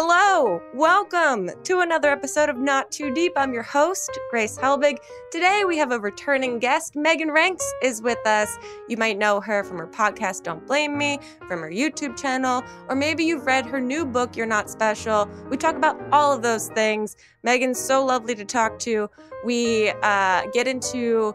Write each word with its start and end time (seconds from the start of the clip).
Hello, 0.00 0.62
welcome 0.74 1.50
to 1.64 1.80
another 1.80 2.08
episode 2.08 2.48
of 2.48 2.56
Not 2.56 2.92
Too 2.92 3.12
Deep. 3.12 3.32
I'm 3.34 3.52
your 3.52 3.64
host, 3.64 4.16
Grace 4.30 4.56
Helbig. 4.56 4.98
Today 5.32 5.64
we 5.66 5.76
have 5.76 5.90
a 5.90 5.98
returning 5.98 6.60
guest. 6.60 6.94
Meghan 6.94 7.36
Rienks 7.36 7.64
is 7.82 8.00
with 8.00 8.24
us. 8.24 8.60
You 8.88 8.96
might 8.96 9.18
know 9.18 9.40
her 9.40 9.64
from 9.64 9.78
her 9.78 9.88
podcast, 9.88 10.44
Don't 10.44 10.64
Blame 10.68 10.96
Me, 10.96 11.18
from 11.48 11.62
her 11.62 11.68
YouTube 11.68 12.16
channel, 12.16 12.62
or 12.88 12.94
maybe 12.94 13.24
you've 13.24 13.44
read 13.44 13.66
her 13.66 13.80
new 13.80 14.06
book, 14.06 14.36
You're 14.36 14.46
Not 14.46 14.70
Special. 14.70 15.28
We 15.50 15.56
talk 15.56 15.74
about 15.74 16.00
all 16.12 16.32
of 16.32 16.42
those 16.42 16.68
things. 16.68 17.16
Meghan's 17.44 17.80
so 17.80 18.04
lovely 18.04 18.36
to 18.36 18.44
talk 18.44 18.78
to. 18.80 19.10
We 19.44 19.90
uh, 20.04 20.46
get 20.52 20.68
into 20.68 21.34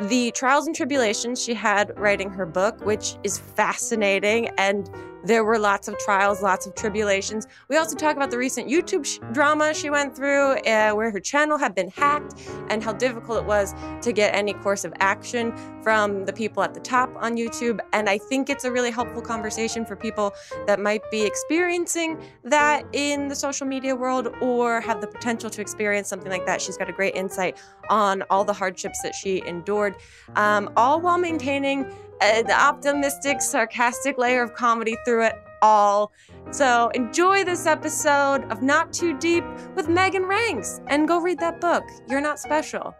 the 0.00 0.30
trials 0.30 0.66
and 0.66 0.74
tribulations 0.74 1.42
she 1.42 1.52
had 1.52 1.92
writing 1.98 2.30
her 2.30 2.46
book, 2.46 2.84
which 2.86 3.16
is 3.22 3.38
fascinating 3.38 4.48
and 4.56 4.88
there 5.24 5.44
were 5.44 5.58
lots 5.58 5.88
of 5.88 5.98
trials, 5.98 6.42
lots 6.42 6.66
of 6.66 6.74
tribulations. 6.74 7.46
We 7.68 7.76
also 7.76 7.96
talk 7.96 8.16
about 8.16 8.30
the 8.30 8.38
recent 8.38 8.68
YouTube 8.68 9.04
sh- 9.04 9.18
drama 9.32 9.74
she 9.74 9.90
went 9.90 10.14
through, 10.14 10.58
uh, 10.60 10.92
where 10.92 11.10
her 11.10 11.20
channel 11.20 11.58
had 11.58 11.74
been 11.74 11.88
hacked, 11.88 12.34
and 12.68 12.82
how 12.82 12.92
difficult 12.92 13.38
it 13.42 13.44
was 13.44 13.74
to 14.02 14.12
get 14.12 14.34
any 14.34 14.54
course 14.54 14.84
of 14.84 14.92
action 15.00 15.52
from 15.82 16.24
the 16.24 16.32
people 16.32 16.62
at 16.62 16.74
the 16.74 16.80
top 16.80 17.10
on 17.16 17.36
YouTube. 17.36 17.80
And 17.92 18.08
I 18.08 18.18
think 18.18 18.50
it's 18.50 18.64
a 18.64 18.70
really 18.70 18.90
helpful 18.90 19.22
conversation 19.22 19.84
for 19.84 19.96
people 19.96 20.32
that 20.66 20.80
might 20.80 21.02
be 21.10 21.22
experiencing 21.22 22.20
that 22.44 22.84
in 22.92 23.28
the 23.28 23.34
social 23.34 23.66
media 23.66 23.94
world 23.94 24.28
or 24.40 24.80
have 24.80 25.00
the 25.00 25.06
potential 25.06 25.50
to 25.50 25.60
experience 25.60 26.08
something 26.08 26.30
like 26.30 26.46
that. 26.46 26.60
She's 26.60 26.76
got 26.76 26.88
a 26.88 26.92
great 26.92 27.14
insight 27.14 27.58
on 27.90 28.22
all 28.30 28.44
the 28.44 28.52
hardships 28.52 29.00
that 29.02 29.14
she 29.14 29.42
endured, 29.46 29.96
um, 30.36 30.70
all 30.76 31.00
while 31.00 31.18
maintaining 31.18 31.90
an 32.20 32.50
optimistic, 32.50 33.40
sarcastic 33.40 34.18
layer 34.18 34.42
of 34.42 34.54
comedy 34.54 34.96
through 35.04 35.26
it 35.26 35.34
all. 35.62 36.12
So 36.50 36.90
enjoy 36.94 37.44
this 37.44 37.66
episode 37.66 38.44
of 38.50 38.62
Not 38.62 38.92
Too 38.92 39.16
Deep 39.18 39.44
with 39.74 39.86
Meghan 39.86 40.28
Rienks 40.28 40.82
and 40.88 41.06
go 41.06 41.20
read 41.20 41.38
that 41.40 41.60
book. 41.60 41.84
You're 42.08 42.20
not 42.20 42.38
special. 42.38 42.94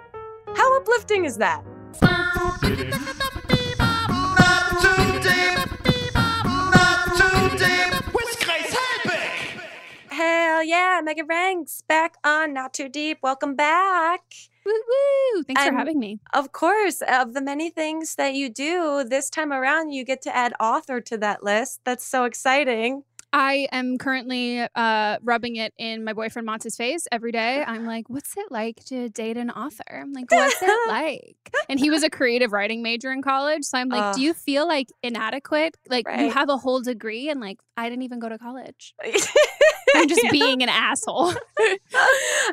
How 0.55 0.77
uplifting 0.77 1.25
is 1.25 1.37
that? 1.39 1.63
Hell 10.11 10.65
yeah, 10.65 11.01
Meghan 11.05 11.29
Rienks 11.29 11.87
back 11.87 12.17
on 12.25 12.53
Not 12.53 12.75
Too 12.75 12.89
Deep. 12.89 13.19
Welcome 13.23 13.55
back. 13.55 14.23
Woo 14.65 14.73
woo! 14.73 15.43
Thanks 15.45 15.63
I'm- 15.63 15.73
for 15.73 15.79
having 15.79 15.99
me. 15.99 16.21
Of 16.33 16.53
course, 16.53 17.03
of 17.07 17.35
the 17.35 17.41
many 17.41 17.71
things 17.71 18.15
that 18.17 18.35
you 18.35 18.49
do, 18.49 19.05
this 19.05 19.31
time 19.31 19.53
around 19.53 19.91
you 19.91 20.05
get 20.05 20.23
to 20.23 20.35
add 20.35 20.55
author 20.61 21.01
to 21.03 21.19
that 21.19 21.43
list. 21.43 21.81
That's 21.85 22.05
so 22.05 22.25
exciting. 22.25 23.03
I 23.31 23.69
am 23.73 23.99
currently 23.99 24.67
uh, 24.75 25.19
rubbing 25.23 25.57
it 25.57 25.75
in 25.77 26.03
my 26.03 26.15
boyfriend 26.15 26.47
Monts's 26.47 26.77
face 26.77 27.07
every 27.13 27.31
day. 27.31 27.63
I'm 27.63 27.85
like, 27.85 28.09
what's 28.09 28.35
it 28.39 28.47
like 28.51 28.83
to 28.87 29.11
date 29.11 29.37
an 29.37 29.51
author? 29.51 29.83
I'm 29.91 30.15
like, 30.15 30.31
what's 30.31 30.63
it 30.63 30.81
like? 30.89 31.37
And 31.69 31.79
he 31.79 31.91
was 31.91 32.03
a 32.03 32.09
creative 32.09 32.53
writing 32.53 32.83
major 32.83 33.13
in 33.13 33.21
college. 33.21 33.65
So 33.65 33.77
I'm 33.77 33.91
like, 33.91 34.03
Ugh. 34.03 34.15
do 34.15 34.23
you 34.23 34.33
feel 34.33 34.67
like 34.67 34.89
inadequate? 35.03 35.77
Like 35.91 36.07
you 36.09 36.31
have 36.31 36.49
a 36.49 36.57
whole 36.57 36.81
degree 36.81 37.29
and 37.29 37.39
like 37.39 37.59
I 37.77 37.91
didn't 37.91 38.05
even 38.05 38.19
go 38.19 38.31
to 38.31 38.39
college. 38.39 38.95
I'm 39.99 40.09
just 40.09 40.27
being 40.33 40.63
an 40.63 40.69
asshole. 40.69 41.33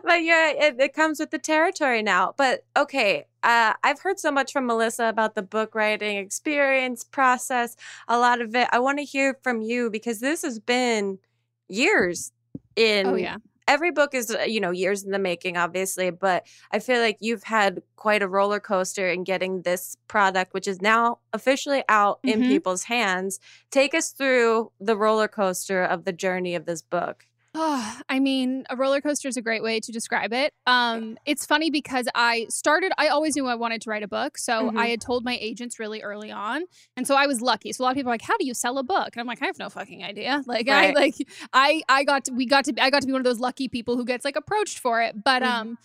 but 0.04 0.24
yeah, 0.24 0.52
it, 0.52 0.80
it 0.80 0.94
comes 0.94 1.20
with 1.20 1.32
the 1.32 1.40
territory 1.40 2.02
now. 2.02 2.34
But 2.38 2.66
okay, 2.78 3.26
uh, 3.44 3.74
I've 3.84 4.00
heard 4.00 4.20
so 4.20 4.32
much 4.32 4.52
from 4.52 4.66
Melissa 4.66 5.06
about 5.06 5.36
the 5.36 5.42
book 5.44 5.76
writing 5.76 6.18
experience 6.18 7.04
process. 7.04 7.76
A 8.08 8.18
lot 8.18 8.42
of 8.42 8.56
it. 8.56 8.68
I 8.72 8.80
want 8.80 9.00
to 9.00 9.06
hear 9.06 9.38
from 9.44 9.62
you 9.62 9.90
because 9.90 10.20
this 10.20 10.42
has 10.44 10.60
been 10.60 11.20
years 11.68 12.32
in. 12.76 13.08
oh 13.08 13.16
yeah. 13.16 13.38
Every 13.68 13.90
book 13.90 14.14
is, 14.14 14.30
uh, 14.30 14.42
you 14.42 14.60
know, 14.60 14.70
years 14.70 15.04
in 15.04 15.10
the 15.10 15.18
making, 15.18 15.58
obviously, 15.58 16.12
but 16.12 16.46
I 16.72 16.78
feel 16.78 17.00
like 17.02 17.18
you've 17.20 17.42
had 17.42 17.82
quite 17.96 18.22
a 18.22 18.28
roller 18.28 18.60
coaster 18.60 19.10
in 19.10 19.24
getting 19.24 19.64
this 19.64 19.98
product, 20.08 20.54
which 20.54 20.68
is 20.68 20.84
now 20.84 21.18
officially 21.34 21.84
out 21.90 22.20
in 22.24 22.42
Mhm. 22.44 22.48
people's 22.48 22.84
hands. 22.84 23.40
Take 23.72 23.96
us 23.96 24.12
through 24.12 24.72
the 24.80 24.96
roller 24.96 25.28
coaster 25.28 25.84
of 25.84 26.06
the 26.06 26.14
journey 26.14 26.54
of 26.54 26.66
this 26.68 26.84
book. 26.84 27.26
Oh, 27.58 28.00
I 28.10 28.20
mean, 28.20 28.66
a 28.70 28.76
roller 28.76 29.00
coaster 29.00 29.28
is 29.30 29.38
a 29.38 29.42
great 29.42 29.64
way 29.64 29.80
to 29.80 29.92
describe 29.92 30.34
it. 30.34 30.54
Um, 30.68 31.18
it's 31.26 31.46
funny 31.46 31.70
because 31.70 32.08
I 32.14 32.48
started, 32.50 32.92
I 32.98 33.08
always 33.08 33.36
knew 33.36 33.48
I 33.48 33.56
wanted 33.56 33.82
to 33.84 33.90
write 33.90 34.04
a 34.04 34.08
book. 34.08 34.38
So 34.38 34.70
Mhm. 34.72 34.78
I 34.78 34.88
had 34.88 35.00
told 35.02 35.24
my 35.24 35.38
agents 35.40 35.80
really 35.80 36.02
early 36.02 36.32
on. 36.32 36.66
And 36.98 37.08
so 37.08 37.16
I 37.16 37.28
was 37.28 37.42
lucky. 37.42 37.72
So 37.72 37.82
a 37.82 37.86
lot 37.86 37.92
of 37.92 37.96
people 37.96 38.10
are 38.12 38.14
like, 38.14 38.22
how 38.24 38.38
do 38.38 38.46
you 38.46 38.54
sell 38.54 38.78
a 38.78 38.84
book? 38.84 39.10
And 39.14 39.22
I'm 39.22 39.28
like, 39.28 39.42
I 39.42 39.46
have 39.46 39.58
no 39.58 39.70
fucking 39.70 40.04
idea. 40.04 40.44
Like, 40.48 40.68
I, 40.70 40.92
like, 40.92 41.16
I, 41.54 41.82
I 41.90 42.04
got 42.04 42.26
to, 42.26 42.34
we 42.34 42.46
got 42.46 42.66
to, 42.66 42.74
I 42.84 42.90
got 42.90 43.02
to 43.02 43.08
be 43.08 43.14
one 43.14 43.22
of 43.22 43.26
those 43.26 43.40
lucky 43.40 43.68
people 43.70 43.96
who 43.96 44.06
gets 44.06 44.26
like 44.26 44.36
approached 44.36 44.80
for 44.80 45.02
it. 45.02 45.24
But, 45.24 45.42
Mhm. 45.42 45.48
um, 45.48 45.78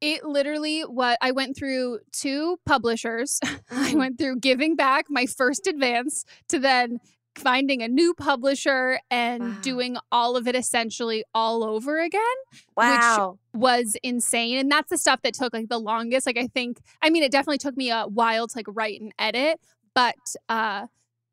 it 0.00 0.22
literally 0.24 0.82
what 0.82 1.18
I 1.20 1.32
went 1.32 1.56
through 1.56 1.98
two 2.12 2.58
publishers. 2.64 3.40
I 3.70 3.92
Mhm. 3.92 3.98
went 3.98 4.18
through 4.18 4.38
giving 4.38 4.76
back 4.76 5.06
my 5.10 5.26
first 5.26 5.66
advance 5.66 6.24
to 6.50 6.60
then 6.60 7.00
finding 7.38 7.82
a 7.82 7.88
new 7.88 8.14
publisher 8.14 8.98
and 9.10 9.42
Wow. 9.42 9.58
doing 9.62 9.96
all 10.12 10.36
of 10.36 10.46
it 10.48 10.54
essentially 10.56 11.24
all 11.34 11.62
over 11.64 12.00
again 12.00 12.22
Wow. 12.76 13.38
was 13.54 13.96
insane 14.02 14.58
and 14.58 14.70
that's 14.70 14.90
the 14.90 14.98
stuff 14.98 15.20
that 15.22 15.34
took 15.34 15.52
like 15.52 15.68
the 15.68 15.78
longest 15.78 16.26
like 16.26 16.38
i 16.38 16.46
think 16.46 16.80
i 17.02 17.10
mean 17.10 17.22
it 17.22 17.32
definitely 17.32 17.58
took 17.58 17.76
me 17.76 17.90
a 17.90 18.04
while 18.04 18.46
to 18.46 18.58
like 18.58 18.66
write 18.68 19.00
and 19.00 19.12
edit 19.18 19.60
but 19.94 20.16
uh 20.48 20.86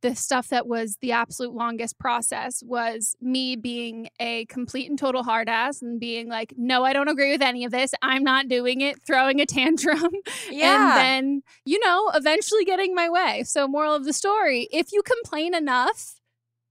the 0.06 0.16
stuff 0.16 0.50
that 0.50 0.68
was 0.68 0.98
the 1.02 1.12
absolute 1.12 1.56
longest 1.56 1.98
process 1.98 2.62
was 2.64 3.16
me 3.22 3.56
being 3.56 4.08
a 4.20 4.46
complete 4.46 4.88
and 4.88 5.00
total 5.00 5.24
hard 5.24 5.50
ass 5.50 5.82
and 5.82 6.00
being 6.00 6.30
like 6.30 6.54
no 6.58 6.84
i 6.84 6.94
don't 6.94 7.08
agree 7.08 7.32
with 7.32 7.42
any 7.42 7.66
of 7.66 7.72
this 7.72 7.92
i'm 8.04 8.24
not 8.24 8.48
doing 8.48 8.82
it 8.82 9.02
throwing 9.08 9.42
a 9.42 9.48
tantrum 9.48 10.12
yeah. 10.52 10.76
and 10.76 10.98
then 10.98 11.42
you 11.66 11.80
know 11.80 12.12
eventually 12.14 12.64
getting 12.64 12.94
my 12.94 13.10
way 13.10 13.42
so 13.44 13.68
moral 13.68 13.96
of 13.96 14.06
the 14.06 14.14
story 14.14 14.68
if 14.72 14.94
you 14.94 15.02
complain 15.02 15.56
enough 15.56 16.22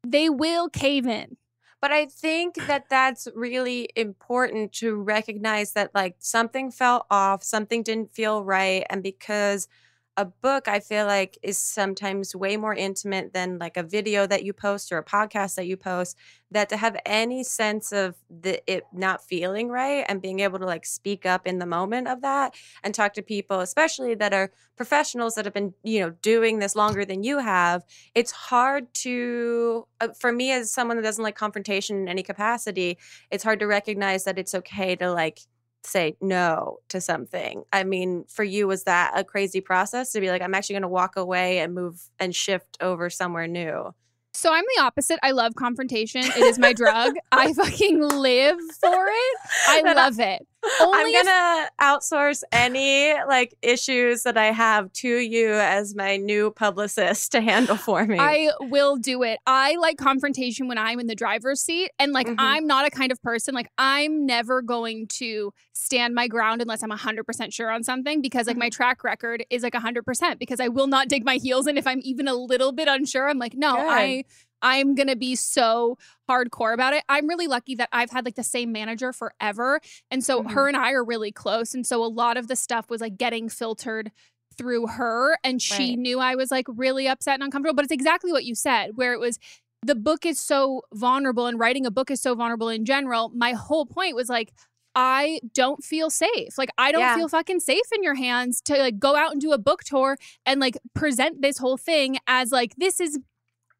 they 0.06 0.30
will 0.30 0.68
cave 0.68 1.06
in 1.06 1.36
But 1.80 1.92
I 1.92 2.06
think 2.06 2.54
that 2.66 2.88
that's 2.88 3.28
really 3.34 3.90
important 3.94 4.72
to 4.74 4.94
recognize 4.94 5.72
that 5.72 5.90
like 5.94 6.16
something 6.18 6.70
fell 6.70 7.04
off, 7.10 7.42
something 7.42 7.82
didn't 7.82 8.14
feel 8.14 8.42
right. 8.42 8.86
And 8.88 9.02
because 9.02 9.68
a 10.16 10.24
book, 10.24 10.68
I 10.68 10.80
feel 10.80 11.06
like, 11.06 11.38
is 11.42 11.58
sometimes 11.58 12.36
way 12.36 12.56
more 12.56 12.74
intimate 12.74 13.32
than 13.32 13.58
like 13.58 13.76
a 13.76 13.82
video 13.82 14.26
that 14.26 14.44
you 14.44 14.52
post 14.52 14.92
or 14.92 14.98
a 14.98 15.04
podcast 15.04 15.56
that 15.56 15.66
you 15.66 15.76
post, 15.76 16.16
that 16.50 16.68
to 16.68 16.76
have 16.76 16.96
any 17.04 17.42
sense 17.42 17.92
of 17.92 18.14
the, 18.30 18.62
it 18.72 18.86
not 18.92 19.24
feeling 19.24 19.68
right 19.68 20.04
and 20.08 20.22
being 20.22 20.40
able 20.40 20.58
to 20.60 20.66
like 20.66 20.86
speak 20.86 21.26
up 21.26 21.46
in 21.46 21.58
the 21.58 21.66
moment 21.66 22.06
of 22.06 22.22
that 22.22 22.54
and 22.84 22.94
talk 22.94 23.12
to 23.14 23.22
people, 23.22 23.60
especially 23.60 24.14
that 24.14 24.32
are 24.32 24.52
professionals 24.76 25.34
that 25.34 25.44
have 25.44 25.54
been, 25.54 25.74
you 25.82 26.00
know, 26.00 26.10
doing 26.22 26.60
this 26.60 26.76
longer 26.76 27.04
than 27.04 27.24
you 27.24 27.38
have, 27.38 27.84
it's 28.14 28.30
hard 28.30 28.92
to 28.94 29.86
uh, 30.00 30.08
for 30.18 30.32
me 30.32 30.52
as 30.52 30.70
someone 30.70 30.96
that 30.96 31.02
doesn't 31.02 31.24
like 31.24 31.36
confrontation 31.36 31.96
in 31.96 32.08
any 32.08 32.22
capacity 32.22 32.98
it's 33.30 33.44
hard 33.44 33.60
to 33.60 33.66
recognize 33.66 34.24
that 34.24 34.38
it's 34.38 34.54
okay 34.54 34.96
to 34.96 35.12
like 35.12 35.40
say 35.86 36.16
no 36.20 36.78
to 36.88 37.00
something 37.00 37.62
i 37.72 37.84
mean 37.84 38.24
for 38.28 38.42
you 38.44 38.66
was 38.66 38.84
that 38.84 39.12
a 39.14 39.22
crazy 39.24 39.60
process 39.60 40.12
to 40.12 40.20
be 40.20 40.30
like 40.30 40.42
i'm 40.42 40.54
actually 40.54 40.74
going 40.74 40.82
to 40.82 40.88
walk 40.88 41.16
away 41.16 41.58
and 41.58 41.74
move 41.74 42.08
and 42.18 42.34
shift 42.34 42.76
over 42.80 43.10
somewhere 43.10 43.46
new 43.46 43.94
So 44.36 44.52
I'm 44.52 44.64
the 44.76 44.82
opposite. 44.82 45.20
I 45.22 45.30
love 45.30 45.54
confrontation. 45.54 46.22
It 46.24 46.36
is 46.36 46.58
my 46.58 46.72
drug. 46.72 47.14
I 47.32 47.52
fucking 47.52 48.00
live 48.00 48.58
for 48.80 49.06
it. 49.06 49.36
I 49.68 49.92
love 49.94 50.18
it. 50.18 50.44
Only 50.80 51.14
i'm 51.16 51.24
gonna 51.24 51.68
outsource 51.80 52.42
any 52.52 53.14
like 53.28 53.54
issues 53.62 54.22
that 54.22 54.36
i 54.36 54.46
have 54.46 54.92
to 54.94 55.08
you 55.08 55.52
as 55.52 55.94
my 55.94 56.16
new 56.16 56.50
publicist 56.50 57.32
to 57.32 57.40
handle 57.40 57.76
for 57.76 58.04
me 58.06 58.18
I 58.18 58.50
will 58.60 58.96
do 58.96 59.22
it. 59.22 59.38
I 59.46 59.76
like 59.76 59.98
confrontation 59.98 60.68
when 60.68 60.78
I'm 60.78 60.98
in 61.00 61.06
the 61.06 61.14
driver's 61.14 61.60
seat. 61.60 61.90
And 61.98 62.12
like, 62.12 62.26
Mhm. 62.26 62.36
I'm 62.38 62.66
not 62.66 62.86
a 62.86 62.90
kind 62.90 63.12
of 63.12 63.20
person, 63.22 63.54
like, 63.54 63.68
I'm 63.78 64.24
never 64.26 64.62
going 64.62 65.06
to 65.18 65.52
stand 65.72 66.14
my 66.14 66.26
ground 66.28 66.62
unless 66.62 66.82
I'm 66.82 66.90
100% 66.90 67.52
sure 67.52 67.70
on 67.70 67.82
something 67.82 68.22
because, 68.22 68.46
like, 68.46 68.56
my 68.56 68.66
Mm-hmm. 68.66 68.76
track 68.76 69.04
record 69.04 69.44
is 69.50 69.62
like 69.62 69.74
100% 69.74 70.38
because 70.38 70.60
I 70.60 70.68
will 70.68 70.86
not 70.86 71.08
dig 71.08 71.24
my 71.24 71.36
heels 71.36 71.66
in 71.66 71.76
if 71.76 71.86
I'm 71.86 72.00
even 72.02 72.28
a 72.28 72.34
little 72.34 72.72
bit 72.72 72.88
unsure. 72.88 73.28
I'm 73.28 73.38
like, 73.38 73.54
no, 73.54 73.74
Good. 73.76 73.86
I. 73.88 74.24
I'm 74.64 74.94
gonna 74.96 75.14
be 75.14 75.36
so 75.36 75.96
hardcore 76.28 76.74
about 76.74 76.94
it. 76.94 77.04
I'm 77.08 77.28
really 77.28 77.46
lucky 77.46 77.74
that 77.76 77.90
I've 77.92 78.10
had 78.10 78.24
like 78.24 78.34
the 78.34 78.42
same 78.42 78.72
manager 78.72 79.12
forever. 79.12 79.80
And 80.10 80.24
so 80.24 80.42
Mhm. 80.42 80.52
her 80.52 80.66
and 80.68 80.76
I 80.76 80.90
are 80.92 81.04
really 81.04 81.30
close. 81.30 81.74
And 81.74 81.86
so 81.86 82.02
a 82.02 82.06
lot 82.08 82.36
of 82.36 82.48
the 82.48 82.56
stuff 82.56 82.88
was 82.90 83.00
like 83.00 83.16
getting 83.18 83.48
filtered 83.48 84.10
through 84.56 84.86
her. 84.86 85.36
And 85.44 85.60
she 85.60 85.90
Right. 85.90 85.98
knew 85.98 86.18
I 86.18 86.34
was 86.34 86.50
like 86.50 86.66
really 86.68 87.06
upset 87.06 87.34
and 87.34 87.42
uncomfortable. 87.42 87.76
But 87.76 87.84
it's 87.84 87.92
exactly 87.92 88.32
what 88.32 88.44
you 88.44 88.54
said, 88.54 88.92
where 88.96 89.12
it 89.12 89.20
was 89.20 89.38
the 89.86 89.94
book 89.94 90.24
is 90.24 90.40
so 90.40 90.80
vulnerable 90.94 91.46
and 91.46 91.58
writing 91.60 91.84
a 91.84 91.90
book 91.90 92.10
is 92.10 92.22
so 92.22 92.34
vulnerable 92.34 92.70
in 92.70 92.86
general. 92.86 93.30
My 93.34 93.52
whole 93.52 93.84
point 93.84 94.16
was 94.16 94.30
like, 94.30 94.50
I 94.94 95.40
don't 95.52 95.84
feel 95.84 96.08
safe. 96.08 96.56
Like 96.56 96.70
I 96.78 96.90
don't 96.92 97.00
Yeah. 97.02 97.16
feel 97.16 97.28
fucking 97.28 97.60
safe 97.60 97.92
in 97.94 98.02
your 98.02 98.14
hands 98.14 98.62
to 98.62 98.78
like 98.78 98.98
go 98.98 99.14
out 99.16 99.32
and 99.32 99.40
do 99.40 99.52
a 99.52 99.58
book 99.58 99.84
tour 99.84 100.16
and 100.46 100.58
like 100.60 100.78
present 100.94 101.42
this 101.42 101.58
whole 101.58 101.76
thing 101.76 102.16
as 102.26 102.50
like 102.52 102.76
this 102.76 102.98
is 103.00 103.18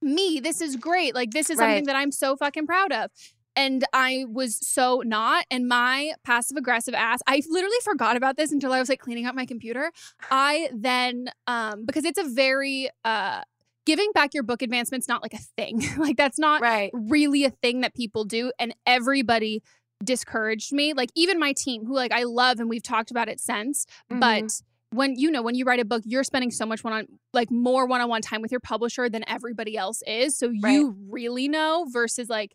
me. 0.04 0.38
This 0.40 0.60
is 0.60 0.76
great. 0.76 1.14
Like 1.14 1.30
this 1.32 1.50
is 1.50 1.58
Right. 1.58 1.66
something 1.70 1.84
that 1.86 1.96
I'm 1.96 2.12
so 2.12 2.36
fucking 2.36 2.66
proud 2.66 2.92
of. 2.92 3.10
and 3.56 3.84
I 3.92 4.24
was 4.28 4.58
so 4.66 5.02
not. 5.06 5.44
And 5.48 5.68
my 5.68 6.14
passive 6.24 6.56
aggressive 6.56 6.92
ass, 6.92 7.20
I 7.28 7.40
literally 7.48 7.76
forgot 7.84 8.16
about 8.16 8.36
this 8.36 8.50
until 8.50 8.72
I 8.72 8.80
was 8.80 8.88
like 8.88 8.98
cleaning 8.98 9.26
up 9.26 9.36
my 9.36 9.46
computer. 9.46 9.92
I 10.28 10.70
then, 10.74 11.28
um, 11.46 11.84
because 11.86 12.04
it's 12.04 12.18
a 12.18 12.24
very, 12.24 12.90
uh, 13.04 13.42
giving 13.86 14.10
back 14.12 14.34
your 14.34 14.42
book 14.42 14.60
advancement's 14.60 15.06
not 15.06 15.22
like 15.22 15.34
a 15.34 15.38
thing. 15.38 15.80
like 15.98 16.16
that's 16.16 16.36
not 16.38 16.62
Right. 16.62 16.90
really 16.94 17.44
a 17.44 17.50
thing 17.50 17.82
that 17.82 17.94
people 17.94 18.24
do. 18.24 18.50
And 18.58 18.74
everybody 18.86 19.62
discouraged 20.02 20.72
me. 20.72 20.92
Like 20.92 21.10
even 21.14 21.38
my 21.38 21.52
team, 21.52 21.86
who 21.86 21.94
like 21.94 22.10
I 22.12 22.24
love 22.24 22.58
and 22.58 22.68
we've 22.68 22.82
talked 22.82 23.12
about 23.12 23.28
it 23.28 23.38
since, 23.38 23.86
Mhm. 24.12 24.18
but 24.18 24.62
when 24.94 25.17
you 25.17 25.31
know 25.31 25.43
when 25.43 25.55
you 25.55 25.64
write 25.64 25.81
a 25.81 25.85
book 25.85 26.02
you're 26.05 26.25
spending 26.25 26.50
so 26.50 26.64
much 26.67 26.85
one 26.85 26.93
on 26.93 27.06
like 27.32 27.50
more 27.50 27.87
one-on-one 27.87 28.23
time 28.23 28.41
with 28.43 28.50
your 28.50 28.61
publisher 28.61 29.08
than 29.08 29.25
everybody 29.29 29.76
else 29.76 30.02
is 30.06 30.37
so 30.38 30.50
you 30.50 30.96
really 31.08 31.49
know 31.49 31.87
versus 31.91 32.29
like 32.29 32.52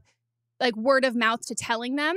like 0.60 0.76
word 0.76 1.06
of 1.06 1.16
mouth 1.16 1.42
to 1.46 1.56
telling 1.56 1.96
them 1.96 2.16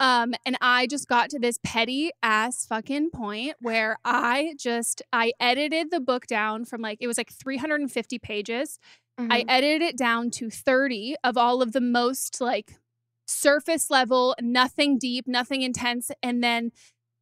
um 0.00 0.34
and 0.44 0.56
i 0.60 0.86
just 0.86 1.08
got 1.08 1.30
to 1.30 1.38
this 1.38 1.58
petty 1.64 2.10
ass 2.22 2.66
fucking 2.66 3.10
point 3.10 3.54
where 3.60 3.96
i 4.04 4.54
just 4.58 5.02
i 5.12 5.32
edited 5.40 5.90
the 5.90 6.00
book 6.00 6.26
down 6.26 6.64
from 6.64 6.80
like 6.80 6.98
it 7.00 7.06
was 7.06 7.18
like 7.18 7.30
350 7.32 8.18
pages 8.18 8.78
I 9.16 9.42
Mhm. 9.42 9.44
edited 9.48 9.82
it 9.82 9.96
down 9.96 10.30
to 10.32 10.50
30 10.50 11.14
of 11.22 11.36
all 11.36 11.62
of 11.62 11.70
the 11.70 11.80
most 11.80 12.40
like 12.40 12.80
surface 13.28 13.88
level, 13.88 14.34
nothing 14.40 14.98
deep, 14.98 15.26
nothing 15.28 15.62
intense. 15.62 16.10
And 16.20 16.42
then 16.42 16.72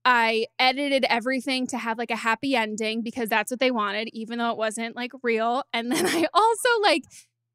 I 0.04 0.46
edited 0.58 1.04
everything 1.08 1.66
to 1.68 1.78
have 1.78 1.98
like 1.98 2.10
a 2.10 2.16
happy 2.16 2.56
ending 2.56 3.02
because 3.02 3.28
that's 3.28 3.50
what 3.50 3.60
they 3.60 3.70
wanted, 3.70 4.08
even 4.12 4.38
though 4.38 4.50
it 4.50 4.56
wasn't 4.56 4.96
like 4.96 5.12
real. 5.22 5.62
And 5.72 5.90
then 5.92 6.06
I 6.08 6.26
also 6.34 6.68
like, 6.82 7.04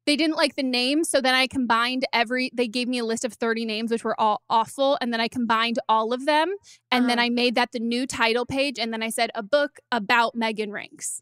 they 0.06 0.16
didn't 0.16 0.36
like 0.36 0.56
the 0.56 0.62
names. 0.62 1.10
So 1.10 1.20
then 1.20 1.34
I 1.34 1.46
combined 1.46 2.06
every, 2.14 2.50
they 2.54 2.66
gave 2.66 2.88
me 2.88 2.98
a 2.98 3.04
list 3.04 3.26
of 3.26 3.34
30 3.34 3.66
names, 3.66 3.90
which 3.90 4.04
were 4.04 4.18
all 4.18 4.40
awful. 4.48 4.96
And 5.02 5.12
then 5.12 5.20
I 5.20 5.28
combined 5.28 5.78
all 5.86 6.14
of 6.14 6.24
them. 6.24 6.54
And 6.90 7.10
then 7.10 7.18
Uh-huh. 7.18 7.26
I 7.26 7.28
made 7.30 7.54
that 7.56 7.72
the 7.72 7.80
new 7.80 8.06
title 8.06 8.46
page. 8.46 8.78
And 8.78 8.90
then 8.92 9.02
I 9.02 9.10
said, 9.10 9.30
a 9.34 9.42
book 9.42 9.80
about 9.92 10.34
Meghan 10.34 10.70
Rienks. 10.70 11.20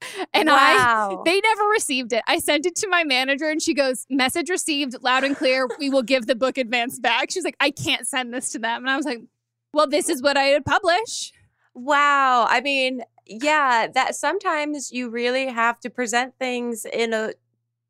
And 0.34 0.48
I, 0.50 1.16
they 1.24 1.40
never 1.40 1.64
received 1.64 2.12
it. 2.12 2.22
I 2.26 2.38
sent 2.38 2.66
it 2.66 2.76
to 2.76 2.88
my 2.88 3.04
manager 3.04 3.48
and 3.48 3.62
she 3.62 3.72
goes, 3.74 4.06
message 4.10 4.50
received 4.50 4.96
loud 5.02 5.24
and 5.24 5.36
clear. 5.36 5.66
We 5.78 5.88
will 5.88 6.02
give 6.02 6.26
the 6.26 6.34
book 6.34 6.58
advance 6.58 6.98
back. 6.98 7.30
She's 7.30 7.44
like, 7.44 7.56
I 7.60 7.70
can't 7.70 8.06
send 8.06 8.32
this 8.34 8.50
to 8.52 8.58
them. 8.58 8.82
And 8.82 8.90
I 8.90 8.96
was 8.96 9.06
like, 9.06 9.20
well, 9.74 9.86
this 9.88 10.08
is 10.08 10.22
what 10.22 10.36
I 10.36 10.52
would 10.52 10.64
publish. 10.64 11.32
Wow. 11.74 12.46
I 12.48 12.60
mean, 12.60 13.02
yeah, 13.26 13.88
that 13.94 14.14
sometimes 14.14 14.92
you 14.92 15.10
really 15.10 15.46
have 15.48 15.80
to 15.80 15.90
present 15.90 16.34
things 16.38 16.86
in 16.90 17.12
a 17.12 17.32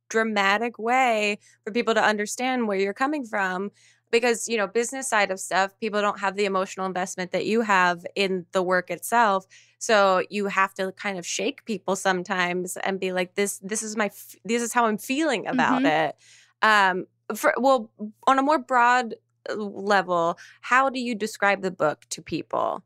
dramatic 0.08 0.78
way 0.78 1.38
for 1.64 1.72
people 1.72 1.94
to 1.94 2.02
understand 2.02 2.68
where 2.68 2.78
you're 2.78 2.92
coming 2.94 3.24
from 3.24 3.70
because, 4.10 4.48
you 4.48 4.56
know, 4.56 4.66
business 4.66 5.08
side 5.08 5.30
of 5.30 5.40
stuff, 5.40 5.78
people 5.80 6.00
don't 6.00 6.20
have 6.20 6.36
the 6.36 6.44
emotional 6.44 6.86
investment 6.86 7.32
that 7.32 7.46
you 7.46 7.62
have 7.62 8.06
in 8.14 8.46
the 8.52 8.62
work 8.62 8.90
itself. 8.90 9.46
So 9.78 10.22
you 10.30 10.46
have 10.46 10.72
to 10.74 10.92
kind 10.92 11.18
of 11.18 11.26
shake 11.26 11.64
people 11.64 11.96
sometimes 11.96 12.76
and 12.78 13.00
be 13.00 13.12
like 13.12 13.34
this 13.34 13.58
this 13.58 13.82
is 13.82 13.96
my 13.96 14.06
f- 14.06 14.36
this 14.44 14.62
is 14.62 14.72
how 14.72 14.86
I'm 14.86 14.98
feeling 14.98 15.46
about 15.46 15.82
Mhm. 15.82 16.08
it. 16.08 16.16
Um 16.62 17.06
for 17.34 17.54
well 17.58 17.90
on 18.26 18.38
a 18.38 18.42
more 18.42 18.58
broad 18.58 19.14
level, 19.56 20.38
how 20.62 20.88
do 20.90 21.00
you 21.00 21.14
describe 21.14 21.62
the 21.62 21.70
book 21.70 22.04
to 22.10 22.22
people? 22.22 22.82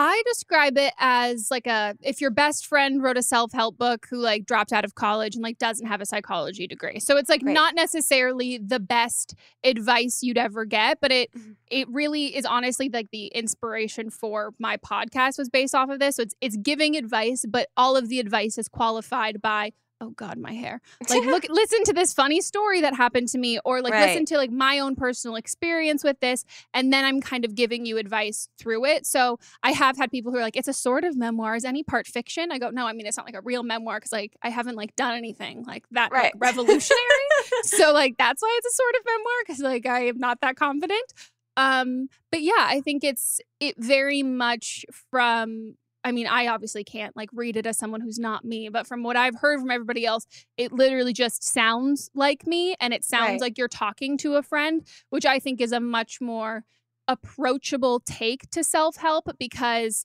I 0.00 0.22
describe 0.26 0.78
it 0.78 0.92
as 1.00 1.48
like 1.50 1.66
a 1.66 1.96
if 2.02 2.20
your 2.20 2.30
best 2.30 2.66
friend 2.66 3.02
wrote 3.02 3.16
a 3.18 3.22
self-help 3.22 3.76
book 3.78 4.06
who 4.08 4.18
like 4.18 4.46
dropped 4.46 4.72
out 4.72 4.84
of 4.84 4.94
college 4.94 5.34
and 5.34 5.42
like 5.42 5.58
doesn't 5.58 5.88
have 5.88 6.00
a 6.00 6.06
psychology 6.06 6.68
degree. 6.68 7.00
So 7.00 7.16
it's 7.16 7.28
like 7.28 7.42
Right. 7.42 7.52
not 7.52 7.74
necessarily 7.74 8.58
the 8.58 8.78
best 8.78 9.34
advice 9.64 10.22
you'd 10.22 10.38
ever 10.38 10.64
get, 10.66 11.00
but 11.00 11.10
it 11.10 11.32
Mhm. 11.36 11.56
it 11.66 11.88
really 11.90 12.36
is 12.36 12.44
honestly 12.44 12.88
like 12.92 13.10
the 13.10 13.26
inspiration 13.28 14.08
for 14.10 14.52
my 14.60 14.76
podcast 14.76 15.36
was 15.36 15.48
based 15.48 15.74
off 15.74 15.90
of 15.90 15.98
this. 15.98 16.14
So 16.14 16.22
it's 16.22 16.34
it's 16.40 16.56
giving 16.56 16.94
advice, 16.96 17.44
but 17.48 17.68
all 17.76 17.96
of 17.96 18.08
the 18.08 18.20
advice 18.20 18.56
is 18.56 18.68
qualified 18.68 19.42
by 19.42 19.72
oh 20.00 20.10
god 20.10 20.38
my 20.38 20.52
hair. 20.52 20.80
Like 21.10 21.24
look 21.24 21.46
listen 21.50 21.82
to 21.84 21.92
this 21.92 22.12
funny 22.12 22.40
story 22.40 22.80
that 22.82 22.94
happened 22.94 23.28
to 23.30 23.38
me 23.38 23.58
or 23.64 23.82
like 23.82 23.92
Right. 23.92 24.08
listen 24.08 24.24
to 24.26 24.36
like 24.36 24.50
my 24.50 24.78
own 24.78 24.94
personal 24.94 25.36
experience 25.36 26.04
with 26.04 26.20
this 26.20 26.44
and 26.72 26.92
then 26.92 27.04
i'm 27.04 27.20
kind 27.20 27.44
of 27.44 27.54
giving 27.54 27.84
you 27.84 27.98
advice 27.98 28.48
through 28.58 28.84
it. 28.84 29.06
So 29.06 29.38
i 29.62 29.72
have 29.72 29.96
had 29.96 30.10
people 30.10 30.30
who 30.30 30.38
are 30.38 30.42
like 30.42 30.56
it's 30.56 30.68
a 30.68 30.72
sort 30.72 31.04
of 31.04 31.16
memoir. 31.16 31.56
Is 31.56 31.64
any 31.64 31.82
part 31.82 32.06
fiction? 32.06 32.52
I 32.52 32.58
go 32.58 32.70
no 32.70 32.86
i 32.86 32.92
mean 32.92 33.06
it's 33.06 33.16
not 33.16 33.26
like 33.26 33.34
a 33.36 33.40
real 33.40 33.62
memoir 33.62 33.98
because 33.98 34.12
like 34.12 34.36
i 34.42 34.50
haven't 34.50 34.76
like 34.76 34.94
done 34.96 35.16
anything 35.16 35.64
like 35.64 35.84
that 35.90 36.12
like, 36.12 36.32
revolutionary. 36.36 37.02
So 37.64 37.92
like 37.92 38.16
that's 38.18 38.40
why 38.42 38.54
it's 38.58 38.66
a 38.66 38.74
sort 38.76 38.94
of 38.96 39.02
memoir 39.06 39.34
because 39.46 39.60
like 39.60 39.86
i 39.86 40.06
am 40.06 40.18
not 40.18 40.40
that 40.42 40.56
confident. 40.56 41.12
Um 41.56 42.08
but 42.30 42.40
yeah 42.42 42.52
i 42.58 42.80
think 42.80 43.02
it's 43.02 43.40
it 43.58 43.74
very 43.78 44.22
much 44.22 44.84
from 45.10 45.74
I 46.04 46.12
mean, 46.12 46.26
I 46.26 46.46
obviously 46.46 46.84
can't 46.84 47.16
like 47.16 47.28
read 47.32 47.56
it 47.56 47.66
as 47.66 47.76
someone 47.76 48.00
who's 48.00 48.18
not 48.18 48.44
me, 48.44 48.68
but 48.68 48.86
from 48.86 49.02
what 49.02 49.16
I've 49.16 49.34
heard 49.34 49.60
from 49.60 49.70
everybody 49.70 50.06
else, 50.06 50.26
it 50.56 50.72
literally 50.72 51.12
just 51.12 51.42
sounds 51.42 52.08
like 52.14 52.46
me 52.46 52.74
and 52.80 52.94
it 52.94 53.04
sounds 53.04 53.30
Right. 53.32 53.40
like 53.40 53.58
you're 53.58 53.68
talking 53.68 54.16
to 54.18 54.36
a 54.36 54.42
friend, 54.42 54.86
which 55.10 55.26
I 55.26 55.38
think 55.38 55.60
is 55.60 55.72
a 55.72 55.80
much 55.80 56.20
more 56.20 56.64
approachable 57.08 58.00
take 58.00 58.48
to 58.50 58.62
self-help 58.62 59.30
because 59.38 60.04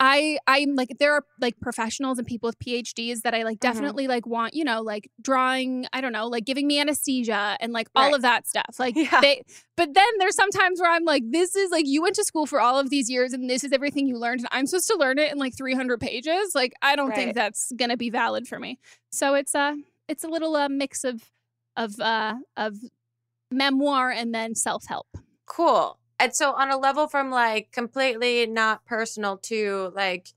I 0.00 0.38
I'm 0.46 0.74
like 0.76 0.90
there 1.00 1.12
are 1.14 1.24
like 1.40 1.58
professionals 1.60 2.18
and 2.18 2.26
people 2.26 2.46
with 2.48 2.58
PhDs 2.60 3.22
that 3.22 3.34
I 3.34 3.42
like 3.42 3.56
Mhm. 3.58 3.60
definitely 3.60 4.06
like 4.06 4.26
want, 4.26 4.54
you 4.54 4.62
know, 4.64 4.80
like 4.82 5.10
drawing, 5.20 5.86
I 5.92 6.00
don't 6.00 6.12
know, 6.12 6.28
like 6.28 6.44
giving 6.44 6.66
me 6.68 6.78
anesthesia 6.80 7.56
and 7.60 7.72
like 7.72 7.88
all 7.96 8.04
Right. 8.04 8.14
of 8.14 8.22
that 8.22 8.46
stuff. 8.46 8.76
Like 8.78 8.94
Yeah. 8.96 9.20
they 9.20 9.42
but 9.76 9.94
then 9.94 10.06
there's 10.18 10.36
sometimes 10.36 10.80
where 10.80 10.90
I'm 10.90 11.04
like, 11.04 11.24
this 11.30 11.56
is 11.56 11.70
like 11.70 11.86
you 11.86 12.00
went 12.02 12.14
to 12.16 12.24
school 12.24 12.46
for 12.46 12.60
all 12.60 12.78
of 12.78 12.90
these 12.90 13.10
years 13.10 13.32
and 13.32 13.50
this 13.50 13.64
is 13.64 13.72
everything 13.72 14.06
you 14.06 14.18
learned 14.18 14.40
and 14.40 14.48
I'm 14.52 14.66
supposed 14.66 14.88
to 14.88 14.96
learn 14.96 15.18
it 15.18 15.32
in 15.32 15.38
like 15.38 15.56
300 15.56 16.00
pages. 16.00 16.54
Like 16.54 16.74
I 16.80 16.94
don't 16.94 17.08
Right. 17.08 17.16
think 17.16 17.34
that's 17.34 17.72
going 17.76 17.90
to 17.90 17.96
be 17.96 18.10
valid 18.10 18.46
for 18.46 18.58
me. 18.60 18.78
So 19.10 19.34
it's 19.34 19.54
a 19.54 19.76
it's 20.08 20.22
a 20.22 20.28
little 20.28 20.54
uh, 20.54 20.68
mix 20.68 21.02
of 21.04 21.22
of 21.76 21.98
uh 22.00 22.34
of 22.56 22.76
memoir 23.50 24.10
and 24.10 24.34
then 24.34 24.54
self-help. 24.54 25.06
Cool. 25.46 25.98
And 26.18 26.34
so 26.34 26.52
on 26.52 26.70
a 26.70 26.76
level 26.76 27.06
from 27.06 27.30
like 27.30 27.70
completely 27.72 28.46
not 28.46 28.84
personal 28.84 29.36
to 29.38 29.92
like 29.94 30.28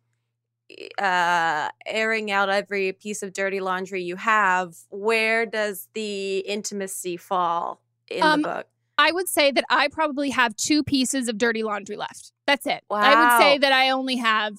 uh 0.97 1.67
airing 1.85 2.31
out 2.31 2.49
every 2.49 2.93
piece 2.93 3.21
of 3.23 3.33
dirty 3.33 3.59
laundry 3.59 4.01
you 4.03 4.15
have, 4.15 4.75
where 4.89 5.45
does 5.45 5.89
the 5.93 6.39
intimacy 6.39 7.17
fall 7.17 7.81
in 8.09 8.21
Um, 8.21 8.41
the 8.41 8.47
book? 8.47 8.67
I 8.97 9.11
would 9.11 9.27
say 9.27 9.51
that 9.51 9.65
I 9.69 9.87
probably 9.87 10.29
have 10.29 10.55
two 10.55 10.83
pieces 10.83 11.27
of 11.27 11.37
dirty 11.37 11.63
laundry 11.63 11.97
left. 11.97 12.31
That's 12.45 12.65
it. 12.67 12.83
I 12.89 13.15
would 13.15 13.31
say 13.31 13.57
that 13.57 13.71
I 13.71 13.89
only 13.89 14.17
have 14.17 14.53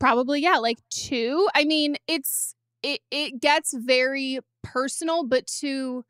probably 0.00 0.42
yeah, 0.42 0.56
like 0.56 0.78
two. 0.90 1.48
I 1.54 1.64
mean, 1.64 1.96
it's 2.06 2.54
it 2.82 3.00
it 3.10 3.40
gets 3.40 3.74
very 3.74 4.40
personal 4.62 5.24
but 5.24 5.46
to 5.46 6.04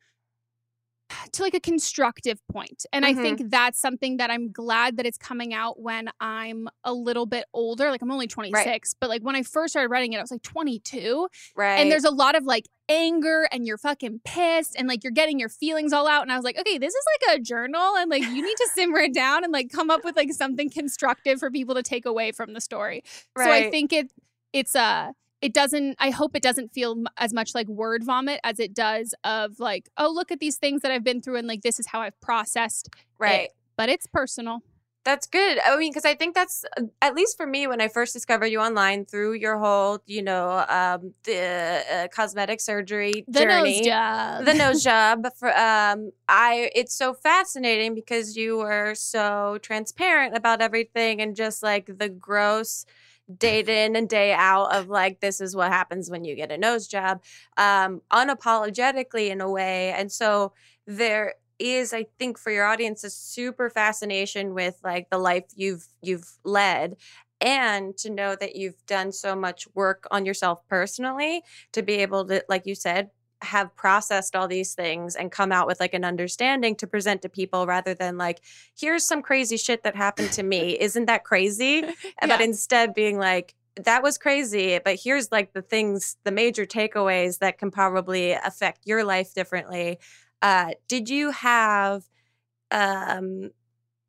to 1.33 1.43
like 1.43 1.53
a 1.53 1.59
constructive 1.59 2.39
point. 2.51 2.85
And 2.93 3.05
I 3.05 3.13
Mhm. 3.13 3.21
think 3.21 3.49
that's 3.49 3.79
something 3.79 4.17
that 4.17 4.29
I'm 4.31 4.51
glad 4.51 4.97
that 4.97 5.05
it's 5.05 5.17
coming 5.17 5.53
out 5.53 5.79
when 5.79 6.09
I'm 6.19 6.67
a 6.83 6.93
little 6.93 7.25
bit 7.25 7.45
older. 7.53 7.89
Like 7.89 8.01
I'm 8.01 8.11
only 8.11 8.27
26, 8.27 8.95
but 8.99 9.09
like 9.09 9.21
when 9.21 9.35
I 9.35 9.43
first 9.43 9.73
started 9.73 9.89
writing 9.89 10.13
it, 10.13 10.17
I 10.17 10.21
was 10.21 10.31
like 10.31 10.41
22. 10.43 11.27
Right. 11.55 11.77
And 11.79 11.91
there's 11.91 12.03
a 12.03 12.11
lot 12.11 12.35
of 12.35 12.43
like 12.45 12.65
anger 12.87 13.47
and 13.51 13.67
you're 13.67 13.77
fucking 13.77 14.21
pissed 14.23 14.75
and 14.77 14.87
like 14.87 15.03
you're 15.03 15.11
getting 15.11 15.39
your 15.39 15.49
feelings 15.49 15.93
all 15.93 16.07
out. 16.07 16.23
And 16.23 16.31
I 16.31 16.35
was 16.35 16.43
like, 16.43 16.57
okay, 16.59 16.77
this 16.77 16.93
is 16.93 17.05
like 17.27 17.37
a 17.37 17.39
journal 17.41 17.95
and 17.97 18.09
like 18.09 18.23
you 18.23 18.41
need 18.41 18.57
to 18.57 18.69
simmer 18.73 18.99
it 18.99 19.13
down 19.13 19.43
and 19.43 19.53
like 19.53 19.69
come 19.71 19.89
up 19.89 20.03
with 20.03 20.15
like 20.15 20.31
something 20.33 20.69
constructive 20.69 21.39
for 21.39 21.51
people 21.51 21.75
to 21.75 21.83
take 21.83 22.05
away 22.05 22.31
from 22.31 22.53
the 22.53 22.61
story. 22.61 23.03
Right. 23.35 23.45
So 23.45 23.51
I 23.51 23.71
think 23.71 23.93
it 23.93 24.11
it's 24.53 24.75
uh 24.75 25.11
it 25.41 25.53
doesn't 25.53 25.95
I 25.99 26.09
hope 26.09 26.35
it 26.35 26.43
doesn't 26.43 26.73
feel 26.73 27.03
as 27.17 27.33
much 27.33 27.55
like 27.55 27.67
word 27.67 28.03
vomit 28.03 28.39
as 28.43 28.59
it 28.59 28.73
does 28.73 29.13
of 29.23 29.59
like, 29.59 29.89
oh, 29.97 30.11
look 30.13 30.31
at 30.31 30.39
these 30.39 30.57
things 30.57 30.81
that 30.81 30.91
I've 30.91 31.03
been 31.03 31.21
through 31.21 31.37
and 31.37 31.47
like 31.47 31.61
this 31.61 31.79
is 31.79 31.87
how 31.87 32.01
I've 32.01 32.19
processed. 32.21 32.89
right. 33.17 33.41
it. 33.45 33.51
But 33.77 33.87
it's 33.89 34.07
personal. 34.07 34.59
That's 35.05 35.25
good. 35.27 35.59
I 35.65 35.77
mean, 35.77 35.91
because 35.91 36.03
I 36.03 36.13
think 36.13 36.35
that's 36.35 36.65
uh, 36.77 36.83
at 37.01 37.15
least 37.15 37.37
for 37.37 37.47
me 37.47 37.65
when 37.67 37.79
I 37.79 37.87
first 37.87 38.11
discovered 38.11 38.47
you 38.47 38.59
online 38.59 39.05
through 39.05 39.33
your 39.35 39.57
whole, 39.57 39.99
you 40.05 40.21
know, 40.21 40.65
um, 40.67 41.13
the 41.23 41.83
uh, 41.89 42.07
cosmetic 42.09 42.59
surgery 42.59 43.23
The 43.29 43.39
journey. 43.39 43.77
nose 43.77 43.87
job. 43.87 44.45
the 44.45 44.53
nose 44.53 44.83
job 44.91 45.25
for 45.37 45.57
um 45.57 46.11
i 46.27 46.69
it's 46.75 46.93
so 46.93 47.13
fascinating 47.13 47.95
because 47.95 48.35
you 48.35 48.57
were 48.57 48.93
so 48.93 49.57
transparent 49.61 50.35
about 50.35 50.61
everything 50.61 51.21
and 51.21 51.33
just 51.35 51.63
like 51.63 51.89
the 51.97 52.09
gross 52.09 52.85
day 53.37 53.59
in 53.59 53.95
and 53.95 54.09
day 54.09 54.33
out 54.33 54.73
of 54.75 54.87
like 54.89 55.19
this 55.19 55.39
is 55.39 55.55
what 55.55 55.71
happens 55.71 56.09
when 56.09 56.23
you 56.23 56.35
get 56.35 56.51
a 56.51 56.57
nose 56.57 56.87
job 56.87 57.21
um 57.57 58.01
unapologetically 58.11 59.29
in 59.29 59.41
a 59.41 59.49
way. 59.49 59.91
And 59.91 60.11
so 60.11 60.53
there 60.87 61.35
is 61.59 61.93
i 61.93 62.05
think 62.17 62.37
for 62.39 62.51
your 62.51 62.65
audience 62.65 63.03
a 63.03 63.09
super 63.09 63.69
fascination 63.69 64.53
with 64.53 64.79
like 64.81 65.09
the 65.09 65.17
life 65.17 65.43
you've 65.55 65.87
you've 66.01 66.37
led 66.45 66.95
and 67.41 67.97
to 67.97 68.09
know 68.09 68.35
that 68.35 68.55
you've 68.55 68.85
done 68.85 69.11
so 69.11 69.35
much 69.35 69.67
work 69.75 70.07
on 70.11 70.25
yourself 70.25 70.65
personally 70.69 71.41
to 71.73 71.81
be 71.81 71.95
able 71.95 72.25
to 72.25 72.43
like 72.49 72.65
you 72.65 72.75
said 72.75 73.09
have 73.41 73.75
processed 73.75 74.35
all 74.35 74.47
these 74.47 74.73
things 74.73 75.15
and 75.15 75.31
come 75.31 75.51
out 75.51 75.67
with 75.67 75.79
like 75.79 75.93
an 75.93 76.03
understanding 76.03 76.75
to 76.75 76.87
present 76.87 77.21
to 77.21 77.29
people 77.29 77.65
rather 77.65 77.93
than 77.93 78.17
like 78.17 78.41
here's 78.77 79.05
some 79.07 79.21
crazy 79.21 79.57
shit 79.57 79.83
that 79.83 79.95
happened 79.95 80.31
to 80.31 80.43
me. 80.43 80.77
Isn't 80.79 81.05
that 81.05 81.23
crazy? 81.23 81.83
But 82.21 82.41
instead 82.41 82.93
being 82.93 83.17
like 83.17 83.55
that 83.75 84.03
was 84.03 84.17
crazy 84.17 84.79
but 84.83 84.99
here's 85.01 85.31
like 85.31 85.53
the 85.53 85.61
things 85.61 86.17
the 86.23 86.31
major 86.31 86.65
takeaways 86.65 87.39
that 87.39 87.57
can 87.57 87.71
probably 87.71 88.31
affect 88.33 88.85
your 88.85 89.03
life 89.03 89.33
differently. 89.33 89.99
Uh 90.41 90.71
did 90.87 91.09
you 91.09 91.31
have 91.31 92.03
um 92.71 93.51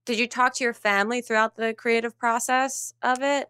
did 0.07 0.19
you 0.19 0.27
talk 0.27 0.55
to 0.55 0.65
your 0.65 0.75
family 0.75 1.21
throughout 1.21 1.57
the 1.57 1.73
creative 1.73 2.19
process 2.19 2.95
of 3.03 3.23
it 3.23 3.49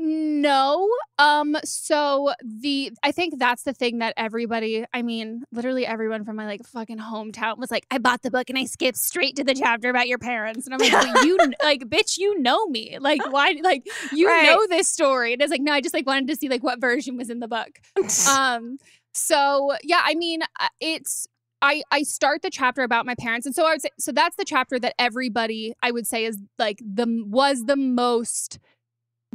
No. 0.00 0.88
Um 1.18 1.56
so 1.64 2.32
the 2.42 2.92
I 3.02 3.12
think 3.12 3.38
that's 3.38 3.62
the 3.62 3.72
thing 3.72 3.98
that 3.98 4.14
everybody, 4.16 4.84
I 4.92 5.02
mean, 5.02 5.44
literally 5.52 5.86
everyone 5.86 6.24
from 6.24 6.36
my 6.36 6.46
like 6.46 6.66
fucking 6.66 6.98
hometown 6.98 7.58
was 7.58 7.70
like, 7.70 7.86
I 7.90 7.98
bought 7.98 8.22
the 8.22 8.30
book 8.30 8.50
and 8.50 8.58
I 8.58 8.64
skipped 8.64 8.98
straight 8.98 9.36
to 9.36 9.44
the 9.44 9.54
chapter 9.54 9.90
about 9.90 10.08
your 10.08 10.18
parents. 10.18 10.66
And 10.66 10.74
I'm 10.74 10.80
like, 10.80 10.92
well, 10.92 11.16
you 11.24 11.38
like 11.62 11.82
bitch, 11.82 12.18
you 12.18 12.38
know 12.40 12.66
me. 12.66 12.98
Like 13.00 13.20
why 13.30 13.54
like 13.62 13.86
you 14.12 14.26
Right. 14.26 14.42
know 14.42 14.66
this 14.68 14.88
story. 14.88 15.32
And 15.32 15.40
it's 15.42 15.50
like, 15.50 15.60
no, 15.60 15.72
I 15.72 15.80
just 15.80 15.94
like 15.94 16.06
wanted 16.06 16.26
to 16.28 16.36
see 16.36 16.48
like 16.48 16.64
what 16.64 16.80
version 16.80 17.16
was 17.16 17.30
in 17.30 17.38
the 17.40 17.48
book. 17.48 17.80
Um 18.28 18.78
so 19.12 19.74
yeah, 19.84 20.00
I 20.04 20.16
mean, 20.16 20.42
uh, 20.58 20.68
it's 20.80 21.28
I, 21.62 21.82
I 21.90 22.02
start 22.02 22.42
the 22.42 22.50
chapter 22.50 22.82
about 22.82 23.06
my 23.06 23.14
parents 23.14 23.46
and 23.46 23.54
so 23.54 23.64
I 23.64 23.70
would 23.70 23.80
say 23.80 23.88
so 23.98 24.12
that's 24.12 24.36
the 24.36 24.44
chapter 24.44 24.78
that 24.80 24.94
everybody 24.98 25.72
I 25.82 25.92
would 25.92 26.06
say 26.06 26.24
is 26.26 26.38
like 26.58 26.78
the 26.84 27.06
was 27.26 27.64
the 27.66 27.76
most 27.76 28.58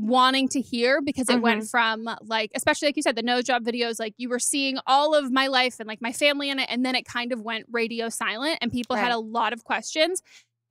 wanting 0.02 0.48
to 0.50 0.62
hear 0.62 1.02
because 1.02 1.30
it 1.30 1.42
went 1.42 1.62
mm-hmm. 1.62 2.06
from 2.06 2.10
like 2.24 2.52
especially 2.56 2.88
like 2.88 2.96
you 2.96 3.04
said 3.04 3.16
the 3.16 3.24
nose 3.24 3.44
job 3.44 3.64
videos 3.64 4.00
like 4.00 4.14
you 4.18 4.30
were 4.30 4.40
seeing 4.40 4.78
all 4.88 5.14
of 5.14 5.32
my 5.32 5.48
life 5.48 5.80
and 5.80 5.88
like 5.88 6.02
my 6.02 6.12
family 6.12 6.50
in 6.50 6.60
it 6.60 6.68
and 6.70 6.86
then 6.86 6.96
it 6.96 7.06
kind 7.06 7.32
of 7.32 7.42
went 7.42 7.66
radio 7.72 8.10
silent 8.10 8.58
and 8.62 8.72
people 8.72 8.96
had 8.96 9.12
a 9.12 9.20
lot 9.20 9.54
of 9.54 9.64
questions. 9.64 10.22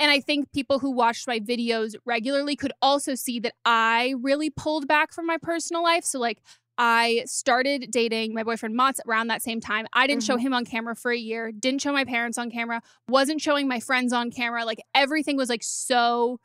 And 0.01 0.11
I 0.13 0.21
think 0.21 0.53
people 0.53 0.79
who 0.79 0.93
watched 0.93 1.27
my 1.27 1.41
videos 1.41 1.97
regularly 2.05 2.55
could 2.55 2.73
also 2.81 3.17
see 3.17 3.41
that 3.41 3.55
I 3.65 4.15
really 4.21 4.49
pulled 4.49 4.87
back 4.87 5.13
from 5.13 5.27
my 5.27 5.39
personal 5.39 5.83
life. 5.83 6.05
So 6.05 6.21
like 6.21 6.41
I 6.81 7.25
started 7.27 7.89
dating 7.91 8.33
my 8.33 8.45
boyfriend 8.45 8.77
Mats 8.77 9.01
around 9.07 9.27
that 9.27 9.43
same 9.43 9.61
time. 9.61 9.89
I 9.93 10.07
didn't 10.07 10.23
show 10.23 10.37
mm-hmm. 10.37 10.47
him 10.47 10.55
on 10.55 10.65
camera 10.65 10.95
for 10.95 11.11
a 11.11 11.19
year, 11.19 11.51
didn't 11.51 11.83
show 11.83 11.93
my 11.93 12.05
parents 12.05 12.39
on 12.39 12.53
camera, 12.53 12.81
wasn't 13.09 13.41
showing 13.41 13.67
my 13.67 13.81
friends 13.81 14.13
on 14.13 14.31
camera. 14.31 14.65
Like 14.65 14.81
everything 14.95 15.37
was 15.37 15.49
like 15.49 15.65
so 15.65 16.39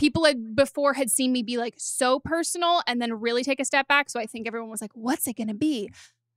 people 0.00 0.24
had 0.24 0.56
before 0.56 0.94
had 0.94 1.10
seen 1.10 1.30
me 1.30 1.42
be 1.42 1.58
like 1.58 1.74
so 1.76 2.18
personal 2.18 2.82
and 2.86 3.00
then 3.00 3.12
really 3.20 3.44
take 3.44 3.60
a 3.60 3.64
step 3.64 3.86
back. 3.86 4.08
So 4.08 4.18
I 4.18 4.24
think 4.26 4.46
everyone 4.46 4.70
was 4.70 4.80
like, 4.80 4.92
what's 4.94 5.28
it 5.28 5.36
gonna 5.36 5.54
be? 5.54 5.90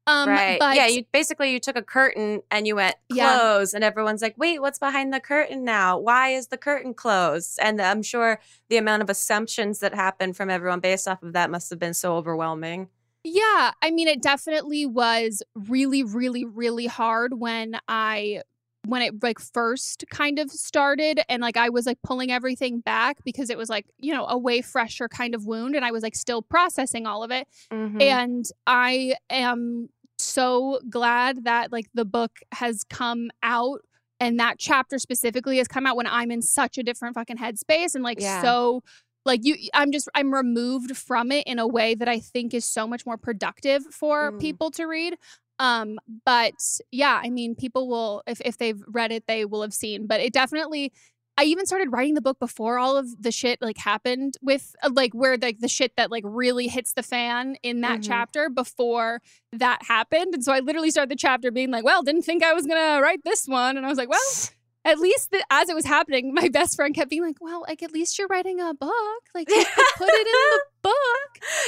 Um 0.05 0.27
right 0.27 0.59
but 0.59 0.75
yeah 0.75 0.87
you 0.87 1.05
basically 1.13 1.53
you 1.53 1.61
took 1.61 1.77
a 1.77 1.81
curtain 1.81 2.41
and 2.51 2.67
you 2.67 2.75
went 2.75 2.95
Yeah. 3.07 3.63
and 3.73 3.85
everyone's 3.85 4.21
like 4.21 4.37
wait 4.37 4.59
what's 4.61 4.77
behind 4.77 5.13
the 5.13 5.21
curtain 5.21 5.63
now 5.63 5.97
why 5.97 6.31
is 6.31 6.47
the 6.47 6.57
curtain 6.57 6.93
closed 6.93 7.57
and 7.61 7.81
i'm 7.81 8.03
sure 8.03 8.41
the 8.67 8.75
amount 8.75 9.01
of 9.01 9.09
assumptions 9.09 9.79
that 9.79 9.95
happened 9.95 10.35
from 10.35 10.49
everyone 10.49 10.81
based 10.81 11.07
off 11.07 11.23
of 11.23 11.31
that 11.31 11.49
must 11.49 11.69
have 11.69 11.79
been 11.79 11.93
so 11.93 12.17
overwhelming 12.17 12.89
Yeah, 13.23 13.71
I 13.81 13.91
mean 13.91 14.09
it 14.09 14.21
definitely 14.21 14.85
was 14.85 15.41
really 15.55 16.03
really 16.03 16.43
really 16.43 16.87
hard 16.87 17.39
when 17.39 17.79
I 17.87 18.41
when 18.85 19.01
it 19.01 19.23
like 19.23 19.39
first 19.39 20.03
kind 20.09 20.39
of 20.39 20.51
started 20.51 21.21
and 21.29 21.41
like 21.41 21.55
I 21.55 21.69
was 21.69 21.85
like 21.85 21.99
pulling 22.03 22.31
everything 22.31 22.81
back 22.81 23.17
because 23.23 23.49
it 23.49 23.57
was 23.57 23.69
like, 23.69 23.85
you 23.97 24.13
know, 24.13 24.25
a 24.27 24.37
way 24.37 24.61
fresher 24.61 25.07
kind 25.07 25.33
of 25.33 25.45
wound 25.45 25.75
and 25.75 25.85
I 25.85 25.91
was 25.91 26.03
like 26.03 26.15
still 26.15 26.41
processing 26.41 27.05
all 27.07 27.23
of 27.23 27.31
it. 27.31 27.47
Mhm. 27.71 28.01
And 28.01 28.45
I 28.67 29.15
am 29.29 29.89
so 30.19 30.79
glad 30.89 31.45
that 31.45 31.71
like 31.71 31.87
the 31.93 32.05
book 32.05 32.39
has 32.51 32.83
come 32.83 33.31
out 33.41 33.81
and 34.19 34.39
that 34.39 34.59
chapter 34.59 34.99
specifically 34.99 35.57
has 35.57 35.67
come 35.67 35.85
out 35.85 35.95
when 35.95 36.07
I'm 36.07 36.29
in 36.31 36.41
such 36.41 36.77
a 36.77 36.83
different 36.83 37.15
fucking 37.15 37.37
headspace 37.37 37.95
and 37.95 38.03
like 38.03 38.19
Yeah. 38.19 38.41
so 38.41 38.83
like 39.25 39.41
you 39.43 39.55
I'm 39.73 39.91
just 39.91 40.09
I'm 40.15 40.33
removed 40.33 40.95
from 40.97 41.31
it 41.31 41.45
in 41.47 41.59
a 41.59 41.67
way 41.67 41.95
that 41.95 42.07
I 42.07 42.19
think 42.19 42.53
is 42.53 42.65
so 42.65 42.87
much 42.87 43.05
more 43.05 43.17
productive 43.17 43.83
for 43.91 44.31
Mm. 44.31 44.39
people 44.39 44.71
to 44.71 44.85
read. 44.85 45.15
Um 45.59 45.99
but 46.25 46.53
yeah, 46.91 47.21
I 47.23 47.29
mean 47.29 47.55
people 47.55 47.87
will 47.87 48.23
if 48.27 48.41
if 48.41 48.57
they've 48.57 48.81
read 48.87 49.11
it 49.11 49.25
they 49.27 49.45
will 49.45 49.61
have 49.61 49.73
seen, 49.73 50.07
but 50.07 50.19
it 50.21 50.33
definitely 50.33 50.91
I 51.35 51.45
even 51.45 51.65
started 51.65 51.89
writing 51.91 52.13
the 52.13 52.21
book 52.21 52.37
before 52.39 52.77
all 52.77 52.95
of 52.95 53.21
the 53.23 53.31
shit 53.31 53.59
like 53.59 53.77
happened 53.79 54.37
with 54.43 54.75
uh, 54.83 54.91
like 54.93 55.13
where 55.13 55.35
like 55.35 55.59
the 55.59 55.67
shit 55.67 55.95
that 55.97 56.11
like 56.11 56.23
really 56.27 56.67
hits 56.67 56.93
the 56.93 57.01
fan 57.01 57.55
in 57.63 57.81
that 57.81 58.01
Mhm. 58.01 58.07
chapter 58.07 58.49
before 58.51 59.19
that 59.51 59.81
happened. 59.87 60.35
And 60.35 60.43
so 60.43 60.53
I 60.53 60.59
literally 60.59 60.91
started 60.91 61.09
the 61.09 61.15
chapter 61.15 61.49
being 61.49 61.71
like, 61.71 61.83
well, 61.83 62.03
didn't 62.03 62.21
think 62.21 62.43
I 62.43 62.53
was 62.53 62.67
going 62.67 62.79
to 62.79 63.01
write 63.01 63.23
this 63.23 63.47
one. 63.47 63.77
And 63.77 63.85
I 63.85 63.89
was 63.89 63.97
like, 63.97 64.09
well, 64.09 64.19
at 64.85 64.99
least 64.99 65.31
the, 65.31 65.43
as 65.49 65.69
it 65.69 65.75
was 65.75 65.85
happening, 65.85 66.33
my 66.33 66.49
best 66.49 66.75
friend 66.75 66.93
kept 66.93 67.09
being 67.09 67.23
like, 67.23 67.37
well, 67.39 67.61
like 67.67 67.81
at 67.83 67.91
least 67.93 68.17
you're 68.19 68.27
writing 68.27 68.59
a 68.59 68.73
book. 68.73 68.91
Like 69.33 69.47
put 69.47 69.55
it 70.09 70.27
in 70.27 70.33
the 70.33 70.61
book. 70.83 70.93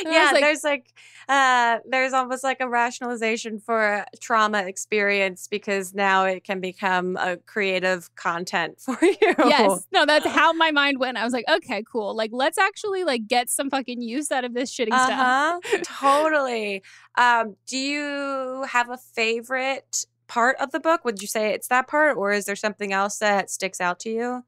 And 0.06 0.14
yeah 0.14 0.30
like- 0.34 0.42
there's 0.42 0.64
like 0.64 0.94
uh 1.28 1.80
there's 1.90 2.14
almost 2.14 2.44
like 2.44 2.60
a 2.62 2.70
rationalization 2.70 3.60
for 3.60 4.06
trauma 4.20 4.64
experience 4.64 5.48
because 5.48 5.94
now 5.94 6.26
it 6.26 6.44
can 6.44 6.60
become 6.60 7.18
a 7.18 7.38
creative 7.38 8.14
content 8.16 8.80
for 8.82 8.98
you 9.02 9.18
Yes. 9.40 9.86
No, 9.92 10.06
that's 10.06 10.28
how 10.40 10.54
my 10.54 10.72
mind 10.72 11.00
went. 11.00 11.18
I 11.18 11.24
was 11.24 11.34
like, 11.34 11.46
okay, 11.50 11.84
cool. 11.90 12.16
Like 12.16 12.32
let's 12.34 12.58
actually 12.58 13.04
like 13.06 13.28
get 13.28 13.50
some 13.50 13.70
fucking 13.70 14.02
use 14.02 14.32
out 14.32 14.44
of 14.44 14.54
this 14.54 14.72
shitty 14.74 14.88
stuff. 14.88 15.10
uh-huh 15.12 15.60
totally 15.84 16.84
um 17.18 17.56
do 17.68 17.78
you 17.78 18.64
have 18.70 18.90
a 18.90 18.98
favorite 18.98 20.06
part 20.28 20.58
of 20.60 20.72
the 20.72 20.80
book? 20.80 21.06
Would 21.06 21.22
you 21.22 21.28
say 21.28 21.54
it's 21.54 21.68
that 21.68 21.88
part 21.88 22.18
or 22.18 22.32
is 22.32 22.46
there 22.46 22.56
something 22.56 22.94
else 22.94 23.18
that 23.20 23.50
sticks 23.50 23.82
out 23.82 24.00
to 24.02 24.10
you 24.10 24.44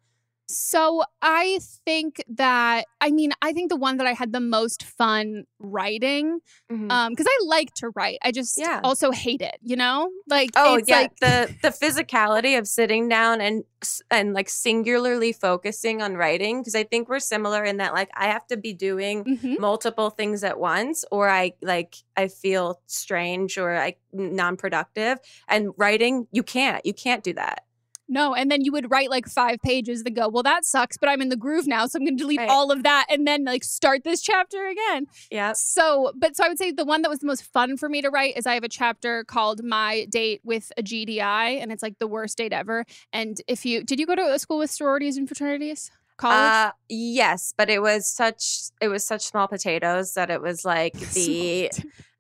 So 0.50 1.04
I 1.22 1.60
think 1.86 2.24
that 2.30 2.86
I 3.02 3.12
mean 3.12 3.32
I 3.42 3.52
think 3.52 3.70
the 3.70 3.76
one 3.76 3.98
that 3.98 4.08
I 4.08 4.14
had 4.14 4.32
the 4.32 4.40
most 4.40 4.84
fun 4.84 5.44
writing 5.60 6.40
Mhm. 6.72 6.90
um 6.90 7.12
because 7.12 7.28
I 7.30 7.38
like 7.46 7.74
to 7.76 7.90
write. 7.96 8.18
I 8.24 8.32
just 8.32 8.58
Yeah. 8.58 8.80
also 8.84 9.12
hate 9.12 9.42
it, 9.42 9.58
you 9.62 9.76
know? 9.76 10.10
Like 10.26 10.52
Oh 10.56 10.76
it's 10.76 10.88
yeah, 10.90 11.02
like 11.02 11.20
the 11.20 11.54
the 11.62 11.70
physicality 11.70 12.58
of 12.58 12.66
sitting 12.66 13.10
down 13.10 13.42
and 13.42 13.66
and 14.10 14.34
like 14.34 14.48
singularly 14.48 15.34
focusing 15.34 16.02
on 16.02 16.16
writing 16.16 16.62
because 16.62 16.76
I 16.76 16.84
think 16.84 17.10
we're 17.10 17.20
similar 17.20 17.64
in 17.66 17.78
that 17.78 17.94
like 17.94 18.10
I 18.16 18.28
have 18.28 18.48
to 18.48 18.58
be 18.58 18.74
doing 18.74 19.26
Mhm. 19.26 19.60
multiple 19.60 20.10
things 20.12 20.46
at 20.46 20.60
once 20.60 21.04
or 21.12 21.30
I 21.30 21.54
like 21.62 21.96
I 22.16 22.30
feel 22.30 22.80
strange 22.88 23.58
or 23.58 23.76
I 23.76 23.98
non-productive 24.14 25.20
and 25.50 25.72
writing 25.78 26.28
you 26.32 26.42
can't 26.44 26.86
you 26.86 26.94
can't 26.94 27.24
do 27.24 27.34
that. 27.34 27.66
No, 28.10 28.34
and 28.34 28.50
then 28.50 28.62
you 28.64 28.72
would 28.72 28.90
write 28.90 29.10
like 29.10 29.28
five 29.28 29.58
pages 29.62 30.04
to 30.04 30.10
go, 30.10 30.30
well, 30.30 30.44
that 30.44 30.64
sucks, 30.64 30.98
but 30.98 31.10
I'm 31.10 31.22
in 31.22 31.30
the 31.30 31.36
groove 31.36 31.68
now. 31.68 31.86
So 31.88 31.98
I'm 32.00 32.06
going 32.06 32.18
to 32.18 32.24
delete 32.24 32.40
Right. 32.40 32.50
all 32.50 32.72
of 32.72 32.84
that 32.84 33.06
and 33.10 33.28
then 33.28 33.44
like 33.44 33.64
start 33.64 34.04
this 34.06 34.22
chapter 34.22 34.68
again. 34.68 35.08
Yeah. 35.30 35.54
So, 35.54 36.14
but 36.16 36.36
so 36.38 36.46
I 36.46 36.48
would 36.48 36.58
say 36.58 36.72
the 36.72 36.86
one 36.86 37.02
that 37.02 37.10
was 37.10 37.20
the 37.20 37.28
most 37.28 37.44
fun 37.52 37.76
for 37.76 37.90
me 37.90 38.02
to 38.02 38.10
write 38.10 38.38
is 38.38 38.46
I 38.48 38.54
have 38.54 38.64
a 38.64 38.70
chapter 38.70 39.24
called 39.26 39.64
My 39.64 40.06
Date 40.10 40.40
with 40.46 40.72
a 40.78 40.84
GDI, 40.84 41.62
and 41.62 41.72
it's 41.72 41.84
like 41.84 42.00
the 42.00 42.08
worst 42.08 42.38
date 42.38 42.54
ever. 42.54 42.86
And 43.12 43.42
if 43.48 43.66
you 43.66 43.84
did 43.84 44.00
you 44.00 44.06
go 44.06 44.16
to 44.16 44.34
a 44.34 44.40
school 44.40 44.60
with 44.60 44.72
sororities 44.72 45.18
and 45.18 45.28
fraternities? 45.28 45.92
College? 46.18 46.52
Uh 46.52 46.72
yes, 46.90 47.54
but 47.58 47.70
it 47.70 47.82
was 47.82 48.08
such 48.08 48.70
it 48.82 48.88
was 48.88 49.06
such 49.06 49.24
small 49.26 49.48
potatoes 49.48 50.14
that 50.14 50.30
it 50.30 50.42
was 50.42 50.64
like 50.66 50.94
the 51.14 51.70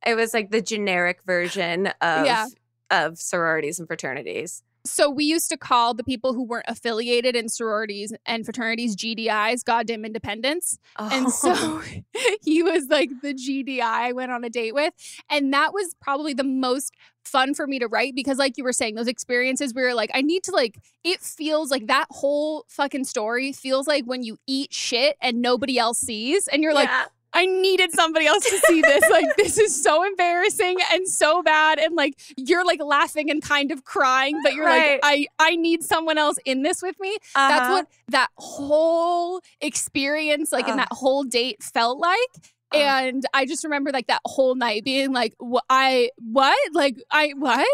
it 0.06 0.15
was 0.15 0.34
like 0.34 0.51
the 0.51 0.62
generic 0.62 1.22
version 1.25 1.88
of 2.01 2.25
Yeah. 2.25 2.46
of 2.91 3.17
sororities 3.17 3.79
and 3.79 3.88
fraternities. 3.88 4.63
So 4.89 5.10
we 5.10 5.25
used 5.25 5.50
to 5.50 5.58
call 5.58 5.94
the 5.94 6.03
people 6.03 6.34
who 6.34 6.44
weren't 6.44 6.65
affiliated 6.67 7.36
in 7.36 7.50
sororities 7.50 8.13
and 8.25 8.46
fraternities 8.46 8.96
GDIs, 8.96 9.63
goddamn 9.63 10.06
independents. 10.06 10.79
And 10.98 11.27
oh. 11.27 11.29
so 11.29 11.82
he 12.41 12.63
was 12.63 12.88
like 12.88 13.10
the 13.22 13.34
GDI 13.34 13.82
I 13.82 14.12
went 14.13 14.32
on 14.32 14.44
a 14.44 14.50
date 14.50 14.74
with. 14.74 14.94
And 15.29 15.53
that 15.53 15.74
was 15.74 15.96
probably 16.01 16.34
the 16.34 16.44
most 16.44 16.94
fun 17.24 17.53
for 17.53 17.67
me 17.67 17.79
to 17.79 17.88
write 17.88 18.15
because, 18.15 18.38
like 18.38 18.58
you 18.58 18.63
were 18.63 18.74
saying, 18.74 18.96
those 18.96 19.08
experiences 19.08 19.74
where 19.74 19.86
you're 19.86 19.94
like, 19.94 20.12
I 20.13 20.22
need 20.22 20.44
to, 20.44 20.51
like, 20.51 20.79
it 21.03 21.20
feels 21.20 21.70
like 21.70 21.88
that 21.88 22.08
whole 22.10 22.65
fucking 22.70 23.03
story 23.03 23.51
feels 23.51 23.88
like 23.88 24.06
when 24.06 24.24
you 24.24 24.38
eat 24.48 24.74
shit 24.74 25.17
and 25.22 25.41
nobody 25.41 25.77
else 25.77 26.00
sees. 26.00 26.48
And 26.48 26.63
you're 26.63 26.74
like, 26.74 26.89
Yeah. 26.89 27.06
I 27.38 27.46
needed 27.46 27.91
somebody 27.94 28.25
else 28.25 28.44
to 28.50 28.58
see 28.67 28.82
this. 28.82 29.03
Like, 29.10 29.36
this 29.38 29.58
is 29.58 29.82
so 29.84 30.03
embarrassing 30.03 30.77
and 30.91 31.08
so 31.08 31.41
bad. 31.41 31.79
And 31.79 31.96
like, 31.96 32.13
you're 32.36 32.65
like 32.65 32.82
laughing 32.84 33.29
and 33.32 33.41
kind 33.41 33.72
of 33.72 33.84
crying, 33.86 34.39
but 34.44 34.53
you're 34.53 34.65
Right. 34.65 35.00
like, 35.03 35.29
I, 35.39 35.51
I 35.51 35.56
need 35.56 35.84
someone 35.84 36.17
else 36.17 36.38
in 36.46 36.63
this 36.63 36.82
with 36.82 37.00
me. 37.00 37.17
That's 37.36 37.62
Uh-huh. 37.67 37.72
what 37.74 37.88
that 38.10 38.29
whole 38.38 39.41
experience, 39.62 40.51
like, 40.51 40.67
and 40.67 40.79
Ugh. 40.79 40.88
that 40.89 40.96
whole 40.96 41.24
date 41.24 41.63
felt 41.63 42.00
like. 42.00 42.53
Ugh. 42.74 42.80
And 42.82 43.24
I 43.34 43.46
just 43.46 43.64
remember 43.64 43.92
like 43.92 44.08
that 44.08 44.22
whole 44.26 44.56
night 44.56 44.84
being 44.84 45.14
like, 45.14 45.34
"Wh- 45.42 45.60
I, 45.70 46.10
what? 46.18 46.58
Like, 46.74 46.98
I, 47.12 47.34
what? 47.38 47.66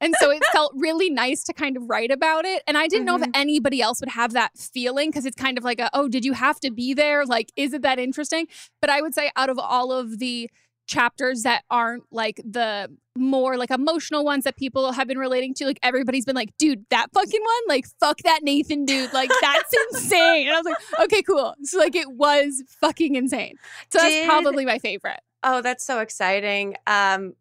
And 0.00 0.14
so 0.20 0.30
it 0.30 0.42
felt 0.52 0.72
really 0.76 1.08
nice 1.10 1.42
to 1.44 1.52
kind 1.52 1.76
of 1.76 1.88
write 1.88 2.10
about 2.10 2.44
it. 2.44 2.62
And 2.66 2.76
I 2.76 2.86
didn't 2.88 3.06
know 3.06 3.16
if 3.16 3.22
Mhm. 3.22 3.30
anybody 3.34 3.80
else 3.80 4.00
would 4.00 4.10
have 4.10 4.32
that 4.32 4.50
feeling 4.58 5.08
because 5.10 5.24
it's 5.26 5.36
kind 5.36 5.56
of 5.56 5.64
like, 5.64 5.78
a, 5.80 5.88
oh, 5.94 6.08
did 6.08 6.24
you 6.24 6.32
have 6.34 6.60
to 6.60 6.70
be 6.70 6.92
there? 6.92 7.24
Like, 7.24 7.50
is 7.56 7.72
it 7.72 7.82
that 7.82 7.98
interesting? 7.98 8.46
But 8.80 8.90
I 8.90 9.00
would 9.00 9.14
say 9.14 9.30
out 9.36 9.48
of 9.48 9.58
all 9.58 9.90
of 9.92 10.18
the 10.18 10.50
chapters 10.86 11.42
that 11.42 11.62
aren't 11.70 12.04
like 12.10 12.40
the 12.44 12.88
more 13.16 13.56
like 13.56 13.70
emotional 13.70 14.24
ones 14.24 14.44
that 14.44 14.56
people 14.56 14.92
have 14.92 15.06
been 15.06 15.18
relating 15.18 15.54
to. 15.54 15.66
Like 15.66 15.78
everybody's 15.82 16.24
been 16.24 16.36
like, 16.36 16.56
dude, 16.58 16.84
that 16.90 17.08
fucking 17.12 17.40
one, 17.40 17.62
like 17.68 17.86
fuck 18.00 18.18
that 18.24 18.40
Nathan 18.42 18.84
dude. 18.84 19.12
Like 19.12 19.30
that's 19.40 19.72
insane. 19.92 20.46
And 20.46 20.56
I 20.56 20.60
was 20.60 20.66
like, 20.66 21.00
okay, 21.04 21.22
cool. 21.22 21.54
So 21.62 21.78
like 21.78 21.94
it 21.94 22.10
was 22.12 22.62
fucking 22.80 23.14
insane. 23.14 23.56
So 23.90 23.98
Did- 23.98 24.12
that's 24.12 24.26
probably 24.26 24.64
my 24.64 24.78
favorite. 24.78 25.20
Oh, 25.42 25.60
that's 25.60 25.84
so 25.84 26.00
exciting. 26.00 26.76
Um 26.86 27.34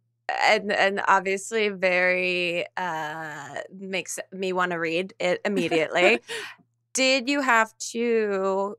and 0.44 0.72
and 0.72 1.02
obviously 1.08 1.70
very 1.70 2.66
uh 2.78 3.56
makes 3.78 4.20
me 4.32 4.54
want 4.54 4.72
to 4.72 4.78
read 4.78 5.14
it 5.20 5.42
immediately. 5.46 6.20
Did 6.94 7.30
you 7.30 7.42
have 7.42 7.78
to 7.92 8.76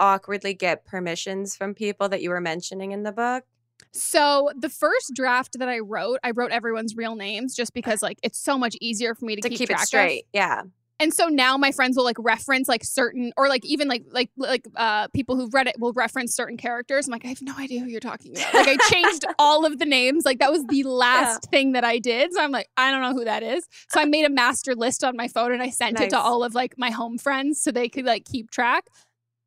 awkwardly 0.00 0.54
get 0.54 0.86
permissions 0.86 1.54
from 1.56 1.74
people 1.74 2.08
that 2.08 2.22
you 2.22 2.30
were 2.30 2.40
mentioning 2.40 2.92
in 2.92 3.02
the 3.02 3.12
book? 3.12 3.44
So 3.92 4.50
the 4.56 4.68
first 4.70 5.12
draft 5.14 5.58
that 5.58 5.68
I 5.68 5.80
wrote, 5.80 6.18
I 6.22 6.30
wrote 6.30 6.50
everyone's 6.50 6.96
real 6.96 7.14
names 7.14 7.54
just 7.54 7.74
because 7.74 8.02
like 8.02 8.18
it's 8.22 8.38
so 8.38 8.56
much 8.56 8.76
easier 8.80 9.14
for 9.14 9.26
me 9.26 9.36
to, 9.36 9.42
To 9.42 9.48
keep, 9.48 9.58
keep 9.58 9.70
it 9.70 9.74
track 9.74 9.86
straight. 9.86 10.22
of. 10.22 10.28
Yeah. 10.32 10.62
And 10.98 11.12
so 11.12 11.26
now 11.26 11.56
my 11.56 11.72
friends 11.72 11.96
will 11.96 12.04
like 12.04 12.16
reference 12.20 12.68
like 12.68 12.84
certain 12.84 13.32
or 13.36 13.48
like 13.48 13.64
even 13.64 13.88
like 13.88 14.04
like 14.12 14.30
like 14.36 14.64
uh 14.76 15.08
people 15.08 15.34
who've 15.36 15.52
read 15.52 15.66
it 15.66 15.74
will 15.80 15.92
reference 15.94 16.32
certain 16.34 16.56
characters. 16.56 17.08
I'm 17.08 17.12
like, 17.12 17.24
I 17.24 17.28
have 17.28 17.42
no 17.42 17.54
idea 17.58 17.80
who 17.80 17.86
you're 17.86 17.98
talking 17.98 18.36
about. 18.36 18.54
Like 18.54 18.68
I 18.68 18.76
changed 18.88 19.24
all 19.38 19.66
of 19.66 19.80
the 19.80 19.84
names. 19.84 20.24
Like 20.24 20.38
that 20.38 20.52
was 20.52 20.64
the 20.66 20.84
last 20.84 21.50
thing 21.50 21.72
that 21.72 21.82
I 21.82 21.98
did. 21.98 22.32
So 22.32 22.40
I'm 22.42 22.52
like, 22.52 22.68
I 22.76 22.92
don't 22.92 23.02
know 23.02 23.14
who 23.14 23.24
that 23.24 23.42
is. 23.42 23.66
So 23.90 24.00
I 24.00 24.04
made 24.04 24.24
a 24.24 24.30
master 24.30 24.76
list 24.76 25.02
on 25.02 25.16
my 25.16 25.26
phone 25.26 25.52
and 25.52 25.60
I 25.60 25.70
sent 25.70 25.98
it 26.00 26.10
to 26.10 26.18
all 26.18 26.44
of 26.44 26.54
like 26.54 26.74
my 26.78 26.90
home 26.90 27.18
friends 27.18 27.60
so 27.60 27.72
they 27.72 27.88
could 27.88 28.04
like 28.04 28.24
keep 28.24 28.52
track. 28.52 28.86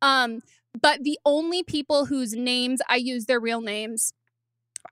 Um, 0.02 0.40
but 0.78 1.04
the 1.04 1.18
only 1.24 1.62
people 1.62 2.04
whose 2.04 2.34
names 2.34 2.82
I 2.86 2.96
use 2.96 3.24
their 3.24 3.40
real 3.40 3.62
names 3.62 4.12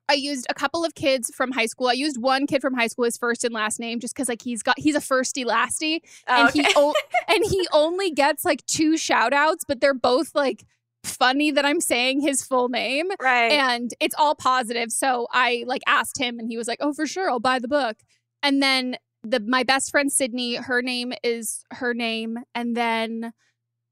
I 0.09 0.15
used 0.15 0.47
a 0.51 0.55
couple 0.55 0.85
of 0.85 0.95
kids 0.95 1.31
from 1.35 1.53
high 1.53 1.67
school. 1.67 1.89
I 1.89 1.93
used 1.93 2.21
one 2.21 2.47
kid 2.47 2.61
from 2.61 2.75
high 2.75 2.87
school, 2.89 3.05
his 3.05 3.17
first 3.17 3.45
and 3.45 3.55
last 3.55 3.79
name, 3.81 4.01
just 4.01 4.15
because 4.15 4.29
like 4.29 4.43
he's 4.43 4.63
got 4.63 4.79
he's 4.79 4.95
a 4.97 5.01
firsty 5.01 5.45
lasty, 5.45 6.01
Oh, 6.29 6.45
and 6.47 6.51
he 6.55 6.67
o- 6.77 6.95
and 7.29 7.45
he 7.51 7.67
only 7.73 8.11
gets 8.11 8.45
like 8.45 8.65
two 8.67 8.97
shout 8.97 9.33
outs, 9.33 9.65
but 9.67 9.81
they're 9.81 9.95
both 9.95 10.35
like 10.35 10.65
funny 11.05 11.51
that 11.51 11.65
I'm 11.67 11.81
saying 11.81 12.21
his 12.23 12.43
full 12.43 12.69
name, 12.69 13.09
right. 13.21 13.53
and 13.53 13.93
it's 14.01 14.15
all 14.19 14.35
positive. 14.35 14.91
So 14.91 15.27
I 15.33 15.65
like 15.67 15.83
asked 15.87 16.19
him, 16.19 16.39
and 16.39 16.49
he 16.49 16.57
was 16.57 16.69
like, 16.69 16.79
"Oh, 16.81 16.93
for 16.93 17.07
sure, 17.07 17.31
I'll 17.31 17.41
buy 17.41 17.59
the 17.59 17.69
book." 17.69 17.97
And 18.43 18.63
then 18.63 18.97
the 19.23 19.41
my 19.41 19.63
best 19.63 19.91
friend 19.91 20.11
Sydney, 20.13 20.57
her 20.57 20.83
name 20.83 21.13
is 21.23 21.65
her 21.73 21.95
name, 21.95 22.39
and 22.55 22.77
then 22.77 23.33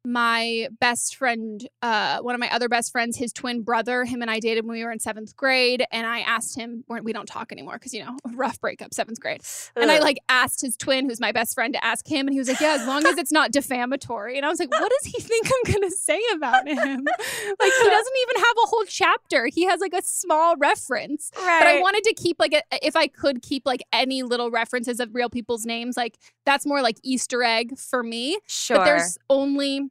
my 0.05 0.69
best 0.81 1.15
friend, 1.17 1.67
uh, 1.81 2.19
one 2.19 2.35
of 2.35 2.41
my 2.41 2.53
other 2.53 2.69
best 2.69 2.91
friends, 2.91 3.17
his 3.17 3.33
twin 3.33 3.63
brother, 3.63 4.05
him 4.05 4.21
and 4.21 4.31
I 4.31 4.41
dated 4.41 4.67
when 4.67 4.77
we 4.77 4.85
were 4.85 4.91
in 4.91 4.99
seventh 4.99 5.37
grade, 5.37 5.85
and 5.93 6.07
I 6.07 6.21
asked 6.21 6.57
him. 6.59 6.85
we're- 6.89 7.13
don't 7.13 7.27
talk 7.27 7.53
anymore 7.53 7.75
because 7.75 7.93
you 7.93 8.03
know 8.05 8.17
rough 8.35 8.61
breakup, 8.61 8.95
seventh 8.95 9.21
grade. 9.21 9.43
And 9.77 9.91
I 9.91 9.99
like 9.99 10.17
asked 10.29 10.63
his 10.63 10.77
twin, 10.77 11.07
who's 11.09 11.21
my 11.21 11.31
best 11.31 11.55
friend, 11.55 11.75
to 11.75 11.85
ask 11.85 12.07
him, 12.07 12.27
and 12.27 12.33
he 12.33 12.39
was 12.39 12.49
like, 12.49 12.61
"Yeah, 12.61 12.79
as 12.81 12.87
long 12.87 13.07
as 13.07 13.19
it's 13.19 13.31
not 13.31 13.53
defamatory." 13.53 14.37
And 14.39 14.47
I 14.47 14.49
was 14.49 14.59
like, 14.59 14.71
"What 14.71 14.91
does 14.91 15.13
he 15.13 15.21
think 15.21 15.47
I'm 15.47 15.73
gonna 15.75 15.91
say 15.91 16.21
about 16.35 16.67
him? 16.67 16.77
like 16.81 17.73
he 17.73 17.91
doesn't 17.91 18.17
even 18.23 18.37
have 18.37 18.57
a 18.65 18.67
whole 18.67 18.85
chapter. 18.89 19.47
He 19.53 19.65
has 19.67 19.81
like 19.81 19.93
a 19.93 20.03
small 20.03 20.57
reference." 20.57 21.31
right. 21.37 21.61
But 21.61 21.69
I 21.69 21.81
wanted 21.81 22.05
to 22.05 22.15
keep 22.15 22.41
like 22.41 22.55
a, 22.55 22.63
if 22.85 22.97
I 22.97 23.07
could 23.09 23.43
keep 23.43 23.67
like 23.67 23.83
any 23.93 24.23
little 24.23 24.51
references 24.51 25.01
of 25.01 25.15
real 25.15 25.29
people's 25.29 25.67
names, 25.67 25.97
like 25.97 26.17
that's 26.47 26.65
more 26.67 26.81
like 26.83 26.97
Easter 27.03 27.43
egg 27.43 27.79
for 27.79 28.03
me. 28.03 28.39
sure. 28.47 28.79
But 28.79 28.85
there's 28.87 29.19
only 29.29 29.91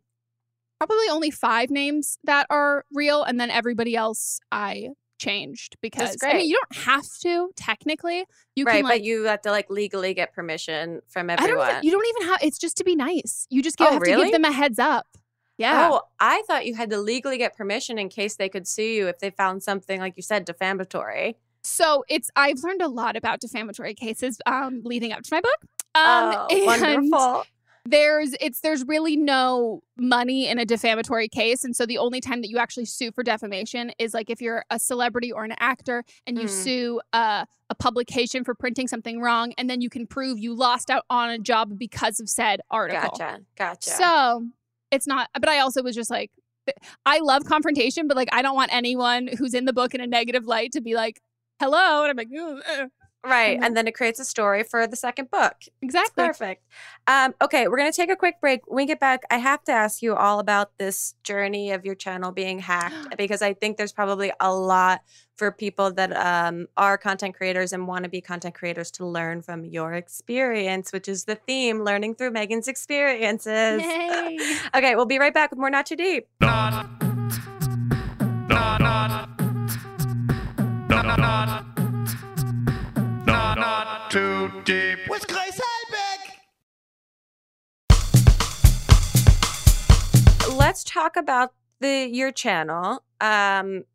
probably 0.81 1.09
only 1.11 1.29
five 1.29 1.69
names 1.69 2.17
that 2.23 2.47
are 2.49 2.85
real, 2.91 3.23
and 3.23 3.39
then 3.39 3.51
everybody 3.51 3.95
else 3.95 4.39
I 4.51 4.89
changed 5.19 5.77
because 5.79 6.17
I 6.23 6.33
mean 6.33 6.49
you 6.49 6.59
don't 6.59 6.83
have 6.85 7.05
to 7.21 7.51
technically. 7.55 8.25
You 8.55 8.65
right, 8.65 8.77
can 8.77 8.85
like 8.85 8.93
but 8.93 9.03
you 9.03 9.25
have 9.25 9.41
to 9.41 9.51
like 9.51 9.69
legally 9.69 10.15
get 10.15 10.33
permission 10.33 11.01
from 11.07 11.29
I 11.29 11.35
don't 11.35 11.49
everyone. 11.49 11.69
even, 11.69 11.83
you 11.83 11.91
don't 11.91 12.07
even 12.07 12.29
have 12.29 12.39
it's 12.41 12.57
just 12.57 12.77
to 12.77 12.83
be 12.83 12.95
nice. 12.95 13.45
You 13.51 13.61
just 13.61 13.77
give, 13.77 13.89
Oh, 13.89 13.91
have 13.91 14.01
to 14.01 14.15
give 14.15 14.31
them 14.31 14.43
a 14.43 14.51
heads 14.51 14.79
up. 14.79 15.05
Yeah. 15.59 15.89
Oh, 15.91 16.01
I 16.19 16.41
thought 16.47 16.65
you 16.65 16.73
had 16.73 16.89
to 16.89 16.97
legally 16.97 17.37
get 17.37 17.55
permission 17.55 17.99
in 17.99 18.09
case 18.09 18.35
they 18.37 18.49
could 18.49 18.67
sue 18.67 18.81
you 18.81 19.07
if 19.07 19.19
they 19.19 19.29
found 19.29 19.61
something 19.61 19.99
like 19.99 20.13
you 20.17 20.23
said 20.23 20.45
defamatory. 20.45 21.37
So 21.61 22.03
it's 22.09 22.31
I've 22.35 22.63
learned 22.63 22.81
a 22.81 22.87
lot 22.87 23.15
about 23.15 23.39
defamatory 23.39 23.93
cases 23.93 24.39
um 24.47 24.81
leading 24.83 25.11
up 25.11 25.21
to 25.21 25.29
my 25.31 25.41
book. 25.41 25.59
Um 25.93 26.47
oh, 26.49 26.65
wonderful. 26.65 27.43
There's 27.85 28.35
it's 28.39 28.61
there's 28.61 28.85
really 28.87 29.17
no 29.17 29.81
money 29.97 30.47
in 30.47 30.59
a 30.59 30.65
defamatory 30.65 31.27
case 31.27 31.63
and 31.63 31.75
so 31.75 31.85
the 31.85 31.97
only 31.97 32.21
time 32.21 32.41
that 32.41 32.49
you 32.49 32.57
actually 32.59 32.85
sue 32.85 33.11
for 33.11 33.23
defamation 33.23 33.91
is 33.97 34.13
like 34.13 34.29
if 34.29 34.39
you're 34.39 34.63
a 34.69 34.77
celebrity 34.77 35.31
or 35.31 35.43
an 35.43 35.53
actor 35.59 36.03
and 36.27 36.37
you 36.37 36.45
Mm. 36.45 36.49
sue 36.49 37.01
uh, 37.13 37.45
a 37.69 37.75
publication 37.75 38.43
for 38.43 38.53
printing 38.53 38.87
something 38.87 39.19
wrong 39.19 39.53
and 39.57 39.69
then 39.69 39.81
you 39.81 39.89
can 39.89 40.05
prove 40.05 40.37
you 40.37 40.53
lost 40.53 40.89
out 40.91 41.05
on 41.09 41.29
a 41.31 41.39
job 41.39 41.77
because 41.79 42.19
of 42.19 42.29
said 42.29 42.61
article. 42.69 43.09
Gotcha. 43.17 43.39
Gotcha. 43.57 43.89
So 43.89 44.47
it's 44.91 45.07
not, 45.07 45.29
but 45.33 45.49
I 45.49 45.59
also 45.59 45.81
was 45.81 45.95
just 45.95 46.09
like, 46.11 46.31
I 47.05 47.19
love 47.19 47.45
confrontation, 47.45 48.07
but 48.07 48.15
like, 48.17 48.29
I 48.31 48.41
don't 48.41 48.55
want 48.55 48.73
anyone 48.73 49.27
who's 49.37 49.53
in 49.53 49.65
the 49.65 49.73
book 49.73 49.95
in 49.95 50.01
a 50.01 50.07
negative 50.07 50.45
light 50.45 50.73
to 50.73 50.81
be 50.81 50.93
like, 50.95 51.21
hello. 51.59 52.03
And 52.03 52.11
I'm 52.11 52.17
like, 52.17 52.27
"Ugh, 52.37 52.61
uh." 52.69 52.87
Right. 53.23 53.59
Mhm. 53.59 53.65
And 53.65 53.77
then 53.77 53.87
it 53.87 53.93
creates 53.93 54.19
a 54.19 54.25
story 54.25 54.63
for 54.63 54.87
the 54.87 54.95
second 54.95 55.29
book. 55.29 55.53
exactly. 55.81 56.25
Perfect. 56.25 56.63
Um, 57.05 57.35
okay, 57.41 57.67
we're 57.67 57.77
gonna 57.77 57.91
take 57.91 58.09
a 58.09 58.15
quick 58.15 58.41
break. 58.41 58.61
When 58.65 58.77
we 58.77 58.85
get 58.87 58.99
back, 58.99 59.21
I 59.29 59.37
have 59.37 59.63
to 59.65 59.71
ask 59.71 60.01
you 60.01 60.15
all 60.15 60.39
about 60.39 60.71
this 60.79 61.13
journey 61.23 61.71
of 61.71 61.85
your 61.85 61.93
channel 61.95 62.31
being 62.31 62.59
hacked 62.59 63.15
because 63.17 63.41
I 63.43 63.53
think 63.53 63.77
there's 63.77 63.91
probably 63.91 64.31
a 64.39 64.51
lot 64.53 65.01
for 65.35 65.51
people 65.51 65.91
that 65.93 66.15
um, 66.15 66.67
are 66.77 66.97
content 66.97 67.35
creators 67.35 67.73
and 67.73 67.87
want 67.87 68.03
to 68.05 68.09
be 68.09 68.21
content 68.21 68.55
creators 68.55 68.89
to 68.91 69.05
learn 69.05 69.41
from 69.43 69.65
your 69.65 69.93
experience, 69.93 70.91
which 70.91 71.07
is 71.07 71.25
the 71.25 71.35
theme, 71.35 71.83
learning 71.83 72.15
through 72.15 72.31
Meghan's 72.31 72.67
experiences. 72.67 73.81
Yay. 73.81 74.37
Okay, 74.75 74.95
we'll 74.95 75.05
be 75.05 75.19
right 75.19 75.33
back 75.33 75.49
with 75.51 75.59
more 75.59 75.69
Not 75.69 75.85
Too 75.85 75.95
Deep. 75.95 76.27
Not. 76.39 76.87
Not. 78.49 78.81
Not. 78.81 79.29
Not. 80.89 81.05
Not. 81.05 81.19
Not. 81.19 81.65
Not 84.13 84.19
too 84.19 84.61
deep. 84.65 84.99
With 85.07 85.25
Grace 85.27 85.59
Helbig. 85.59 86.31
let's 90.57 90.83
talk 90.83 91.15
about 91.15 91.53
the 91.79 92.09
your 92.11 92.31
channel 92.31 93.03
um 93.21 93.85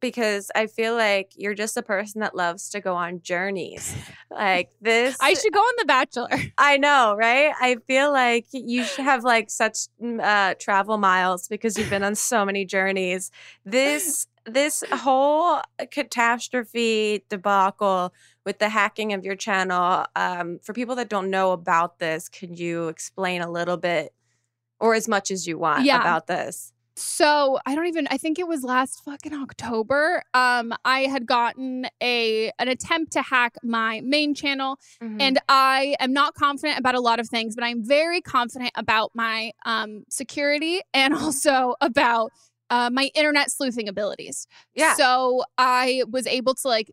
because 0.00 0.50
i 0.54 0.66
feel 0.66 0.94
like 0.94 1.32
you're 1.36 1.54
just 1.54 1.76
a 1.76 1.82
person 1.82 2.20
that 2.20 2.34
loves 2.34 2.68
to 2.70 2.80
go 2.80 2.94
on 2.94 3.20
journeys 3.22 3.94
like 4.30 4.70
this 4.80 5.16
I 5.20 5.34
should 5.34 5.52
go 5.52 5.60
on 5.60 5.74
The 5.78 5.84
Bachelor. 5.86 6.28
i 6.58 6.76
know 6.76 7.14
right 7.16 7.52
i 7.60 7.76
feel 7.86 8.12
like 8.12 8.46
you 8.52 8.84
should 8.84 9.04
have 9.04 9.24
like 9.24 9.50
such 9.50 9.78
mm, 10.02 10.20
uh 10.22 10.54
travel 10.58 10.98
miles 10.98 11.48
because 11.48 11.76
you've 11.78 11.90
been 11.90 12.02
on 12.02 12.14
so 12.14 12.44
many 12.44 12.64
journeys 12.64 13.30
this 13.64 14.26
this 14.44 14.82
whole 14.92 15.60
catastrophe 15.90 17.22
debacle 17.28 18.12
with 18.46 18.58
the 18.58 18.68
hacking 18.68 19.12
of 19.12 19.24
your 19.24 19.36
channel 19.36 20.04
um 20.16 20.58
for 20.62 20.72
people 20.72 20.94
that 20.96 21.08
don't 21.08 21.30
know 21.30 21.52
about 21.52 21.98
this 21.98 22.28
can 22.28 22.54
you 22.54 22.88
explain 22.88 23.40
a 23.42 23.50
little 23.50 23.76
bit 23.76 24.12
or 24.80 24.94
as 24.94 25.08
much 25.08 25.30
as 25.30 25.46
you 25.46 25.58
want 25.58 25.84
Yeah. 25.84 26.00
about 26.00 26.26
this 26.26 26.72
So 26.98 27.58
I 27.64 27.74
don't 27.74 27.86
even 27.86 28.08
I 28.10 28.18
think 28.18 28.38
it 28.38 28.46
was 28.48 28.62
last 28.64 29.02
fucking 29.04 29.32
October. 29.34 30.22
Um 30.34 30.74
I 30.84 31.00
had 31.02 31.26
gotten 31.26 31.86
a 32.02 32.50
an 32.58 32.68
attempt 32.68 33.12
to 33.12 33.22
hack 33.22 33.54
my 33.62 34.00
main 34.04 34.34
channel 34.34 34.78
Mm-hmm. 35.02 35.20
and 35.20 35.38
I 35.48 35.94
am 36.00 36.12
not 36.12 36.34
confident 36.34 36.78
about 36.78 36.94
a 36.94 37.00
lot 37.00 37.20
of 37.20 37.28
things, 37.28 37.54
but 37.54 37.62
I'm 37.64 37.84
very 37.86 38.20
confident 38.20 38.72
about 38.74 39.12
my 39.14 39.52
um 39.64 40.04
security 40.10 40.80
and 40.94 41.14
also 41.14 41.74
about 41.80 42.32
uh, 42.70 42.90
my 42.92 43.10
internet 43.14 43.50
sleuthing 43.50 43.88
abilities. 43.88 44.46
yeah 44.74 44.94
So 44.94 45.44
I 45.56 46.02
was 46.10 46.26
able 46.26 46.54
to 46.56 46.68
like 46.68 46.90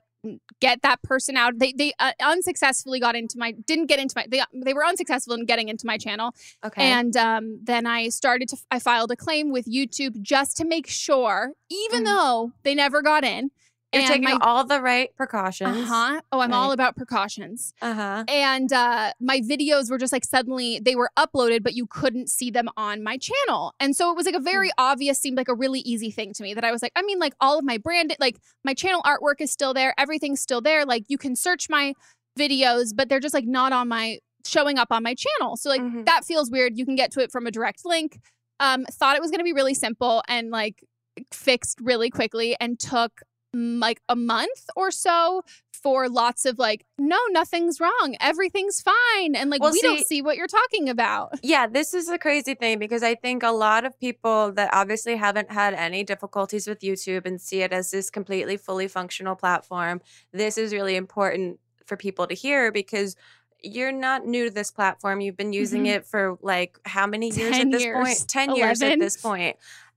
get 0.60 0.82
that 0.82 1.02
person 1.04 1.36
out. 1.38 1.54
They 1.60 1.74
they 1.74 1.94
uh, 2.00 2.12
unsuccessfully 2.22 3.00
got 3.00 3.16
into 3.16 3.38
my 3.38 3.52
didn't 3.52 3.88
get 3.88 4.00
into 4.00 4.14
my 4.16 4.26
they 4.30 4.42
they 4.54 4.74
were 4.74 4.86
unsuccessful 4.86 5.34
in 5.36 5.46
getting 5.46 5.70
into 5.70 5.86
my 5.86 5.98
channel. 5.98 6.34
okay 6.66 6.84
And 6.92 7.16
um, 7.18 7.60
then 7.64 7.86
I 7.86 8.10
started 8.10 8.48
to, 8.50 8.58
I 8.72 8.80
filed 8.80 9.12
a 9.12 9.16
claim 9.16 9.52
with 9.52 9.66
YouTube 9.66 10.22
just 10.22 10.58
to 10.58 10.66
make 10.66 10.88
sure, 10.88 11.52
even 11.70 12.02
Mhm. 12.04 12.06
though 12.06 12.52
they 12.64 12.76
never 12.76 13.02
got 13.02 13.24
in. 13.24 13.52
You're 13.96 14.04
and 14.04 14.24
taking 14.24 14.24
my, 14.38 14.38
all 14.42 14.64
the 14.66 14.82
right 14.82 15.10
precautions 15.16 15.90
uh-huh. 15.90 16.22
Oh, 16.32 16.40
I'm 16.42 16.54
all 16.54 16.72
about 16.72 16.96
precautions. 16.96 17.74
uh-huh 17.82 18.26
And 18.28 18.72
uh, 18.74 19.14
my 19.20 19.40
videos 19.40 19.90
were 19.90 19.98
just 19.98 20.12
like 20.14 20.26
suddenly 20.26 20.80
they 20.80 20.96
were 20.96 21.10
uploaded, 21.18 21.64
but 21.64 21.74
you 21.76 21.88
couldn't 21.88 22.30
see 22.30 22.50
them 22.52 22.68
on 22.78 23.04
my 23.04 23.18
channel. 23.18 23.74
And 23.80 23.96
so 23.96 24.12
it 24.12 24.16
was 24.18 24.26
like 24.26 24.36
a 24.36 24.40
very 24.40 24.70
Hmm. 24.70 24.90
obvious, 24.92 25.20
seemed 25.20 25.38
like 25.38 25.48
a 25.48 25.56
really 25.56 25.80
easy 25.82 26.12
thing 26.12 26.34
to 26.34 26.44
me 26.44 26.54
that 26.54 26.64
I 26.64 26.72
was 26.72 26.82
like, 26.82 26.92
I 26.96 27.02
mean, 27.04 27.20
like 27.20 27.34
all 27.40 27.58
of 27.60 27.66
my 27.66 27.78
brand, 27.78 28.16
like 28.20 28.38
my 28.64 28.74
channel 28.74 29.02
artwork 29.04 29.40
is 29.40 29.52
still 29.52 29.74
there, 29.74 29.94
everything's 29.98 30.42
still 30.42 30.62
there. 30.62 30.86
Like 30.86 31.06
you 31.08 31.18
can 31.18 31.36
search 31.36 31.70
my 31.70 31.94
videos, 32.38 32.90
but 32.96 33.10
they're 33.10 33.20
just 33.20 33.34
like 33.34 33.46
not 33.46 33.72
on 33.74 33.88
my 33.88 34.20
showing 34.46 34.78
up 34.78 34.90
on 34.92 35.02
my 35.04 35.16
channel. 35.16 35.56
So 35.58 35.70
like 35.70 35.82
Mhm. 35.82 36.06
that 36.06 36.26
feels 36.26 36.52
weird. 36.52 36.78
You 36.78 36.86
can 36.86 36.96
get 36.96 37.12
to 37.14 37.20
it 37.22 37.32
from 37.32 37.48
a 37.48 37.52
direct 37.52 37.86
link. 37.86 38.20
Um, 38.60 38.86
thought 38.92 39.16
it 39.16 39.22
was 39.22 39.32
gonna 39.32 39.44
be 39.44 39.54
really 39.54 39.74
simple 39.74 40.24
and 40.28 40.50
like 40.52 40.84
fixed 41.32 41.80
really 41.82 42.10
quickly 42.10 42.56
and 42.60 42.78
took 42.80 43.12
mm, 43.22 43.24
like 43.56 44.02
a 44.10 44.16
month 44.16 44.66
or 44.76 44.92
so 44.92 45.44
for 45.72 46.10
lots 46.10 46.46
of 46.46 46.58
like, 46.58 46.84
no, 46.98 47.18
nothing's 47.30 47.80
wrong. 47.80 48.16
Everything's 48.20 48.82
fine. 48.82 49.36
And 49.36 49.50
like, 49.50 49.62
Well, 49.62 49.72
we 49.72 49.80
see- 49.80 49.88
don't 49.88 50.06
see 50.06 50.22
what 50.22 50.36
you're 50.36 50.48
talking 50.48 50.90
about. 50.90 51.40
Yeah, 51.44 51.68
this 51.68 51.94
is 51.94 52.08
the 52.08 52.18
crazy 52.18 52.56
thing 52.56 52.80
because 52.80 53.04
I 53.04 53.14
think 53.16 53.44
a 53.44 53.52
lot 53.52 53.86
of 53.86 53.98
people 54.00 54.52
that 54.54 54.70
obviously 54.74 55.16
haven't 55.16 55.52
had 55.52 55.74
any 55.76 56.04
difficulties 56.04 56.68
with 56.68 56.80
YouTube 56.80 57.26
and 57.26 57.40
see 57.40 57.62
it 57.62 57.72
as 57.72 57.92
this 57.92 58.10
completely 58.10 58.58
fully 58.58 58.88
functional 58.88 59.36
platform, 59.36 60.02
this 60.32 60.58
is 60.58 60.74
really 60.74 60.96
important 60.96 61.60
for 61.86 61.96
people 61.98 62.26
to 62.28 62.34
hear 62.34 62.72
because 62.72 63.16
you're 63.62 63.92
not 63.92 64.26
new 64.26 64.46
to 64.46 64.52
this 64.52 64.70
platform. 64.72 65.22
You've 65.22 65.38
been 65.38 65.54
using 65.54 65.86
Mhm. 65.86 65.96
it 65.96 66.06
for 66.06 66.38
like 66.42 66.78
how 66.86 67.08
many 67.08 67.30
years 67.32 67.52
10 67.52 67.68
at 67.68 67.72
this 67.72 67.84
years, 67.84 67.96
point? 67.96 68.26
10 68.30 68.56
years 68.56 68.82
at 68.82 69.00
this 69.00 69.18
point. 69.18 69.56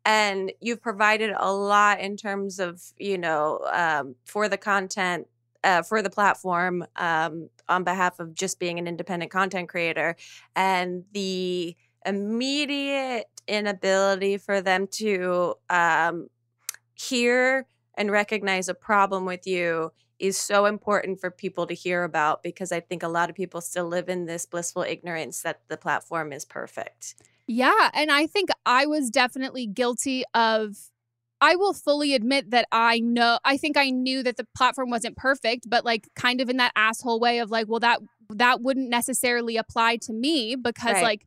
And 0.08 0.52
you've 0.62 0.80
provided 0.80 1.34
a 1.36 1.52
lot 1.52 2.00
in 2.00 2.16
terms 2.16 2.60
of, 2.60 2.82
you 2.98 3.18
know, 3.18 3.60
um, 3.70 4.14
for 4.24 4.48
the 4.48 4.56
content 4.56 5.26
uh, 5.62 5.82
for 5.82 6.00
the 6.00 6.08
platform 6.08 6.86
um, 6.96 7.50
on 7.68 7.84
behalf 7.84 8.18
of 8.18 8.34
just 8.34 8.58
being 8.58 8.78
an 8.78 8.88
independent 8.88 9.30
content 9.30 9.68
creator 9.68 10.16
and 10.56 11.04
the 11.12 11.76
immediate 12.06 13.26
inability 13.46 14.38
for 14.38 14.62
them 14.62 14.86
to 14.86 15.54
um, 15.68 16.28
hear 16.94 17.66
and 17.94 18.10
recognize 18.10 18.70
a 18.70 18.74
problem 18.74 19.26
with 19.26 19.46
you 19.46 19.92
is 20.18 20.38
so 20.38 20.64
important 20.64 21.20
for 21.20 21.30
people 21.30 21.66
to 21.66 21.74
hear 21.74 22.04
about 22.04 22.42
because 22.42 22.72
I 22.72 22.80
think 22.80 23.02
a 23.02 23.08
lot 23.08 23.28
of 23.28 23.36
people 23.36 23.60
still 23.60 23.86
live 23.86 24.08
in 24.08 24.24
this 24.24 24.46
blissful 24.46 24.84
ignorance 24.84 25.42
that 25.42 25.60
the 25.68 25.76
platform 25.76 26.32
is 26.32 26.46
perfect. 26.46 27.14
Yeah. 27.48 27.90
And 27.94 28.12
I 28.12 28.28
think 28.28 28.50
I 28.64 28.86
was 28.86 29.10
definitely 29.10 29.66
guilty 29.66 30.22
of. 30.34 30.76
I 31.40 31.54
will 31.54 31.72
fully 31.72 32.14
admit 32.14 32.50
that 32.50 32.66
I 32.72 32.98
know, 32.98 33.38
I 33.44 33.56
think 33.58 33.76
I 33.76 33.90
knew 33.90 34.24
that 34.24 34.36
the 34.36 34.46
platform 34.56 34.90
wasn't 34.90 35.16
perfect, 35.16 35.70
but 35.70 35.84
like 35.84 36.08
kind 36.16 36.40
of 36.40 36.48
in 36.50 36.56
that 36.56 36.72
asshole 36.74 37.20
way 37.20 37.38
of 37.38 37.48
like, 37.48 37.68
well, 37.68 37.78
that, 37.78 38.00
that 38.30 38.60
wouldn't 38.60 38.90
necessarily 38.90 39.56
apply 39.56 39.98
to 40.02 40.12
me 40.12 40.56
because 40.56 40.94
Right. 40.94 41.02
like 41.04 41.26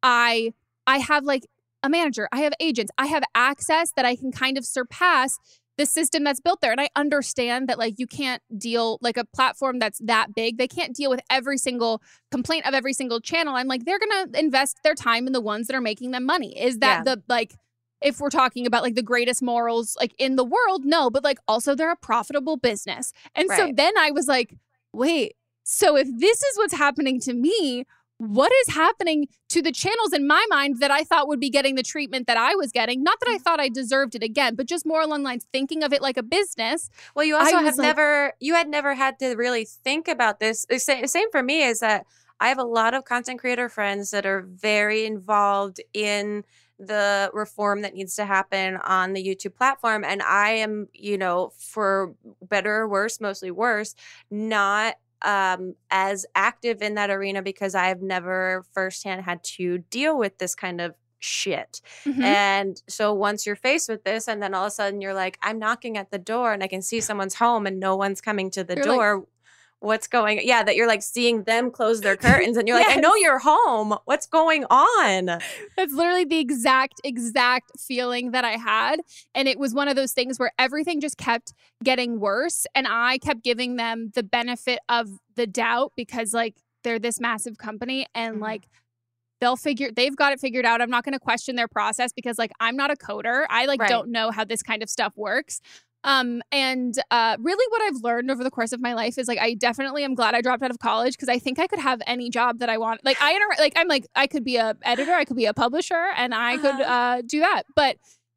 I, 0.00 0.52
I 0.86 0.98
have 0.98 1.24
like 1.24 1.44
a 1.82 1.88
manager, 1.88 2.28
I 2.30 2.42
have 2.42 2.52
agents, 2.60 2.92
I 2.98 3.06
have 3.06 3.24
access 3.34 3.90
that 3.96 4.04
I 4.04 4.14
can 4.14 4.30
kind 4.30 4.56
of 4.58 4.64
surpass 4.64 5.40
the 5.78 5.86
system 5.86 6.24
that's 6.24 6.40
built 6.40 6.60
there. 6.60 6.72
And 6.72 6.80
I 6.80 6.88
understand 6.96 7.68
that 7.68 7.78
like 7.78 7.94
you 7.98 8.06
can't 8.06 8.42
deal 8.58 8.98
like 9.00 9.16
a 9.16 9.24
platform 9.24 9.78
that's 9.78 10.00
that 10.00 10.34
big, 10.34 10.58
they 10.58 10.68
can't 10.68 10.94
deal 10.94 11.08
with 11.08 11.20
every 11.30 11.56
single 11.56 12.02
complaint 12.30 12.66
of 12.66 12.74
every 12.74 12.92
single 12.92 13.20
channel. 13.20 13.54
I'm 13.54 13.68
like, 13.68 13.84
they're 13.84 13.98
gonna 13.98 14.26
invest 14.34 14.78
their 14.84 14.94
time 14.94 15.26
in 15.26 15.32
the 15.32 15.40
ones 15.40 15.68
that 15.68 15.76
are 15.76 15.80
making 15.80 16.10
them 16.10 16.26
money. 16.26 16.60
Is 16.60 16.78
that 16.80 17.06
Yeah. 17.06 17.14
the 17.14 17.22
like 17.28 17.54
if 18.00 18.20
we're 18.20 18.30
talking 18.30 18.66
about 18.66 18.82
like 18.82 18.94
the 18.94 19.02
greatest 19.02 19.42
morals 19.42 19.96
like 19.98 20.14
in 20.18 20.36
the 20.36 20.44
world, 20.44 20.84
no, 20.84 21.10
but 21.10 21.24
like 21.24 21.38
also 21.48 21.74
they're 21.74 21.92
a 21.92 21.96
profitable 21.96 22.56
business. 22.56 23.12
And 23.34 23.48
so 23.56 23.72
then 23.74 23.96
I 23.98 24.10
was 24.10 24.28
like, 24.28 24.54
wait, 24.92 25.34
so 25.64 25.96
if 25.96 26.08
this 26.18 26.42
is 26.42 26.56
what's 26.56 26.74
happening 26.74 27.20
to 27.20 27.34
me, 27.34 27.84
what 28.18 28.52
is 28.66 28.74
happening 28.74 29.28
to 29.48 29.62
the 29.62 29.72
channels 29.72 30.12
in 30.12 30.26
my 30.26 30.44
mind 30.50 30.80
that 30.80 30.90
I 30.90 31.04
thought 31.04 31.28
would 31.28 31.40
be 31.40 31.50
getting 31.50 31.76
the 31.76 31.82
treatment 31.82 32.26
that 32.26 32.36
I 32.36 32.54
was 32.56 32.72
getting? 32.72 33.02
Not 33.02 33.16
Mm. 33.18 33.20
that 33.26 33.28
I 33.30 33.38
thought 33.38 33.60
I 33.60 33.68
deserved 33.68 34.14
it 34.14 34.22
again, 34.22 34.54
but 34.54 34.66
just 34.66 34.84
more 34.84 35.00
along 35.00 35.22
the 35.22 35.26
lines 35.28 35.46
thinking 35.52 35.82
of 35.82 35.92
it 35.92 36.02
like 36.02 36.16
a 36.16 36.22
business. 36.22 36.90
Well, 37.14 37.24
you 37.24 37.36
also 37.36 37.56
was 37.56 37.64
have 37.64 37.78
like- 37.78 37.86
never, 37.86 38.32
you 38.40 38.54
had 38.54 38.68
never 38.68 38.94
had 38.94 39.18
to 39.20 39.34
really 39.36 39.64
think 39.64 40.08
about 40.08 40.40
this. 40.40 40.66
The 40.68 40.78
same 40.78 41.30
for 41.30 41.42
me 41.42 41.62
is 41.62 41.78
that 41.80 42.06
I 42.40 42.48
have 42.48 42.58
a 42.58 42.64
lot 42.64 42.94
of 42.94 43.04
content 43.04 43.40
creator 43.40 43.68
friends 43.68 44.10
that 44.10 44.26
are 44.26 44.42
very 44.42 45.04
involved 45.06 45.80
in 45.92 46.44
the 46.78 47.28
reform 47.34 47.82
that 47.82 47.94
needs 47.94 48.14
to 48.14 48.24
happen 48.24 48.76
on 48.76 49.12
the 49.12 49.24
YouTube 49.24 49.56
platform. 49.56 50.04
And 50.04 50.22
I 50.22 50.50
am, 50.50 50.88
you 50.92 51.18
know, 51.18 51.52
for 51.58 52.14
better 52.40 52.76
or 52.76 52.88
worse, 52.88 53.20
mostly 53.20 53.50
worse, 53.50 53.96
not 54.30 54.94
um 55.22 55.74
as 55.90 56.24
active 56.34 56.80
in 56.82 56.94
that 56.94 57.10
arena 57.10 57.42
because 57.42 57.74
I 57.74 57.86
have 57.86 58.02
never 58.02 58.64
firsthand 58.72 59.22
had 59.24 59.42
to 59.56 59.78
deal 59.78 60.16
with 60.18 60.38
this 60.38 60.54
kind 60.54 60.80
of 60.80 60.94
shit. 61.20 61.80
Mhm. 62.04 62.22
And 62.22 62.82
so 62.88 63.12
once 63.12 63.44
you're 63.44 63.56
faced 63.56 63.88
with 63.88 64.04
this, 64.04 64.28
and 64.28 64.40
then 64.40 64.54
all 64.54 64.64
of 64.66 64.68
a 64.68 64.70
sudden 64.70 65.00
you're 65.00 65.14
like, 65.14 65.36
I'm 65.42 65.58
knocking 65.58 65.96
at 65.98 66.12
the 66.12 66.18
door 66.18 66.52
and 66.52 66.62
I 66.62 66.68
can 66.68 66.80
see 66.82 67.00
someone's 67.00 67.34
home 67.34 67.66
and 67.66 67.80
no 67.80 67.96
one's 67.96 68.20
coming 68.20 68.50
to 68.52 68.62
the 68.62 68.76
You're 68.76 68.84
like- 68.84 68.96
door. 68.96 69.26
What's 69.80 70.08
going 70.08 70.40
Yeah, 70.42 70.64
that 70.64 70.74
you're 70.74 70.88
like 70.88 71.02
seeing 71.02 71.44
them 71.44 71.70
close 71.70 72.00
their 72.00 72.16
curtains 72.16 72.56
and 72.56 72.66
you're 72.68 72.76
like, 72.76 72.88
I 72.88 72.96
know 72.96 73.14
Yes. 73.14 73.22
you're 73.22 73.38
home. 73.38 73.96
What's 74.06 74.26
going 74.26 74.64
on? 74.64 75.26
That's 75.76 75.92
literally 75.92 76.24
the 76.24 76.38
exact, 76.40 77.00
exact 77.04 77.78
feeling 77.78 78.32
that 78.32 78.44
I 78.44 78.52
had. 78.56 79.00
And 79.36 79.46
it 79.46 79.58
was 79.58 79.74
one 79.74 79.86
of 79.86 79.94
those 79.94 80.12
things 80.12 80.38
where 80.38 80.50
everything 80.58 81.00
just 81.00 81.16
kept 81.16 81.52
getting 81.84 82.18
worse. 82.18 82.66
And 82.74 82.86
I 82.88 83.18
kept 83.18 83.44
giving 83.44 83.76
them 83.76 84.10
the 84.14 84.24
benefit 84.24 84.80
of 84.88 85.08
the 85.36 85.46
doubt 85.46 85.92
because, 85.96 86.34
like, 86.34 86.56
they're 86.82 86.98
this 86.98 87.20
massive 87.20 87.58
company 87.58 88.06
and, 88.14 88.36
Mhm. 88.38 88.40
like, 88.42 88.68
they'll 89.40 89.56
figure, 89.56 89.92
they've 89.92 90.16
got 90.16 90.32
it 90.32 90.40
figured 90.40 90.64
out. 90.66 90.80
I'm 90.82 90.90
not 90.90 91.04
going 91.04 91.12
to 91.12 91.20
question 91.20 91.54
their 91.54 91.68
process 91.68 92.12
because, 92.12 92.38
like, 92.38 92.50
I'm 92.58 92.74
not 92.74 92.90
a 92.90 92.96
coder. 92.96 93.46
I, 93.48 93.66
like, 93.66 93.80
Right. 93.80 93.88
don't 93.88 94.10
know 94.10 94.32
how 94.32 94.44
this 94.44 94.64
kind 94.64 94.82
of 94.82 94.90
stuff 94.90 95.12
works. 95.16 95.60
Um, 96.04 96.42
and 96.52 96.94
uh, 97.10 97.36
really, 97.40 97.64
what 97.70 97.82
I've 97.82 98.02
learned 98.02 98.30
over 98.30 98.44
the 98.44 98.50
course 98.50 98.72
of 98.72 98.80
my 98.80 98.94
life 98.94 99.18
is 99.18 99.26
like 99.28 99.38
I 99.38 99.54
definitely 99.54 100.04
am 100.04 100.14
glad 100.14 100.34
I 100.34 100.40
dropped 100.40 100.62
out 100.62 100.70
of 100.70 100.78
college 100.78 101.14
because 101.14 101.28
I 101.28 101.38
think 101.38 101.58
I 101.58 101.66
could 101.66 101.80
have 101.80 102.00
any 102.06 102.30
job 102.30 102.60
that 102.60 102.68
I 102.68 102.78
want. 102.78 103.04
Like 103.04 103.20
I 103.20 103.32
inter- 103.32 103.56
like 103.58 103.72
I'm 103.76 103.88
like 103.88 104.06
I 104.14 104.26
could 104.26 104.44
be 104.44 104.56
a 104.56 104.76
editor, 104.82 105.12
I 105.12 105.24
could 105.24 105.36
be 105.36 105.46
a 105.46 105.54
publisher, 105.54 106.06
and 106.16 106.34
I 106.34 106.56
could 106.56 106.66
Uh-huh. 106.80 106.92
uh, 107.18 107.22
do 107.26 107.40
that. 107.40 107.64
But 107.74 107.96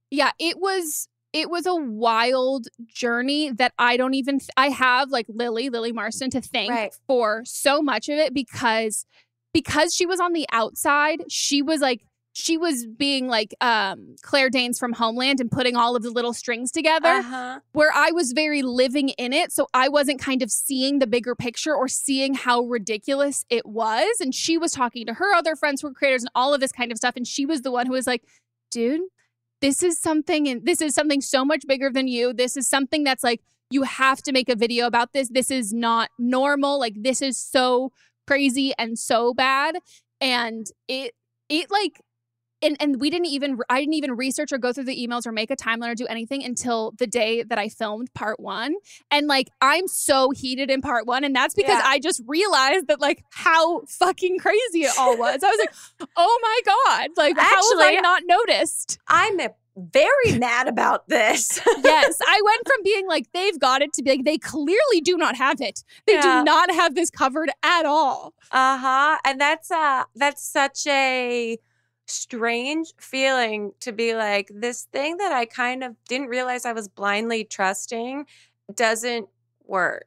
yeah, 0.09 0.31
it 0.39 0.59
was 0.59 1.07
it 1.33 1.49
was 1.49 1.65
a 1.65 1.75
wild 1.75 2.67
journey 2.93 3.51
that 3.51 3.71
I 3.77 3.95
don't 3.95 4.15
even 4.15 4.39
th- 4.39 4.49
I 4.57 4.67
have 4.69 5.11
like 5.11 5.27
Lily 5.29 5.69
Lily 5.69 5.91
Marston 5.93 6.29
to 6.31 6.41
thank 6.41 6.71
Right. 6.71 6.93
for 7.07 7.43
so 7.45 7.81
much 7.81 8.09
of 8.09 8.17
it 8.17 8.33
because 8.33 9.05
because 9.53 9.93
she 9.93 10.05
was 10.05 10.19
on 10.19 10.33
the 10.33 10.45
outside, 10.51 11.23
she 11.29 11.61
was 11.61 11.79
like 11.81 12.01
she 12.33 12.57
was 12.57 12.85
being 12.85 13.27
like 13.27 13.53
um 13.61 14.15
Claire 14.21 14.49
Danes 14.49 14.79
from 14.79 14.93
Homeland 14.93 15.39
and 15.41 15.51
putting 15.51 15.75
all 15.75 15.95
of 15.95 16.03
the 16.03 16.09
little 16.09 16.33
strings 16.33 16.71
together 16.71 17.09
Uh-huh. 17.09 17.59
where 17.73 17.91
I 17.93 18.11
was 18.11 18.31
very 18.31 18.61
living 18.61 19.09
in 19.09 19.33
it. 19.33 19.51
So 19.51 19.67
I 19.73 19.89
wasn't 19.89 20.19
kind 20.21 20.41
of 20.41 20.49
seeing 20.51 20.99
the 20.99 21.07
bigger 21.07 21.35
picture 21.35 21.75
or 21.75 21.87
seeing 21.87 22.33
how 22.33 22.61
ridiculous 22.63 23.45
it 23.49 23.65
was. 23.65 24.21
And 24.21 24.33
she 24.33 24.57
was 24.57 24.71
talking 24.71 25.05
to 25.07 25.15
her 25.15 25.33
other 25.35 25.55
friends 25.55 25.81
who 25.81 25.87
were 25.89 25.93
creators 25.93 26.23
and 26.23 26.31
all 26.33 26.53
of 26.53 26.61
this 26.61 26.71
kind 26.71 26.91
of 26.91 26.97
stuff. 26.97 27.15
And 27.17 27.27
she 27.27 27.45
was 27.45 27.61
the 27.63 27.71
one 27.71 27.85
who 27.87 27.93
was 27.93 28.07
like, 28.07 28.23
dude, 28.71 29.01
this 29.59 29.83
is 29.83 29.99
something 29.99 30.47
and 30.47 30.65
this 30.65 30.81
is 30.81 30.95
something 30.95 31.21
so 31.21 31.43
much 31.43 31.67
bigger 31.67 31.89
than 31.91 32.07
you. 32.07 32.33
This 32.33 32.55
is 32.55 32.67
something 32.67 33.03
that's 33.03 33.23
like, 33.23 33.41
you 33.69 33.83
have 33.83 34.21
to 34.23 34.31
make 34.31 34.49
a 34.49 34.55
video 34.55 34.87
about 34.87 35.13
this. 35.13 35.29
This 35.29 35.51
is 35.51 35.71
not 35.73 36.09
normal. 36.17 36.79
Like, 36.79 36.95
this 36.97 37.21
is 37.21 37.37
so 37.37 37.91
crazy 38.25 38.73
and 38.77 38.97
so 38.97 39.33
bad. 39.33 39.77
And 40.19 40.65
it, 40.87 41.13
it 41.49 41.69
like, 41.69 42.01
and, 42.61 42.77
and 42.79 42.99
we 43.01 43.09
didn't 43.09 43.27
even 43.27 43.59
I 43.69 43.79
didn't 43.79 43.95
even 43.95 44.11
research 44.13 44.51
or 44.51 44.57
go 44.57 44.71
through 44.73 44.85
the 44.85 44.95
emails 45.07 45.25
or 45.25 45.31
make 45.31 45.51
a 45.51 45.55
timeline 45.55 45.91
or 45.91 45.95
do 45.95 46.05
anything 46.07 46.43
until 46.43 46.93
the 46.97 47.07
day 47.07 47.43
that 47.43 47.57
I 47.57 47.69
filmed 47.69 48.13
part 48.13 48.39
one. 48.39 48.75
And 49.09 49.27
like 49.27 49.49
I'm 49.61 49.87
so 49.87 50.31
heated 50.31 50.69
in 50.69 50.81
part 50.81 51.05
one, 51.05 51.23
and 51.23 51.35
that's 51.35 51.53
because 51.53 51.79
Yeah. 51.79 51.81
I 51.85 51.99
just 51.99 52.21
realized 52.27 52.87
that 52.87 52.99
like 52.99 53.23
how 53.31 53.81
fucking 53.87 54.39
crazy 54.39 54.81
it 54.83 54.91
all 54.99 55.17
was. 55.17 55.43
I 55.43 55.49
was 55.49 55.59
like, 55.59 56.09
oh 56.17 56.39
my 56.41 56.59
god, 56.65 57.09
like 57.17 57.37
how 57.37 57.43
have 57.43 57.79
I 57.79 57.87
Actually- 57.89 58.01
not 58.01 58.23
noticed? 58.25 58.99
I'm 59.07 59.39
uh, 59.39 59.47
very 59.77 60.37
mad 60.37 60.67
about 60.67 61.07
this. 61.07 61.61
yes, 61.83 62.19
I 62.27 62.41
went 62.43 62.67
from 62.67 62.83
being 62.83 63.07
like 63.07 63.31
they've 63.33 63.57
got 63.59 63.81
it 63.81 63.93
to 63.93 64.03
be 64.03 64.11
like 64.11 64.25
they 64.25 64.37
clearly 64.37 64.99
do 65.01 65.15
not 65.17 65.35
have 65.37 65.61
it. 65.61 65.83
They 66.05 66.13
Yeah. 66.13 66.39
do 66.39 66.43
not 66.43 66.69
have 66.71 66.93
this 66.93 67.09
covered 67.09 67.49
at 67.63 67.85
all. 67.85 68.33
Uh-huh. 68.51 69.17
And 69.25 69.39
that's 69.39 69.71
uh 69.71 70.03
that's 70.15 70.43
such 70.43 70.85
a 70.87 71.57
strange 72.11 72.93
feeling 72.99 73.71
to 73.79 73.91
be 73.91 74.13
like 74.15 74.49
this 74.53 74.83
thing 74.83 75.17
that 75.17 75.31
I 75.31 75.45
kind 75.45 75.83
of 75.83 75.95
didn't 76.07 76.27
realize 76.27 76.65
I 76.65 76.73
was 76.73 76.87
blindly 76.87 77.43
trusting 77.43 78.25
doesn't 78.75 79.27
work 79.65 80.05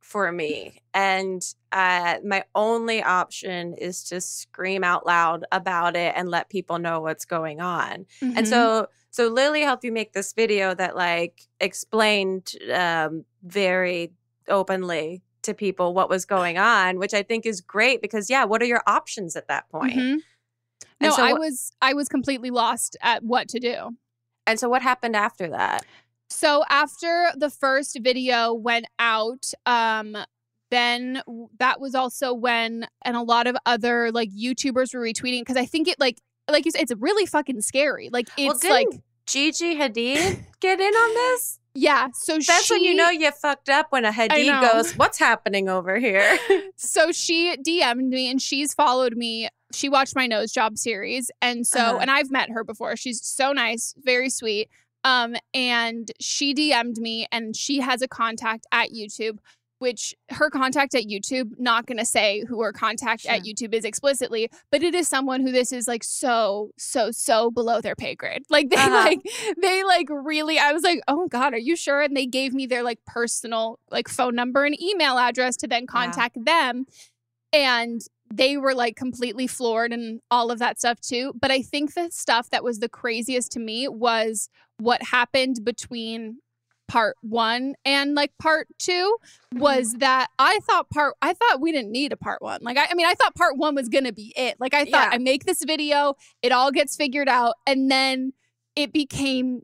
for 0.00 0.32
me. 0.32 0.82
And 0.92 1.42
uh 1.70 2.16
my 2.24 2.42
only 2.54 3.02
option 3.02 3.74
is 3.74 4.02
to 4.04 4.20
scream 4.20 4.82
out 4.82 5.06
loud 5.06 5.44
about 5.52 5.94
it 5.94 6.14
and 6.16 6.28
let 6.28 6.50
people 6.50 6.78
know 6.78 7.00
what's 7.00 7.24
going 7.24 7.60
on. 7.60 8.06
Mm-hmm. 8.20 8.32
And 8.36 8.48
so 8.48 8.88
so 9.10 9.28
Lily 9.28 9.62
helped 9.62 9.84
you 9.84 9.92
make 9.92 10.12
this 10.12 10.32
video 10.32 10.74
that 10.74 10.96
like 10.96 11.42
explained 11.60 12.54
um 12.72 13.24
very 13.44 14.12
openly 14.48 15.22
to 15.42 15.54
people 15.54 15.94
what 15.94 16.10
was 16.10 16.24
going 16.24 16.58
on, 16.58 16.98
which 16.98 17.14
I 17.14 17.22
think 17.22 17.46
is 17.46 17.60
great 17.60 18.02
because 18.02 18.28
yeah, 18.28 18.44
what 18.44 18.62
are 18.62 18.66
your 18.66 18.82
options 18.86 19.36
at 19.36 19.48
that 19.48 19.68
point? 19.70 19.96
Mhm. 19.96 20.18
No, 21.00 21.10
so 21.10 21.22
I 21.22 21.32
was 21.32 21.72
I 21.80 21.94
was 21.94 22.08
completely 22.08 22.50
lost 22.50 22.96
at 23.00 23.22
what 23.22 23.48
to 23.48 23.60
do. 23.60 23.96
And 24.46 24.58
so 24.58 24.68
what 24.68 24.82
happened 24.82 25.16
after 25.16 25.48
that? 25.48 25.84
So 26.28 26.64
after 26.68 27.32
the 27.36 27.50
first 27.50 27.98
video 28.00 28.52
went 28.52 28.86
out, 28.98 29.52
um, 29.66 30.16
then 30.70 31.22
that 31.58 31.80
was 31.80 31.94
also 31.94 32.32
when 32.32 32.86
and 33.04 33.16
a 33.16 33.22
lot 33.22 33.46
of 33.46 33.56
other 33.66 34.10
like 34.12 34.30
YouTubers 34.30 34.94
were 34.94 35.00
retweeting 35.00 35.40
because 35.40 35.56
I 35.56 35.66
think 35.66 35.88
it 35.88 35.98
like 35.98 36.20
like 36.48 36.64
you 36.64 36.70
said, 36.70 36.82
it's 36.82 36.92
really 36.98 37.26
fucking 37.26 37.60
scary. 37.62 38.08
Like 38.12 38.28
Well, 38.36 38.52
it's 38.52 38.64
like 38.64 38.88
didn't 38.90 39.04
Gigi 39.26 39.76
Hadid 39.76 40.40
get 40.60 40.80
in 40.80 40.94
on 40.94 41.14
this? 41.14 41.58
Yeah. 41.74 42.08
So 42.14 42.34
That's 42.34 42.66
she, 42.66 42.74
when 42.74 42.82
you 42.84 42.94
know 42.94 43.10
you 43.10 43.30
fucked 43.30 43.68
up 43.68 43.86
when 43.90 44.04
a 44.04 44.12
Hadid 44.12 44.60
goes, 44.60 44.96
What's 44.96 45.18
happening 45.18 45.68
over 45.68 45.98
here? 45.98 46.38
so 46.76 47.12
she 47.12 47.56
DM'd 47.56 48.08
me 48.08 48.30
and 48.30 48.42
she's 48.42 48.74
followed 48.74 49.16
me. 49.16 49.48
She 49.72 49.88
watched 49.88 50.16
my 50.16 50.26
nose 50.26 50.52
job 50.52 50.78
series. 50.78 51.30
And 51.40 51.66
so, 51.66 51.78
Uh-huh. 51.80 51.98
and 52.00 52.10
I've 52.10 52.30
met 52.30 52.50
her 52.50 52.64
before. 52.64 52.96
She's 52.96 53.24
so 53.24 53.52
nice, 53.52 53.94
very 53.98 54.30
sweet. 54.30 54.68
Um, 55.04 55.36
and 55.54 56.10
she 56.20 56.52
DM'd 56.54 56.98
me 56.98 57.26
and 57.32 57.56
she 57.56 57.80
has 57.80 58.02
a 58.02 58.08
contact 58.08 58.66
at 58.72 58.90
YouTube, 58.90 59.38
which 59.78 60.14
her 60.28 60.50
contact 60.50 60.94
at 60.94 61.04
YouTube, 61.04 61.52
not 61.58 61.86
gonna 61.86 62.04
say 62.04 62.44
who 62.46 62.60
her 62.60 62.70
contact 62.70 63.24
at 63.24 63.44
YouTube 63.44 63.72
is 63.72 63.86
explicitly, 63.86 64.50
but 64.70 64.82
it 64.82 64.94
is 64.94 65.08
someone 65.08 65.40
who 65.40 65.50
this 65.52 65.72
is 65.72 65.88
like 65.88 66.04
so, 66.04 66.70
so, 66.76 67.10
so 67.10 67.50
below 67.50 67.80
their 67.80 67.96
pay 67.96 68.14
grade. 68.14 68.42
Like 68.50 68.68
they 68.68 68.76
Uh-huh. 68.86 69.04
like 69.04 69.20
they 69.62 69.82
like 69.84 70.08
really 70.10 70.58
I 70.58 70.72
was 70.74 70.82
like, 70.82 71.00
oh 71.08 71.28
God, 71.28 71.54
are 71.54 71.58
you 71.58 71.76
sure? 71.76 72.02
And 72.02 72.14
they 72.14 72.26
gave 72.26 72.52
me 72.52 72.66
their 72.66 72.82
like 72.82 72.98
personal 73.06 73.78
like 73.90 74.06
phone 74.08 74.34
number 74.34 74.64
and 74.66 74.78
email 74.82 75.16
address 75.16 75.56
to 75.58 75.66
then 75.66 75.84
Wow. 75.84 76.02
contact 76.02 76.36
them. 76.44 76.84
And 77.54 78.02
they 78.32 78.56
were 78.56 78.74
like 78.74 78.96
completely 78.96 79.46
floored 79.46 79.92
and 79.92 80.20
all 80.30 80.50
of 80.50 80.58
that 80.60 80.78
stuff 80.78 81.00
too. 81.00 81.32
But 81.40 81.50
I 81.50 81.62
think 81.62 81.94
the 81.94 82.10
stuff 82.10 82.50
that 82.50 82.62
was 82.64 82.78
the 82.78 82.88
craziest 82.88 83.50
to 83.52 83.60
me 83.60 83.88
was 83.88 84.48
what 84.78 85.02
happened 85.02 85.60
between 85.64 86.38
part 86.88 87.16
one 87.22 87.74
and 87.84 88.14
like 88.14 88.32
part 88.38 88.66
two 88.78 89.16
Mm-hmm. 89.52 89.62
was 89.62 89.92
that 89.94 90.28
I 90.38 90.60
thought 90.64 90.88
part 90.90 91.14
I 91.22 91.32
thought 91.34 91.60
we 91.60 91.72
didn't 91.72 91.90
need 91.90 92.12
a 92.12 92.16
part 92.16 92.40
one. 92.40 92.60
Like 92.62 92.76
I, 92.78 92.86
I 92.90 92.94
mean 92.94 93.06
I 93.06 93.14
thought 93.14 93.34
part 93.34 93.56
one 93.56 93.74
was 93.74 93.88
gonna 93.88 94.12
be 94.12 94.32
it. 94.36 94.56
Like 94.60 94.74
I 94.74 94.84
thought 94.84 95.08
Yeah. 95.10 95.10
I 95.12 95.18
make 95.18 95.44
this 95.44 95.64
video, 95.64 96.14
it 96.42 96.52
all 96.52 96.70
gets 96.70 96.94
figured 96.96 97.28
out, 97.28 97.54
and 97.66 97.90
then 97.90 98.32
it 98.76 98.92
became 98.92 99.62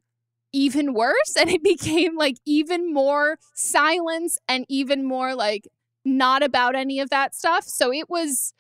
even 0.53 0.93
worse 0.93 1.37
and 1.39 1.49
it 1.51 1.63
became 1.63 2.17
like 2.17 2.37
even 2.47 2.93
more 2.93 3.39
silence 3.55 4.39
and 4.49 4.65
even 4.69 5.05
more 5.05 5.35
like 5.37 5.69
not 6.07 6.43
about 6.43 6.75
any 6.75 7.01
of 7.01 7.11
that 7.11 7.35
stuff. 7.35 7.65
So 7.65 7.93
it 7.93 8.09
was 8.09 8.55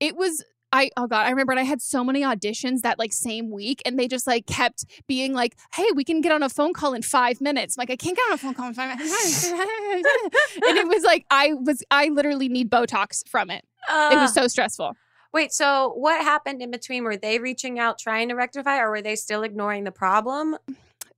it 0.00 0.16
was 0.16 0.42
I 0.72 0.90
oh 0.96 1.06
god, 1.06 1.26
I 1.26 1.30
remember 1.30 1.52
I 1.52 1.62
had 1.62 1.80
so 1.82 2.02
many 2.02 2.22
auditions 2.22 2.80
that 2.80 2.98
like 2.98 3.12
same 3.12 3.50
week 3.50 3.80
and 3.84 3.98
they 3.98 4.08
just 4.08 4.26
like 4.26 4.46
kept 4.46 4.84
being 5.06 5.32
like, 5.34 5.56
"Hey, 5.74 5.86
we 5.94 6.02
can 6.04 6.20
get 6.20 6.32
on 6.32 6.42
a 6.42 6.48
phone 6.48 6.72
call 6.72 6.94
in 6.94 7.02
5 7.02 7.40
minutes." 7.40 7.76
I'm 7.76 7.82
like, 7.82 7.90
"I 7.90 7.96
can't 7.96 8.16
get 8.16 8.24
on 8.28 8.32
a 8.34 8.38
phone 8.38 8.54
call 8.54 8.68
in 8.68 8.74
5 8.74 8.98
minutes." 8.98 9.50
and 9.52 10.78
it 10.78 10.88
was 10.88 11.04
like 11.04 11.26
I 11.30 11.52
was 11.52 11.82
I 11.90 12.08
literally 12.08 12.48
need 12.48 12.70
botox 12.70 13.28
from 13.28 13.50
it. 13.50 13.64
It 13.88 14.18
was 14.18 14.30
Uh, 14.30 14.42
so 14.42 14.48
stressful. 14.48 14.94
Wait, 15.32 15.52
so 15.52 15.92
what 15.96 16.22
happened 16.22 16.62
in 16.62 16.70
between? 16.70 17.04
Were 17.04 17.16
they 17.16 17.38
reaching 17.38 17.78
out 17.78 17.98
trying 17.98 18.28
to 18.28 18.34
rectify 18.34 18.78
or 18.78 18.90
were 18.90 19.02
they 19.02 19.16
still 19.16 19.42
ignoring 19.42 19.84
the 19.84 19.92
problem? 19.92 20.56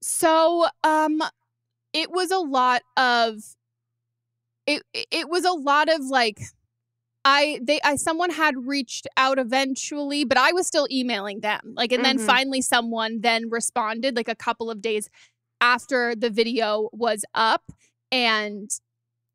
So, 0.03 0.67
um 0.85 1.23
it 1.95 2.11
was 2.11 2.31
a 2.31 2.39
lot 2.39 2.83
of 2.99 3.37
it 4.66 4.83
it 4.92 5.29
was 5.29 5.44
a 5.44 5.52
lot 5.52 5.88
of 5.88 6.00
like 6.05 6.40
I 7.24 7.59
they 7.62 7.81
I 7.85 7.96
someone 7.96 8.31
had 8.31 8.66
reached 8.66 9.07
out 9.16 9.38
eventually, 9.38 10.24
but 10.24 10.38
I 10.38 10.52
was 10.52 10.66
still 10.66 10.87
emailing 10.90 11.40
them. 11.40 11.74
Like 11.74 11.92
and 11.92 12.05
then 12.05 12.18
Mhm. 12.18 12.26
finally 12.26 12.62
someone 12.62 13.20
then 13.20 13.48
responded 13.50 14.16
like 14.16 14.29
a 14.29 14.35
couple 14.37 14.70
of 14.70 14.81
days 14.81 15.09
after 15.61 16.14
the 16.14 16.31
video 16.31 16.88
was 16.92 17.24
up 17.35 17.72
and 18.12 18.70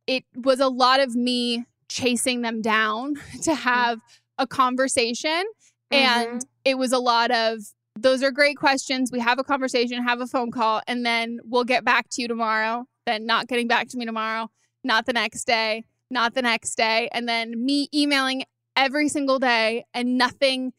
it 0.08 0.24
was 0.36 0.60
a 0.60 0.68
lot 0.68 1.00
of 1.00 1.16
me 1.16 1.66
chasing 1.90 2.42
them 2.42 2.62
down 2.62 3.16
to 3.44 3.56
have 3.56 4.00
a 4.38 4.48
conversation 4.48 5.44
and 5.92 6.46
it 6.64 6.78
was 6.78 6.94
a 6.94 7.00
lot 7.00 7.32
of 7.32 7.60
those 8.00 8.24
are 8.24 8.32
great 8.32 8.56
questions. 8.58 9.12
We 9.12 9.20
have 9.20 9.38
a 9.38 9.44
conversation, 9.44 10.02
have 10.04 10.22
a 10.22 10.28
phone 10.28 10.50
call, 10.52 10.82
and 10.88 11.06
then 11.06 11.40
we'll 11.44 11.66
get 11.66 11.84
back 11.84 12.08
to 12.12 12.22
you 12.22 12.28
tomorrow. 12.30 12.86
Then 13.06 13.26
not 13.26 13.48
getting 13.48 13.68
back 13.68 13.90
to 13.90 13.98
me 13.98 14.06
tomorrow, 14.06 14.50
not 14.84 15.06
the 15.06 15.14
next 15.14 15.46
day, 15.46 15.86
not 16.10 16.34
the 16.34 16.42
next 16.42 16.76
day, 16.76 17.10
and 17.12 17.28
then 17.28 17.64
me 17.64 17.88
emailing 17.94 18.44
every 18.76 19.10
single 19.10 19.40
day 19.40 19.86
and 19.94 20.18
nothing. 20.18 20.74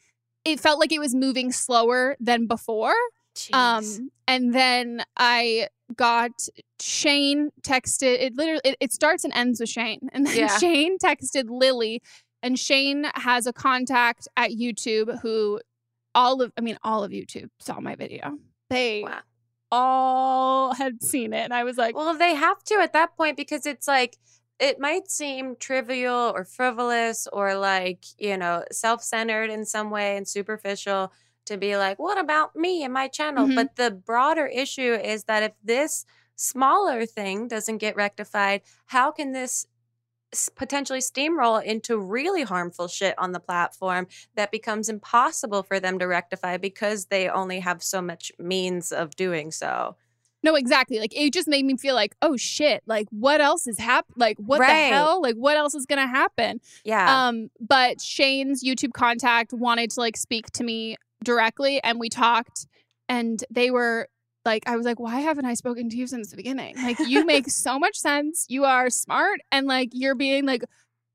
It 0.44 0.58
felt 0.58 0.80
like 0.80 0.92
it 0.92 0.98
was 0.98 1.14
moving 1.14 1.52
slower 1.52 2.16
than 2.18 2.46
before. 2.46 2.94
Jeez. 3.36 3.54
Um, 3.54 4.10
and 4.26 4.52
then 4.52 5.04
I 5.16 5.68
got 5.94 6.32
Shane 6.80 7.50
texted. 7.62 8.20
It 8.20 8.34
literally 8.36 8.60
it, 8.64 8.76
it 8.80 8.92
starts 8.92 9.24
and 9.24 9.32
ends 9.34 9.60
with 9.60 9.68
Shane, 9.68 10.00
and 10.12 10.26
then 10.26 10.36
Yeah. 10.36 10.58
Shane 10.58 10.98
texted 10.98 11.44
Lily, 11.48 12.02
and 12.42 12.58
Shane 12.58 13.06
has 13.14 13.46
a 13.46 13.52
contact 13.52 14.26
at 14.36 14.50
YouTube 14.50 15.20
who 15.20 15.60
all 16.14 16.42
of 16.42 16.52
I 16.58 16.60
mean 16.60 16.78
all 16.82 17.04
of 17.04 17.12
YouTube 17.12 17.48
saw 17.60 17.80
my 17.80 17.94
video. 17.94 18.38
They 18.68 19.02
Wow. 19.04 19.20
All 19.72 20.74
had 20.74 21.02
seen 21.02 21.32
it, 21.32 21.44
and 21.44 21.54
I 21.54 21.64
was 21.64 21.78
like, 21.78 21.96
Well, 21.96 22.16
they 22.16 22.34
have 22.36 22.62
to 22.64 22.76
at 22.76 22.92
that 22.94 23.16
point 23.16 23.36
because 23.36 23.66
it's 23.66 23.88
like 23.88 24.18
it 24.60 24.78
might 24.78 25.10
seem 25.10 25.56
trivial 25.56 26.32
or 26.36 26.44
frivolous 26.44 27.26
or 27.32 27.56
like, 27.56 28.04
you 28.18 28.36
know, 28.36 28.64
self-centered 28.70 29.50
in 29.50 29.64
some 29.66 29.90
way 29.90 30.16
and 30.16 30.28
superficial 30.28 31.12
to 31.46 31.56
be 31.56 31.76
like, 31.76 31.98
what 31.98 32.18
about 32.18 32.54
me 32.54 32.84
and 32.84 32.92
my 32.92 33.08
channel? 33.08 33.48
Mhm. 33.48 33.54
But 33.56 33.76
the 33.76 33.90
broader 33.90 34.46
issue 34.46 34.94
is 34.94 35.24
that 35.24 35.42
if 35.42 35.52
this 35.64 36.04
smaller 36.36 37.06
thing 37.06 37.48
doesn't 37.48 37.78
get 37.78 37.96
rectified, 37.96 38.62
how 38.86 39.10
can 39.10 39.32
this 39.32 39.66
potentially 40.56 41.00
steamroll 41.00 41.62
into 41.62 41.98
really 41.98 42.42
harmful 42.42 42.88
shit 42.88 43.14
on 43.18 43.32
the 43.32 43.40
platform 43.40 44.06
that 44.34 44.50
becomes 44.50 44.88
impossible 44.88 45.62
for 45.62 45.78
them 45.78 45.98
to 45.98 46.06
rectify 46.06 46.56
because 46.56 47.06
they 47.06 47.28
only 47.28 47.60
have 47.60 47.82
so 47.82 48.00
much 48.02 48.32
means 48.38 48.92
of 48.92 49.14
doing 49.16 49.50
so? 49.50 49.96
No, 50.44 50.56
exactly. 50.56 50.98
Like 50.98 51.16
it 51.16 51.32
just 51.32 51.46
made 51.46 51.64
me 51.64 51.76
feel 51.76 51.94
like, 51.94 52.16
oh 52.20 52.36
shit, 52.36 52.82
like 52.86 53.06
what 53.10 53.40
else 53.40 53.68
is 53.68 53.78
hap 53.78 54.06
like 54.16 54.36
what 54.38 54.58
Right. 54.60 54.90
the 54.90 54.96
hell? 54.96 55.22
Like 55.22 55.36
what 55.36 55.56
else 55.56 55.74
is 55.74 55.86
gonna 55.86 56.08
happen? 56.08 56.60
Yeah. 56.84 57.28
Um, 57.28 57.50
but 57.60 58.00
Shane's 58.00 58.64
YouTube 58.64 58.92
contact 58.92 59.52
wanted 59.52 59.90
to 59.90 60.00
like 60.00 60.16
speak 60.16 60.50
to 60.52 60.64
me 60.64 60.96
directly 61.22 61.80
and 61.84 62.00
we 62.00 62.08
talked 62.08 62.66
and 63.08 63.44
they 63.50 63.70
were 63.70 64.08
like 64.44 64.64
I 64.66 64.76
was 64.76 64.84
like, 64.86 64.98
why 65.00 65.20
haven't 65.20 65.44
I 65.44 65.54
spoken 65.54 65.88
to 65.90 65.96
you 65.96 66.06
since 66.06 66.30
the 66.30 66.36
beginning? 66.36 66.74
Like 66.82 66.98
you 67.00 67.24
make 67.24 67.48
so 67.50 67.78
much 67.78 67.96
sense. 67.96 68.46
You 68.48 68.64
are 68.64 68.90
smart 68.90 69.40
and 69.50 69.66
like 69.66 69.90
you're 69.92 70.14
being 70.14 70.44
like 70.46 70.62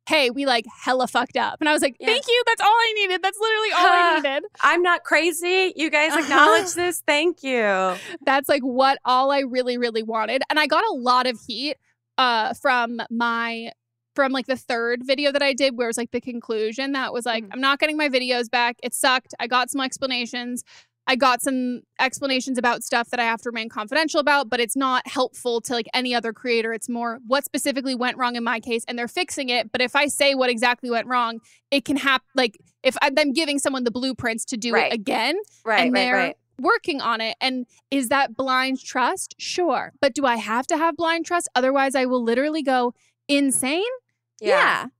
Hey, 0.08 0.30
we 0.30 0.46
like 0.46 0.66
hella 0.86 1.06
fucked 1.06 1.36
up. 1.36 1.58
And 1.60 1.68
I 1.68 1.74
was 1.74 1.82
like, 1.82 1.98
Yeah. 2.00 2.08
thank 2.08 2.24
you. 2.30 2.44
That's 2.46 2.62
all 2.62 2.68
I 2.70 2.94
needed. 2.96 3.22
That's 3.22 3.38
literally 3.38 3.72
all 3.74 3.88
I 3.88 4.16
needed. 4.24 4.44
I'm 4.62 4.82
not 4.82 5.04
crazy. 5.04 5.74
You 5.76 5.90
guys 5.90 6.12
Uh-huh. 6.14 6.22
acknowledge 6.22 6.74
this. 6.76 7.04
Thank 7.06 7.44
you. 7.44 7.96
that's 8.26 8.48
like 8.48 8.62
what 8.62 9.00
all 9.04 9.32
I 9.32 9.40
really, 9.40 9.78
really 9.78 10.04
wanted. 10.04 10.44
And 10.50 10.60
I 10.62 10.68
got 10.68 10.86
a 10.90 10.94
lot 10.94 11.28
of 11.28 11.38
heat 11.46 11.76
uh 12.18 12.54
from 12.54 13.02
my 13.10 13.72
from 14.16 14.32
like 14.32 14.48
the 14.48 14.56
third 14.56 15.02
video 15.06 15.32
that 15.34 15.44
I 15.44 15.54
did 15.54 15.78
where 15.78 15.88
it 15.88 15.90
was 15.90 15.98
like 15.98 16.12
the 16.12 16.22
conclusion 16.22 16.94
that 16.94 17.12
was 17.14 17.26
like, 17.26 17.44
Mhm. 17.44 17.50
I'm 17.52 17.62
not 17.62 17.78
getting 17.80 17.98
my 17.98 18.08
videos 18.08 18.50
back. 18.50 18.78
It 18.82 18.94
sucked. 18.94 19.36
I 19.42 19.48
got 19.48 19.70
some 19.70 19.82
explanations. 19.82 20.64
I 21.08 21.16
got 21.16 21.42
some 21.42 21.82
explanations 22.00 22.58
about 22.58 22.84
stuff 22.84 23.10
that 23.12 23.20
I 23.20 23.24
have 23.24 23.42
to 23.44 23.50
remain 23.50 23.70
confidential 23.70 24.20
about, 24.20 24.50
but 24.50 24.60
it's 24.60 24.76
not 24.76 25.08
helpful 25.08 25.62
to 25.62 25.74
like 25.74 25.88
any 25.94 26.14
other 26.14 26.34
creator. 26.34 26.74
It's 26.74 26.90
more 26.90 27.20
what 27.26 27.46
specifically 27.46 27.96
went 27.96 28.18
wrong 28.18 28.36
in 28.36 28.44
my 28.44 28.60
case, 28.60 28.84
and 28.88 29.00
they're 29.00 29.08
fixing 29.08 29.50
it. 29.50 29.72
But 29.72 29.82
if 29.82 29.96
I 29.96 30.08
say 30.08 30.36
what 30.36 30.50
exactly 30.50 30.90
went 30.90 31.08
wrong, 31.08 31.40
it 31.72 31.86
can 31.86 31.96
happen. 31.96 32.28
Like 32.36 32.58
if 32.84 32.98
I'm 33.02 33.32
giving 33.34 33.58
someone 33.58 33.86
the 33.86 33.92
blueprints 33.92 34.44
to 34.46 34.58
do 34.58 34.74
Right. 34.74 34.92
it 34.92 34.96
again, 34.96 35.36
Right, 35.66 35.80
and 35.86 35.94
right, 35.94 36.00
they're 36.02 36.14
right. 36.16 36.38
working 36.60 37.00
on 37.00 37.22
it. 37.22 37.38
And 37.40 37.66
is 37.90 38.10
that 38.10 38.36
blind 38.36 38.82
trust? 38.84 39.34
Sure. 39.38 39.94
But 40.02 40.14
do 40.14 40.26
I 40.26 40.36
have 40.36 40.68
to 40.68 40.78
have 40.78 40.98
blind 40.98 41.26
trust? 41.26 41.48
Otherwise, 41.56 41.96
I 41.96 42.06
will 42.06 42.24
literally 42.24 42.64
go 42.64 42.94
insane. 43.30 43.84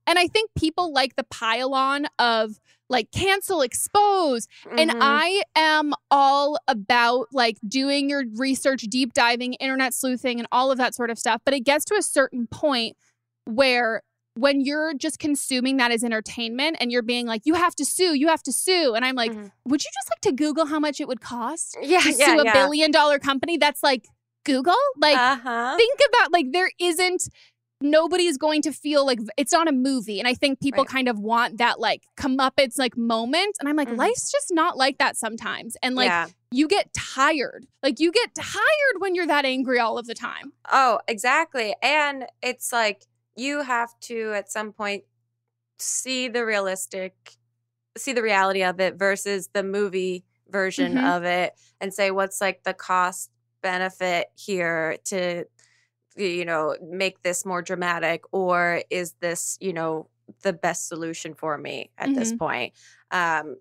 And 0.06 0.18
I 0.18 0.26
think 0.26 0.50
people 0.56 0.92
like 0.92 1.16
the 1.16 1.24
pile-on 1.24 2.06
of 2.18 2.58
like 2.90 3.10
cancel, 3.12 3.60
expose. 3.60 4.48
And 4.70 4.90
Mhm. 4.90 4.98
I 5.00 5.42
am 5.54 5.92
all 6.10 6.58
about 6.66 7.26
like 7.32 7.58
doing 7.68 8.08
your 8.08 8.24
research, 8.36 8.82
deep 8.82 9.12
diving, 9.12 9.54
internet 9.54 9.92
sleuthing, 9.92 10.38
and 10.38 10.48
all 10.50 10.70
of 10.70 10.78
that 10.78 10.94
sort 10.94 11.10
of 11.10 11.18
stuff. 11.18 11.42
But 11.44 11.52
it 11.54 11.60
gets 11.60 11.84
to 11.86 11.94
a 11.96 12.02
certain 12.02 12.46
point 12.46 12.96
where 13.44 14.02
when 14.36 14.60
you're 14.60 14.94
just 14.94 15.18
consuming 15.18 15.76
that 15.78 15.90
as 15.90 16.04
entertainment 16.04 16.76
and 16.80 16.90
you're 16.92 17.02
being 17.02 17.26
like, 17.26 17.42
you 17.44 17.54
have 17.54 17.74
to 17.74 17.84
sue, 17.84 18.14
you 18.14 18.28
have 18.28 18.42
to 18.44 18.52
sue. 18.52 18.94
And 18.94 19.04
I'm 19.04 19.16
like, 19.16 19.32
Mhm. 19.32 19.50
would 19.66 19.82
you 19.84 19.90
just 19.92 20.08
like 20.10 20.20
to 20.22 20.32
Google 20.32 20.66
how 20.66 20.78
much 20.78 21.00
it 21.00 21.08
would 21.08 21.20
cost 21.20 21.76
yeah, 21.82 22.00
to 22.00 22.12
yeah, 22.12 22.26
sue 22.26 22.40
a 22.40 22.44
yeah. 22.44 22.52
billion 22.52 22.90
dollar 22.90 23.18
company 23.18 23.56
that's 23.58 23.82
like 23.82 24.06
Google? 24.44 24.76
Like, 24.96 25.16
uh-huh. 25.18 25.76
think 25.76 25.98
about 26.08 26.32
like 26.32 26.52
there 26.52 26.70
isn't 26.78 27.28
nobody 27.80 28.24
is 28.26 28.36
going 28.36 28.62
to 28.62 28.72
feel 28.72 29.06
like 29.06 29.20
it's 29.36 29.52
not 29.52 29.68
a 29.68 29.72
movie 29.72 30.18
and 30.18 30.26
i 30.26 30.34
think 30.34 30.60
people 30.60 30.82
Right. 30.84 30.90
kind 30.90 31.08
of 31.08 31.18
want 31.20 31.58
that 31.58 31.78
like 31.78 32.02
comeuppance 32.16 32.76
like 32.78 32.96
moment 32.96 33.56
and 33.60 33.68
i'm 33.68 33.76
like 33.76 33.88
Mhm. 33.88 33.96
life's 33.98 34.30
just 34.32 34.48
not 34.52 34.76
like 34.76 34.98
that 34.98 35.16
sometimes 35.16 35.76
and 35.82 35.94
like 35.94 36.08
yeah. 36.08 36.26
you 36.50 36.66
get 36.66 36.92
tired 36.92 37.66
like 37.82 38.00
you 38.00 38.10
get 38.10 38.34
tired 38.34 38.96
when 38.98 39.14
you're 39.14 39.26
that 39.28 39.44
angry 39.44 39.78
all 39.78 39.96
of 39.98 40.06
the 40.06 40.14
time 40.14 40.52
Oh, 40.70 40.98
exactly. 41.08 41.74
And 41.82 42.26
it's 42.42 42.72
like 42.72 43.04
you 43.36 43.62
have 43.62 43.98
to 44.00 44.32
at 44.34 44.50
some 44.50 44.72
point 44.72 45.04
see 45.78 46.28
the 46.28 46.44
realistic 46.44 47.14
see 47.96 48.12
the 48.12 48.22
reality 48.22 48.62
of 48.62 48.80
it 48.80 48.96
versus 48.96 49.48
the 49.54 49.62
movie 49.62 50.24
version 50.48 50.94
Mhm. 50.94 51.16
of 51.16 51.24
it 51.24 51.54
and 51.80 51.92
say 51.94 52.10
what's 52.10 52.40
like 52.40 52.64
the 52.64 52.74
cost 52.74 53.30
benefit 53.62 54.28
here 54.36 54.96
to 55.04 55.44
you 56.18 56.44
know 56.44 56.76
make 56.82 57.22
this 57.22 57.44
more 57.46 57.62
dramatic 57.62 58.22
or 58.32 58.82
is 58.90 59.12
this 59.20 59.56
you 59.60 59.72
know 59.72 60.08
the 60.42 60.52
best 60.52 60.88
solution 60.88 61.34
for 61.34 61.56
me 61.56 61.90
at 61.98 62.14
this 62.14 62.32
point? 62.32 62.72
Um 63.10 63.56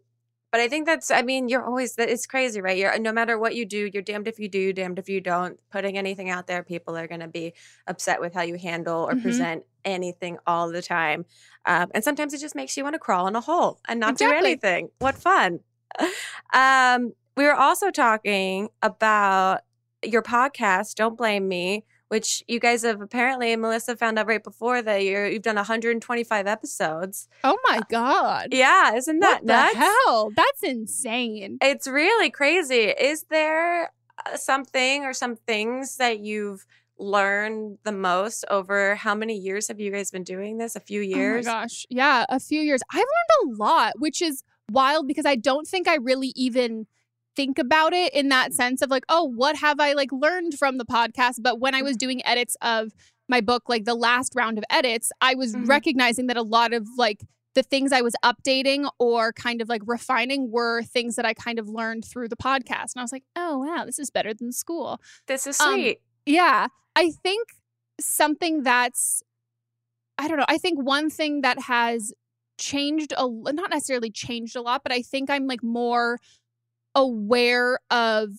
but 0.49 0.61
i 0.61 0.69
think 0.69 0.85
that's 0.85 1.11
i 1.11 1.21
mean 1.21 1.49
you're 1.49 1.65
always 1.65 1.95
that 1.95 2.09
it's 2.09 2.25
crazy 2.25 2.61
right? 2.61 2.77
You're 2.77 2.97
no 2.99 3.11
matter 3.11 3.37
what 3.37 3.53
you 3.55 3.65
do 3.65 3.89
you're 3.93 4.01
damned 4.01 4.27
if 4.29 4.39
you 4.39 4.47
do 4.49 4.71
damned 4.73 4.97
if 4.97 5.09
you 5.09 5.19
don't. 5.21 5.59
Putting 5.71 5.97
anything 5.97 6.29
out 6.29 6.47
there 6.47 6.63
people 6.63 6.97
are 6.97 7.07
going 7.07 7.19
to 7.21 7.27
be 7.27 7.53
upset 7.85 8.21
with 8.21 8.33
how 8.33 8.43
you 8.43 8.55
handle 8.57 9.03
or 9.09 9.13
Mhm. 9.13 9.21
present 9.21 9.63
anything 9.85 10.37
all 10.45 10.69
the 10.69 10.81
time. 10.81 11.25
Um, 11.65 11.89
and 11.93 12.03
sometimes 12.03 12.33
it 12.33 12.39
just 12.39 12.55
makes 12.55 12.75
you 12.75 12.83
want 12.83 12.93
to 12.95 12.99
crawl 12.99 13.27
in 13.27 13.35
a 13.35 13.41
hole 13.41 13.79
and 13.87 13.99
not 13.99 14.17
do 14.17 14.25
anything. 14.47 14.89
What 14.99 15.17
fun. 15.17 15.59
Um 16.53 17.13
we 17.35 17.43
were 17.45 17.53
also 17.55 17.91
talking 17.91 18.69
about 18.81 19.61
your 20.03 20.21
podcast 20.23 20.95
don't 20.95 21.17
blame 21.17 21.47
me 21.47 21.83
which 22.09 22.43
you 22.47 22.59
guys 22.59 22.83
have 22.83 23.01
apparently 23.01 23.55
melissa 23.55 23.95
found 23.95 24.17
out 24.19 24.27
right 24.27 24.43
before 24.43 24.81
that 24.81 25.03
you're, 25.03 25.27
you've 25.27 25.41
done 25.41 25.55
125 25.55 26.47
episodes 26.47 27.27
Oh 27.43 27.57
my 27.69 27.81
god. 27.89 28.47
yeah 28.51 28.95
isn't 28.95 29.19
that 29.19 29.43
what 29.43 29.47
the 29.73 29.77
hell? 29.79 30.31
That's 30.35 30.63
insane. 30.63 31.57
it's 31.61 31.87
really 31.87 32.29
crazy 32.29 32.85
is 32.89 33.23
there 33.29 33.91
uh, 34.25 34.35
something 34.37 35.03
or 35.03 35.13
some 35.13 35.35
things 35.35 35.97
that 35.97 36.19
you've 36.19 36.65
learned 36.99 37.77
the 37.83 37.91
most 37.91 38.43
over 38.49 38.95
how 38.95 39.13
many 39.13 39.35
years 39.37 39.67
have 39.67 39.79
you 39.79 39.91
guys 39.91 40.09
been 40.11 40.23
doing 40.23 40.57
this 40.57 40.75
a 40.75 40.79
few 40.79 41.01
years 41.01 41.47
Oh 41.47 41.51
my 41.51 41.61
gosh. 41.61 41.85
Yeah, 41.89 42.25
a 42.29 42.39
few 42.39 42.59
years. 42.61 42.81
I've 42.91 42.97
learned 42.97 43.53
a 43.59 43.63
lot, 43.63 43.93
which 43.99 44.21
is 44.21 44.43
wild 44.71 45.07
because 45.07 45.25
I 45.25 45.35
don't 45.35 45.67
think 45.67 45.87
I 45.87 45.95
really 45.95 46.33
even 46.35 46.87
think 47.38 47.58
about 47.58 47.93
it 47.93 48.13
in 48.13 48.28
that 48.30 48.54
sense 48.54 48.82
of 48.82 48.89
like, 48.89 49.06
oh, 49.08 49.23
what 49.23 49.56
have 49.58 49.80
I 49.80 49.93
like 49.93 50.12
learned 50.12 50.56
from 50.56 50.78
the 50.78 50.86
podcast? 50.86 51.36
But 51.41 51.60
when 51.62 51.73
I 51.73 51.82
was 51.82 51.95
doing 51.95 52.26
edits 52.26 52.58
of 52.62 52.91
my 53.30 53.39
book, 53.39 53.69
like 53.69 53.86
the 53.86 53.95
last 53.95 54.34
round 54.36 54.58
of 54.58 54.63
edits, 54.69 55.12
I 55.21 55.36
was 55.36 55.54
Mhm. 55.56 55.67
recognizing 55.69 56.28
that 56.28 56.36
a 56.38 56.41
lot 56.41 56.73
of 56.73 56.86
like 56.97 57.21
the 57.54 57.63
things 57.63 57.91
I 57.91 58.02
was 58.02 58.13
updating 58.23 58.89
or 59.00 59.32
kind 59.34 59.62
of 59.62 59.69
like 59.69 59.82
refining 59.86 60.52
were 60.52 60.84
things 60.84 61.15
that 61.15 61.26
I 61.26 61.34
kind 61.34 61.58
of 61.60 61.67
learned 61.69 62.06
through 62.06 62.28
the 62.28 62.36
podcast. 62.36 62.93
And 62.93 62.97
I 62.97 63.02
was 63.02 63.12
like, 63.12 63.23
oh, 63.36 63.60
wow, 63.60 63.84
this 63.86 63.97
is 64.00 64.10
better 64.12 64.34
than 64.34 64.52
school. 64.52 65.00
this 65.28 65.47
is 65.47 65.60
Um, 65.62 65.73
sweet 65.73 66.00
Yeah. 66.26 66.67
I 66.95 67.12
think 67.23 67.50
something 68.00 68.63
that's, 68.63 69.23
I 70.17 70.28
don't 70.28 70.38
know, 70.38 70.45
I 70.47 70.58
think 70.58 70.80
one 70.82 71.10
thing 71.10 71.41
that 71.41 71.62
has 71.63 72.13
changed, 72.60 73.13
a, 73.17 73.28
not 73.30 73.69
necessarily 73.71 74.10
changed 74.12 74.56
a 74.56 74.62
lot, 74.62 74.82
but 74.84 74.91
I 74.91 75.02
think 75.02 75.30
I'm 75.30 75.47
like 75.47 75.63
more 75.63 76.19
aware 76.97 77.79
of 77.91 78.29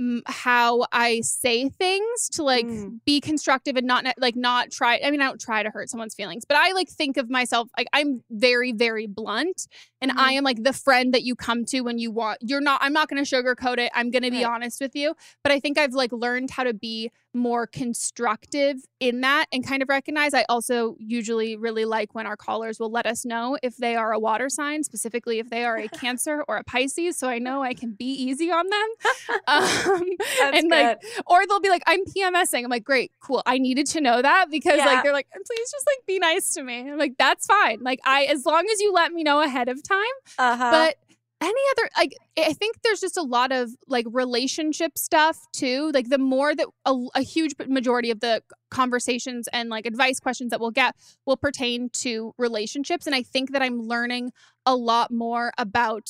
mm, 0.00 0.20
how 0.26 0.84
I 0.90 1.20
say 1.20 1.68
things 1.68 2.28
to 2.32 2.42
like 2.42 2.66
Mm. 2.66 2.98
be 3.04 3.20
constructive 3.20 3.76
and 3.76 3.86
not 3.86 4.04
like 4.18 4.34
not 4.34 4.72
try. 4.72 5.00
I 5.04 5.10
mean, 5.12 5.20
I 5.20 5.26
don't 5.26 5.40
try 5.40 5.62
to 5.62 5.70
hurt 5.70 5.88
someone's 5.88 6.14
feelings, 6.16 6.44
but 6.44 6.56
I 6.56 6.72
like 6.72 6.88
think 6.88 7.16
of 7.16 7.30
myself 7.30 7.68
like 7.78 7.86
I'm 7.92 8.22
very, 8.30 8.72
very 8.72 9.06
blunt 9.06 9.68
and 10.00 10.10
I 10.12 10.32
Mhm. 10.34 10.38
am 10.38 10.44
like 10.44 10.62
the 10.64 10.72
friend 10.72 11.14
that 11.14 11.22
you 11.22 11.36
come 11.36 11.64
to 11.66 11.80
when 11.82 11.98
you 11.98 12.10
want. 12.10 12.38
You're 12.42 12.60
not, 12.60 12.80
I'm 12.82 12.92
not 12.92 13.08
going 13.08 13.24
to 13.24 13.28
sugarcoat 13.36 13.78
it. 13.78 13.92
I'm 13.94 14.10
going 14.10 14.24
to 14.24 14.30
be 14.32 14.42
Right. 14.44 14.52
honest 14.52 14.80
with 14.80 14.96
you. 14.96 15.14
But 15.44 15.52
I 15.52 15.60
think 15.60 15.78
I've 15.78 15.94
like 15.94 16.12
learned 16.12 16.50
how 16.50 16.64
to 16.64 16.74
be 16.74 17.10
more 17.34 17.66
constructive 17.66 18.76
in 19.00 19.20
that 19.22 19.46
and 19.52 19.66
kind 19.66 19.82
of 19.82 19.88
recognize. 19.88 20.34
I 20.34 20.44
also 20.48 20.96
usually 20.98 21.56
really 21.56 21.84
like 21.84 22.14
when 22.14 22.26
our 22.26 22.36
callers 22.36 22.78
will 22.78 22.90
let 22.90 23.06
us 23.06 23.24
know 23.24 23.58
if 23.62 23.76
they 23.76 23.96
are 23.96 24.12
a 24.12 24.18
water 24.18 24.48
sign, 24.48 24.84
specifically 24.84 25.38
if 25.38 25.50
they 25.50 25.64
are 25.64 25.76
a 25.78 25.88
Cancer 26.00 26.44
or 26.48 26.56
a 26.58 26.64
Pisces. 26.64 27.16
So 27.16 27.28
I 27.28 27.38
know 27.38 27.62
I 27.62 27.74
can 27.74 27.92
be 27.92 28.06
easy 28.06 28.50
on 28.50 28.66
them. 28.68 28.88
Um, 29.46 30.02
and 30.42 30.70
like, 30.70 31.02
or 31.26 31.46
they'll 31.46 31.60
be 31.60 31.68
like, 31.68 31.82
I'm 31.86 32.04
PMSing. 32.04 32.64
I'm 32.64 32.70
like, 32.70 32.84
great, 32.84 33.12
cool. 33.20 33.42
I 33.46 33.58
needed 33.58 33.86
to 33.88 34.00
know 34.00 34.22
that 34.22 34.46
because 34.50 34.78
Yeah. 34.78 34.86
like 34.86 35.02
they're 35.02 35.12
like, 35.12 35.28
please 35.30 35.70
just 35.70 35.86
like 35.86 36.06
be 36.06 36.18
nice 36.18 36.54
to 36.54 36.62
me. 36.62 36.90
I'm 36.90 36.98
like, 36.98 37.14
that's 37.18 37.46
fine. 37.46 37.80
Like 37.82 38.00
I, 38.04 38.24
as 38.24 38.46
long 38.46 38.66
as 38.72 38.80
you 38.80 38.92
let 38.92 39.12
me 39.12 39.22
know 39.22 39.40
ahead 39.42 39.68
of 39.68 39.82
time. 39.82 39.98
uh-huh 40.38 40.70
But 40.70 40.96
any 41.40 41.60
other 41.72 41.90
like 41.96 42.16
I 42.38 42.52
think 42.52 42.76
there's 42.82 43.00
just 43.00 43.16
a 43.16 43.22
lot 43.22 43.52
of 43.52 43.70
like 43.86 44.06
relationship 44.10 44.96
stuff 44.96 45.38
too. 45.52 45.90
Like 45.92 46.08
the 46.08 46.18
more 46.18 46.54
that 46.54 46.66
a, 46.84 46.94
a 47.14 47.22
huge 47.22 47.54
majority 47.66 48.10
of 48.10 48.20
the 48.20 48.42
conversations 48.70 49.48
and 49.52 49.68
like 49.68 49.86
advice 49.86 50.20
questions 50.20 50.50
that 50.50 50.60
we'll 50.60 50.70
get 50.70 50.94
will 51.26 51.36
pertain 51.36 51.90
to 51.90 52.32
relationships 52.38 53.06
and 53.06 53.14
I 53.14 53.22
think 53.22 53.52
that 53.52 53.62
I'm 53.62 53.82
learning 53.82 54.32
a 54.66 54.74
lot 54.74 55.10
more 55.10 55.52
about 55.58 56.08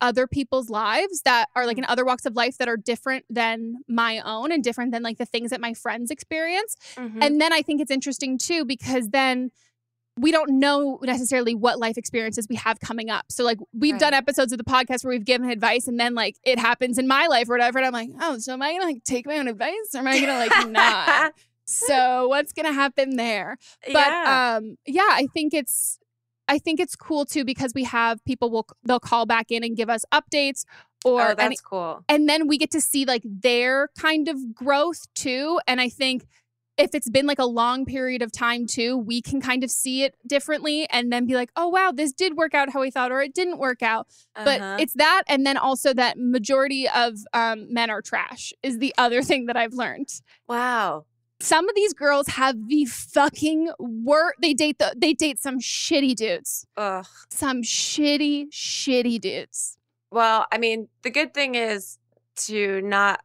other 0.00 0.26
people's 0.26 0.68
lives 0.68 1.22
that 1.24 1.48
are 1.54 1.64
like 1.64 1.78
in 1.78 1.84
other 1.84 2.04
walks 2.04 2.26
of 2.26 2.34
life 2.34 2.58
that 2.58 2.68
are 2.68 2.76
different 2.76 3.24
than 3.30 3.76
my 3.88 4.18
own 4.20 4.50
and 4.50 4.64
different 4.64 4.90
than 4.90 5.02
like 5.02 5.16
the 5.16 5.24
things 5.24 5.50
that 5.50 5.60
my 5.60 5.72
friends 5.72 6.10
experience. 6.10 6.76
Mhm. 6.96 7.18
And 7.22 7.40
then 7.40 7.52
I 7.52 7.62
think 7.62 7.80
it's 7.80 7.90
interesting 7.90 8.36
too 8.36 8.64
because 8.64 9.10
then 9.10 9.52
we 10.18 10.30
don't 10.30 10.58
know 10.58 10.98
necessarily 11.02 11.54
what 11.54 11.78
life 11.78 11.96
experiences 11.96 12.46
we 12.48 12.56
have 12.56 12.80
coming 12.80 13.08
up. 13.08 13.24
So 13.30 13.44
like 13.44 13.58
we've 13.72 13.98
done 13.98 14.12
episodes 14.12 14.52
of 14.52 14.58
the 14.58 14.64
podcast 14.64 15.04
where 15.04 15.12
we've 15.12 15.24
given 15.24 15.48
advice 15.48 15.88
and 15.88 15.98
then 15.98 16.14
like 16.14 16.36
it 16.44 16.58
happens 16.58 16.98
in 16.98 17.08
my 17.08 17.26
life 17.26 17.48
or 17.48 17.54
whatever 17.54 17.78
and 17.78 17.86
I'm 17.86 17.92
like, 17.92 18.10
"Oh, 18.20 18.38
so 18.38 18.52
am 18.52 18.62
I 18.62 18.70
going 18.70 18.80
to 18.80 18.86
like 18.86 19.04
take 19.04 19.26
my 19.26 19.38
own 19.38 19.48
advice 19.48 19.72
or 19.94 19.98
am 19.98 20.08
I 20.08 20.20
going 20.20 20.26
to 20.26 20.56
like 20.56 20.68
not?" 20.70 21.34
so 21.64 22.28
what's 22.28 22.52
going 22.52 22.66
to 22.66 22.72
happen 22.72 23.16
there? 23.16 23.56
But 23.86 23.94
yeah. 23.94 24.56
um 24.58 24.76
yeah, 24.86 25.08
I 25.10 25.28
think 25.32 25.54
it's 25.54 25.98
I 26.48 26.58
think 26.58 26.80
it's 26.80 26.94
cool 26.94 27.24
too 27.24 27.44
because 27.44 27.72
we 27.74 27.84
have 27.84 28.22
people 28.24 28.50
will 28.50 28.66
they'll 28.84 29.00
call 29.00 29.24
back 29.24 29.50
in 29.50 29.64
and 29.64 29.76
give 29.76 29.88
us 29.88 30.04
updates 30.12 30.64
or 31.04 31.22
oh, 31.22 31.28
any- 31.28 31.36
that's 31.36 31.60
cool. 31.60 32.04
and 32.08 32.28
then 32.28 32.46
we 32.46 32.58
get 32.58 32.70
to 32.72 32.80
see 32.80 33.04
like 33.04 33.22
their 33.24 33.88
kind 33.98 34.28
of 34.28 34.54
growth 34.54 35.06
too 35.14 35.58
and 35.66 35.80
i 35.80 35.88
think 35.88 36.26
if 36.78 36.94
it's 36.94 37.10
been 37.10 37.26
like 37.26 37.38
a 37.38 37.44
long 37.44 37.84
period 37.84 38.22
of 38.22 38.32
time 38.32 38.66
too 38.66 38.96
we 38.96 39.20
can 39.20 39.40
kind 39.40 39.62
of 39.62 39.70
see 39.70 40.02
it 40.04 40.14
differently 40.26 40.86
and 40.90 41.12
then 41.12 41.26
be 41.26 41.34
like 41.34 41.50
oh 41.56 41.68
wow 41.68 41.92
this 41.94 42.12
did 42.12 42.36
work 42.36 42.54
out 42.54 42.70
how 42.72 42.80
we 42.80 42.90
thought 42.90 43.12
or 43.12 43.20
it 43.20 43.34
didn't 43.34 43.58
work 43.58 43.82
out 43.82 44.06
but 44.34 44.60
Uh-huh. 44.60 44.76
it's 44.80 44.94
that 44.94 45.22
and 45.28 45.44
then 45.46 45.56
also 45.56 45.92
that 45.94 46.16
majority 46.18 46.88
of 46.88 47.14
um, 47.34 47.72
men 47.72 47.90
are 47.90 48.00
trash 48.02 48.52
is 48.62 48.78
the 48.78 48.94
other 48.98 49.22
thing 49.22 49.46
that 49.46 49.56
i've 49.56 49.74
learned 49.74 50.08
wow. 50.48 51.04
some 51.40 51.68
of 51.68 51.74
these 51.74 51.92
girls 51.92 52.26
have 52.28 52.56
the 52.68 52.84
fucking 52.86 53.70
work 53.78 54.36
they 54.40 54.54
date 54.54 54.78
the 54.78 54.94
they 54.96 55.12
date 55.12 55.38
some 55.38 55.58
shitty 55.60 56.14
dudes 56.14 56.66
Ugh. 56.76 57.06
some 57.30 57.62
shitty 57.62 58.46
shitty 58.50 59.20
dudes 59.20 59.76
Well, 60.10 60.46
I 60.52 60.58
mean, 60.58 60.88
the 61.02 61.10
good 61.10 61.32
thing 61.34 61.54
is 61.54 61.98
to 62.46 62.80
not 62.82 63.20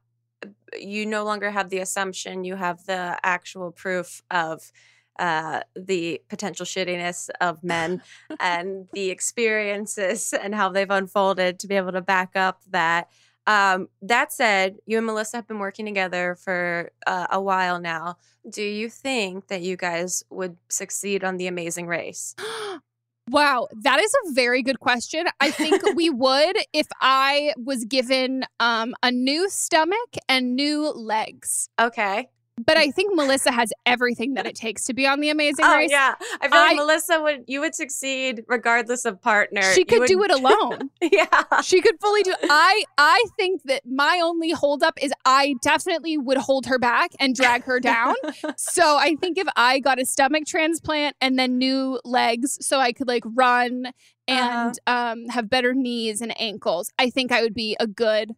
you 0.77 1.05
no 1.05 1.23
longer 1.23 1.51
have 1.51 1.69
the 1.69 1.79
assumption, 1.79 2.43
you 2.43 2.55
have 2.55 2.85
the 2.85 3.17
actual 3.23 3.71
proof 3.71 4.21
of 4.31 4.71
uh 5.19 5.61
the 5.75 6.21
potential 6.29 6.63
shittiness 6.63 7.29
of 7.41 7.63
men 7.63 8.03
and 8.39 8.87
the 8.93 9.09
experiences 9.09 10.31
and 10.31 10.53
how 10.53 10.69
they've 10.69 10.91
unfolded 10.91 11.59
to 11.59 11.67
be 11.67 11.75
able 11.75 11.91
to 11.91 12.01
back 12.01 12.35
up 12.35 12.61
that. 12.69 13.09
Um 13.47 13.87
that 14.01 14.31
said 14.31 14.77
you 14.85 14.97
and 14.97 15.05
melissa 15.07 15.37
have 15.37 15.47
been 15.47 15.59
working 15.59 15.85
together 15.85 16.35
for 16.35 16.91
uh, 17.07 17.27
a 17.31 17.41
while 17.41 17.79
now. 17.79 18.17
Do 18.47 18.61
you 18.61 18.89
think 18.89 19.47
that 19.47 19.61
you 19.61 19.75
guys 19.75 20.23
would 20.29 20.57
succeed 20.69 21.23
on 21.23 21.37
the 21.37 21.47
amazing 21.47 21.87
race 21.87 22.35
Wow, 23.29 23.67
that 23.81 23.99
is 23.99 24.13
a 24.25 24.33
very 24.33 24.63
good 24.63 24.79
question. 24.79 25.25
I 25.41 25.51
think 25.51 25.83
we 25.95 26.09
would 26.09 26.57
if 26.73 26.87
I 27.01 27.53
was 27.57 27.83
given 27.85 28.45
um, 28.59 28.95
a 29.03 29.11
new 29.11 29.49
stomach 29.49 30.15
and 30.29 30.55
new 30.55 30.91
legs. 30.91 31.69
okay 31.79 32.29
But 32.65 32.75
I 32.77 32.89
think 32.91 33.15
Melissa 33.15 33.51
has 33.51 33.71
everything 33.85 34.33
that 34.33 34.45
it 34.47 34.55
takes 34.55 34.85
to 34.85 34.93
be 34.93 35.05
on 35.05 35.19
the 35.19 35.29
Amazing 35.29 35.63
oh 35.65 35.75
Race. 35.77 35.91
yeah 35.91 36.15
i 36.41 36.47
feel 36.47 36.59
like 36.59 36.75
melissa 36.77 37.21
would 37.21 37.43
you 37.47 37.59
would 37.59 37.75
succeed 37.75 38.43
regardless 38.47 39.05
of 39.05 39.21
partner 39.21 39.61
She 39.73 39.83
could 39.85 39.99
would- 39.99 40.07
do 40.07 40.23
it 40.23 40.31
alone. 40.39 40.89
yeah 41.01 41.61
she 41.61 41.81
could 41.81 41.95
fully 42.01 42.23
do 42.23 42.33
I 42.49 42.83
I 42.97 43.23
think 43.37 43.61
that 43.65 43.83
my 43.85 44.19
only 44.23 44.51
holdup 44.51 44.95
is 45.01 45.13
I 45.25 45.55
definitely 45.61 46.17
would 46.17 46.37
hold 46.37 46.65
her 46.65 46.79
back 46.79 47.11
and 47.19 47.35
drag 47.35 47.63
her 47.63 47.79
down. 47.79 48.15
so 48.57 48.97
I 48.97 49.15
think 49.21 49.37
if 49.37 49.47
I 49.55 49.79
got 49.79 49.99
a 49.99 50.05
stomach 50.05 50.45
transplant 50.45 51.15
and 51.21 51.37
then 51.37 51.57
new 51.57 51.99
legs 52.03 52.57
so 52.65 52.79
I 52.79 52.91
could 52.93 53.07
like 53.07 53.23
run 53.35 53.91
and 54.27 54.77
um 54.87 55.25
have 55.29 55.49
better 55.49 55.73
knees 55.73 56.21
and 56.21 56.33
ankles, 56.39 56.91
I 56.97 57.09
think 57.09 57.31
I 57.31 57.41
would 57.41 57.53
be 57.53 57.75
a 57.79 57.87
good 57.87 58.31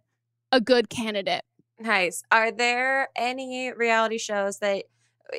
a 0.52 0.60
good 0.62 0.90
candidate. 0.90 1.44
Nice. 1.80 2.24
Are 2.32 2.52
there 2.52 3.10
any 3.16 3.72
reality 3.72 4.18
shows 4.18 4.60
that 4.60 4.86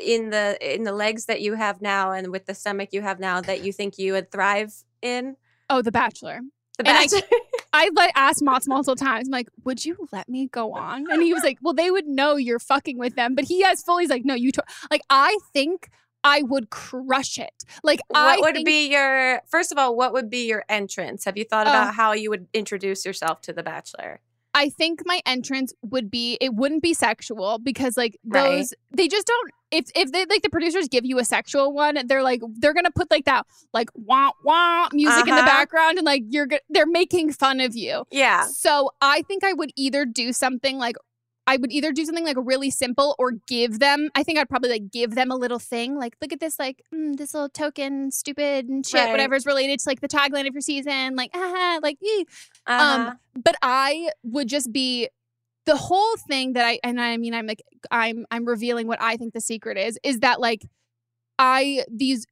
in 0.01 0.31
the 0.31 0.57
in 0.75 0.85
the 0.85 0.93
legs 0.93 1.27
that 1.27 1.41
you 1.41 1.55
have 1.55 1.83
now 1.83 2.13
and 2.13 2.29
with 2.31 2.47
the 2.47 2.55
stomach 2.55 2.91
you 2.93 3.03
have 3.03 3.19
now 3.19 3.41
that 3.41 3.63
you 3.65 3.73
think 3.73 3.99
you 3.99 4.13
would 4.15 4.31
thrive 4.31 4.73
in? 5.03 5.37
Oh, 5.69 5.83
The 5.83 5.93
Bachelor. 5.93 6.41
The 6.79 6.89
And 6.89 6.97
I- 6.97 7.03
Bachelor? 7.05 7.21
I 7.73 7.89
like 7.95 8.11
asked 8.17 8.43
Mott's 8.43 8.67
multiple 8.67 8.97
times. 8.97 9.29
I'm 9.29 9.33
like, 9.33 9.49
would 9.65 9.85
you 9.85 9.97
let 10.11 10.29
me 10.29 10.49
go 10.49 10.73
on? 10.73 11.07
And 11.09 11.23
he 11.23 11.33
was 11.33 11.45
like, 11.45 11.59
well, 11.63 11.73
they 11.75 11.91
would 11.93 12.07
know 12.07 12.35
you're 12.35 12.59
fucking 12.59 12.99
with 12.99 13.15
them. 13.15 13.37
But 13.37 13.45
he 13.45 13.63
has 13.63 13.81
fully 13.83 14.03
he's 14.03 14.11
like, 14.11 14.25
no, 14.25 14.35
you 14.35 14.51
to-. 14.53 14.65
like 14.91 15.03
I 15.09 15.39
think 15.53 15.89
I 16.25 16.43
would 16.43 16.71
crush 16.71 17.39
it. 17.39 17.63
Like 17.85 18.01
what 18.09 18.19
I 18.19 18.39
would 18.41 18.55
think- 18.57 18.67
be 18.67 18.91
your 18.91 19.41
first 19.47 19.71
of 19.73 19.79
all, 19.79 19.95
what 19.97 20.13
would 20.13 20.29
be 20.31 20.49
your 20.49 20.65
entrance? 20.69 21.25
Have 21.27 21.37
you 21.37 21.45
thought 21.45 21.67
Oh. 21.67 21.71
about 21.71 21.95
how 21.95 22.13
you 22.13 22.31
would 22.31 22.49
introduce 22.53 23.05
yourself 23.05 23.41
to 23.43 23.53
the 23.53 23.63
Bachelor? 23.63 24.21
I 24.55 24.69
think 24.69 25.03
my 25.05 25.21
entrance 25.27 25.73
would 25.83 26.11
be 26.11 26.37
it 26.41 26.55
wouldn't 26.55 26.83
be 26.83 26.93
sexual 26.95 27.59
because 27.59 27.97
like 27.97 28.19
Right. 28.25 28.59
those 28.59 28.75
they 28.91 29.07
just 29.09 29.27
don't 29.27 29.51
if 29.71 29.85
if 29.95 30.11
they 30.11 30.25
like 30.27 30.43
the 30.43 30.51
producers 30.51 30.89
give 30.89 31.05
you 31.05 31.19
a 31.21 31.25
sexual 31.25 31.73
one 31.73 31.97
they're 32.07 32.23
like 32.25 32.41
they're 32.59 32.75
gonna 32.75 32.91
put 32.91 33.11
like 33.11 33.25
that 33.27 33.47
like 33.73 33.89
wah 33.95 34.31
wah 34.45 34.89
music 34.93 35.29
in 35.29 35.35
the 35.37 35.41
Uh-huh. 35.43 35.47
background 35.47 35.99
and 35.99 36.05
like 36.05 36.23
you're 36.29 36.49
they're 36.69 36.87
making 36.87 37.33
fun 37.33 37.61
of 37.61 37.77
you. 37.77 38.05
Yeah. 38.11 38.47
So 38.47 38.91
I 39.01 39.23
think 39.23 39.45
I 39.45 39.53
would 39.53 39.71
either 39.77 40.05
do 40.05 40.33
something 40.33 40.79
like 40.79 40.97
I 41.47 41.57
would 41.57 41.73
either 41.73 41.91
do 41.91 42.05
something 42.05 42.25
like 42.25 42.37
really 42.39 42.71
simple 42.71 43.17
or 43.19 43.33
give 43.49 43.81
them. 43.81 44.11
I 44.15 44.23
think 44.23 44.39
I'd 44.39 44.49
probably 44.49 44.69
like 44.71 44.93
give 44.93 45.17
them 45.17 45.33
a 45.33 45.37
little 45.37 45.59
thing, 45.59 45.97
like 45.99 46.15
look 46.21 46.33
at 46.33 46.39
this, 46.39 46.61
like 46.61 46.81
mm, 46.95 47.17
this 47.17 47.35
little 47.35 47.49
token, 47.49 48.13
stupid 48.13 48.69
and 48.69 48.87
shit, 48.87 49.01
Right. 49.01 49.11
whatever's 49.11 49.47
related 49.47 49.81
to 49.81 49.89
like 49.89 50.01
the 50.01 50.07
tagline 50.07 50.47
of 50.47 50.55
your 50.55 50.61
season, 50.61 51.17
like 51.17 51.31
ah, 51.35 51.81
like 51.83 51.97
ee. 52.05 52.25
Uh-huh. 52.79 53.11
Um, 53.11 53.19
but 53.45 53.57
I 53.63 54.11
would 54.23 54.49
just 54.49 54.73
be 54.73 55.09
the 55.67 55.77
whole 55.77 56.17
thing 56.17 56.55
that 56.55 56.65
I 56.67 56.79
and 56.83 57.01
I 57.01 57.17
mean 57.17 57.35
I'm 57.35 57.47
like 57.47 57.63
I'm 57.91 58.25
I'm 58.31 58.45
revealing 58.47 58.87
what 58.87 59.01
I 59.03 59.17
think 59.17 59.35
the 59.35 59.41
secret 59.41 59.77
is 59.77 59.99
is 60.03 60.21
that 60.21 60.41
like 60.41 60.63
I 61.39 61.85
these 61.91 62.27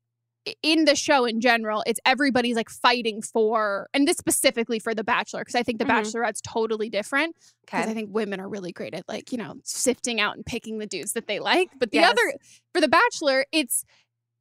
in 0.62 0.86
the 0.86 0.94
show 0.96 1.26
in 1.26 1.40
general 1.42 1.82
it's 1.86 2.00
everybody's 2.06 2.56
like 2.56 2.70
fighting 2.70 3.20
for 3.20 3.88
and 3.92 4.08
this 4.08 4.16
specifically 4.16 4.78
for 4.78 4.94
the 4.94 5.04
bachelor 5.04 5.40
because 5.42 5.54
I 5.54 5.62
think 5.62 5.78
the 5.78 5.84
Mhm. 5.84 5.90
bachelorette's 5.90 6.40
totally 6.40 6.88
different 6.88 7.36
because 7.66 7.82
okay. 7.84 7.90
I 7.90 7.94
think 7.94 8.14
women 8.14 8.40
are 8.40 8.48
really 8.48 8.72
great 8.72 8.94
at 8.94 9.06
like, 9.08 9.30
you 9.30 9.36
know, 9.38 9.56
sifting 9.64 10.20
out 10.20 10.36
and 10.36 10.46
picking 10.46 10.78
the 10.78 10.86
dudes 10.86 11.12
that 11.12 11.26
they 11.26 11.38
like. 11.38 11.68
But 11.78 11.90
the 11.90 11.98
Yes. 11.98 12.12
other 12.12 12.38
for 12.72 12.80
the 12.80 12.88
bachelor, 12.88 13.44
it's 13.52 13.84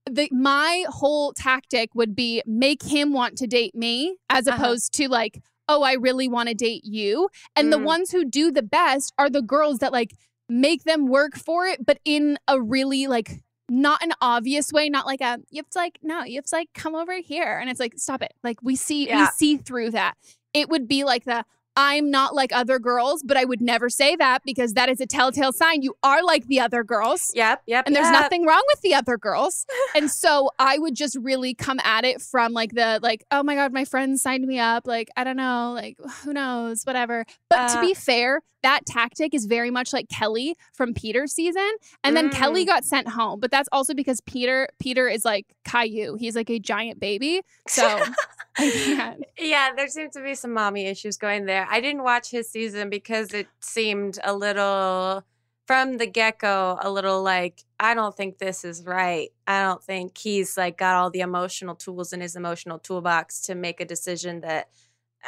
the 0.10 0.30
my 0.32 0.86
whole 0.88 1.34
tactic 1.34 1.94
would 1.94 2.16
be 2.16 2.42
make 2.46 2.84
him 2.84 3.12
want 3.12 3.38
to 3.40 3.48
date 3.48 3.76
me 3.76 4.18
as 4.30 4.48
Uh-huh. 4.48 4.58
opposed 4.58 4.94
to 4.94 5.10
like, 5.10 5.42
oh, 5.70 5.84
I 5.84 5.94
really 5.94 6.28
want 6.28 6.50
to 6.50 6.56
date 6.56 6.86
you. 6.86 7.30
And 7.56 7.72
the 7.72 7.78
Mm. 7.78 7.84
ones 7.86 8.12
who 8.12 8.24
do 8.26 8.52
the 8.52 8.64
best 8.64 9.14
are 9.18 9.30
the 9.30 9.42
girls 9.42 9.80
that 9.80 9.92
like 9.92 10.14
make 10.50 10.84
them 10.84 11.08
work 11.08 11.36
for 11.36 11.66
it, 11.66 11.86
but 11.86 12.00
in 12.06 12.38
a 12.48 12.62
really 12.62 13.08
like 13.08 13.44
not 13.70 14.02
an 14.02 14.14
obvious 14.22 14.72
way, 14.72 14.90
not 14.90 15.06
like 15.06 15.20
a 15.20 15.40
you 15.50 15.62
have 15.62 15.70
to 15.72 15.78
like 15.80 16.00
no, 16.02 16.24
you 16.24 16.36
have 16.38 16.46
to 16.46 16.56
like 16.56 16.70
come 16.74 16.96
over 16.96 17.14
here. 17.20 17.58
And 17.60 17.70
it's 17.70 17.80
like, 17.82 17.94
stop 17.98 18.22
it. 18.22 18.34
Like 18.44 18.64
we 18.64 18.76
see 18.76 19.08
Yeah. 19.08 19.24
we 19.24 19.26
see 19.36 19.58
through 19.58 19.92
that. 19.92 20.16
It 20.54 20.70
would 20.70 20.88
be 20.88 21.04
like 21.04 21.26
the 21.26 21.44
I'm 21.80 22.10
not 22.10 22.34
like 22.34 22.52
other 22.52 22.80
girls, 22.80 23.22
but 23.24 23.38
I 23.38 23.46
would 23.46 23.62
never 23.62 23.88
say 23.88 24.16
that 24.16 24.42
because 24.44 24.74
that 24.74 24.90
is 24.90 25.00
a 25.00 25.06
telltale 25.06 25.54
sign 25.54 25.84
you 25.84 25.94
are 26.02 26.24
like 26.24 26.48
the 26.48 26.60
other 26.60 26.84
girls. 26.84 27.32
Yep. 27.36 27.62
Yep. 27.68 27.84
And 27.86 27.96
there's 27.96 28.06
yep. 28.12 28.14
nothing 28.20 28.46
wrong 28.48 28.64
with 28.74 28.82
the 28.82 28.96
other 28.96 29.16
girls. 29.16 29.66
and 29.96 30.10
so 30.10 30.50
I 30.58 30.80
would 30.80 30.96
just 30.96 31.16
really 31.22 31.54
come 31.54 31.80
at 31.84 32.04
it 32.04 32.20
from 32.20 32.52
like 32.52 32.74
the 32.74 33.00
like, 33.04 33.24
oh 33.30 33.44
my 33.44 33.54
God, 33.54 33.72
my 33.74 33.86
friends 33.86 34.24
signed 34.24 34.46
me 34.48 34.58
up. 34.58 34.88
Like, 34.88 35.10
I 35.16 35.24
don't 35.24 35.38
know, 35.38 35.72
like 35.76 35.98
who 36.24 36.34
knows, 36.34 36.84
whatever. 36.84 37.26
But 37.50 37.68
to 37.70 37.78
Uh, 37.78 37.82
be 37.82 37.94
fair, 37.94 38.42
that 38.64 38.88
tactic 38.88 39.36
is 39.36 39.46
very 39.46 39.70
much 39.70 39.94
like 39.94 40.10
Kelley 40.10 40.56
from 40.74 40.96
Peter's 40.96 41.32
season. 41.32 41.70
And 42.04 42.18
then 42.18 42.32
Kelley 42.32 42.64
Mm. 42.64 42.68
got 42.70 42.86
sent 42.86 43.08
home. 43.08 43.40
But 43.40 43.52
that's 43.52 43.70
also 43.72 43.94
because 43.94 44.20
Peter, 44.22 44.68
Peter 44.80 45.08
is 45.08 45.24
like 45.24 45.46
Caillou. 45.64 46.16
He's 46.16 46.36
like 46.36 46.50
a 46.50 46.58
giant 46.60 47.00
baby. 47.00 47.42
So. 47.68 48.00
Yeah, 49.40 49.70
there 49.76 49.88
seems 49.88 50.14
to 50.14 50.22
be 50.22 50.36
some 50.36 50.54
mommy 50.54 50.88
issues 50.88 51.18
going 51.18 51.46
there. 51.46 51.68
I 51.70 51.80
didn't 51.80 52.04
watch 52.04 52.32
his 52.32 52.50
season 52.50 52.90
because 52.90 53.34
it 53.34 53.48
seemed 53.62 54.18
a 54.24 54.34
little, 54.34 55.24
from 55.68 55.98
the 55.98 56.08
get 56.08 56.40
go, 56.40 56.78
a 56.82 56.90
little 56.90 57.22
like, 57.22 57.64
I 57.80 57.94
don't 57.94 58.16
think 58.16 58.40
this 58.40 58.66
is 58.66 58.84
right. 58.84 59.30
I 59.46 59.62
don't 59.62 59.84
think 59.84 60.18
he's 60.18 60.58
like 60.58 60.78
got 60.78 60.96
all 60.96 61.12
the 61.12 61.20
emotional 61.20 61.76
tools 61.76 62.14
in 62.14 62.22
his 62.22 62.36
emotional 62.36 62.80
toolbox 62.80 63.42
to 63.42 63.56
make 63.56 63.80
a 63.80 63.86
decision 63.86 64.42
that 64.42 64.70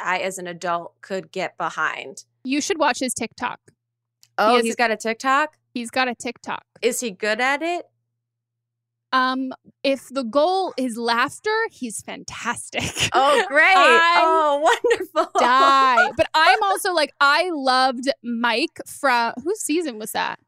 I, 0.02 0.18
as 0.18 0.38
an 0.38 0.46
adult, 0.46 1.00
could 1.00 1.30
get 1.30 1.56
behind. 1.56 2.24
You 2.44 2.60
should 2.60 2.78
watch 2.78 2.98
his 2.98 3.14
TikTok. 3.14 3.60
Oh, 4.38 4.50
he 4.50 4.56
has 4.56 4.64
he's 4.64 4.76
got 4.76 4.90
a 4.90 4.96
TikTok? 4.96 5.56
He's 5.72 5.90
got 5.90 6.08
a 6.08 6.14
TikTok. 6.14 6.64
Is 6.82 7.00
he 7.00 7.10
good 7.10 7.40
at 7.40 7.62
it? 7.62 7.86
Um, 9.12 9.52
if 9.82 10.08
the 10.08 10.22
goal 10.22 10.72
is 10.76 10.96
laughter, 10.96 11.56
he's 11.70 12.00
fantastic. 12.02 13.10
Oh, 13.12 13.44
great. 13.48 13.74
Oh, 13.76 14.60
wonderful. 14.62 15.40
die. 15.40 16.10
But 16.16 16.28
I'm 16.34 16.62
also 16.62 16.92
like, 16.92 17.12
I 17.20 17.50
loved 17.52 18.08
Mike 18.22 18.80
from 18.86 19.34
whose 19.42 19.60
season 19.60 19.98
was 19.98 20.12
that? 20.12 20.38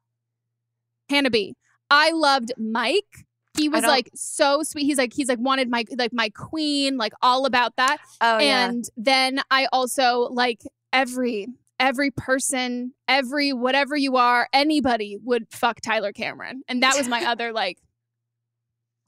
Hannah 1.08 1.30
B. 1.30 1.54
I 1.90 2.12
loved 2.12 2.52
Mike. 2.56 3.26
He 3.58 3.68
was 3.68 3.84
like 3.84 4.08
so 4.14 4.62
sweet. 4.62 4.84
He's 4.84 4.96
like, 4.96 5.12
he's 5.12 5.28
like 5.28 5.38
wanted 5.38 5.68
my 5.68 5.84
like 5.98 6.14
my 6.14 6.30
queen, 6.30 6.96
like 6.96 7.12
all 7.20 7.44
about 7.44 7.76
that. 7.76 7.98
Oh, 8.22 8.38
yeah. 8.38 8.66
and 8.68 8.84
then 8.96 9.40
I 9.50 9.68
also 9.72 10.28
like 10.30 10.62
every 10.90 11.48
every 11.78 12.10
person, 12.12 12.94
every 13.08 13.52
whatever 13.52 13.96
you 13.96 14.16
are, 14.16 14.48
anybody 14.54 15.18
would 15.22 15.46
fuck 15.50 15.80
Tyler 15.80 16.12
Cameron. 16.12 16.62
And 16.68 16.82
that 16.82 16.96
was 16.96 17.08
my 17.08 17.24
other 17.30 17.52
like, 17.52 17.78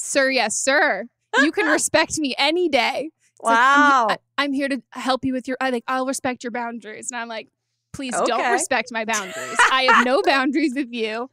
sir, 0.04 0.30
yes, 0.30 0.54
sir. 0.56 1.06
You 1.42 1.50
can 1.52 1.66
respect 1.78 2.18
me 2.18 2.34
any 2.38 2.68
day. 2.68 3.10
It's 3.40 3.42
like, 3.42 3.58
I'm 3.58 3.80
Wow. 4.08 4.16
I'm 4.38 4.52
here 4.52 4.68
to 4.68 4.82
help 4.92 5.24
you 5.24 5.32
with 5.32 5.46
your. 5.48 5.56
I 5.60 5.70
like. 5.70 5.84
I'll 5.88 6.06
respect 6.06 6.44
your 6.44 6.50
boundaries, 6.52 7.10
and 7.10 7.20
I'm 7.20 7.28
like, 7.28 7.48
please 7.92 8.14
don't 8.26 8.52
respect 8.52 8.90
my 8.92 9.04
boundaries. 9.04 9.58
I 9.70 9.82
have 9.84 10.04
no 10.04 10.22
boundaries 10.26 10.72
with 10.74 10.92
you. 10.92 11.30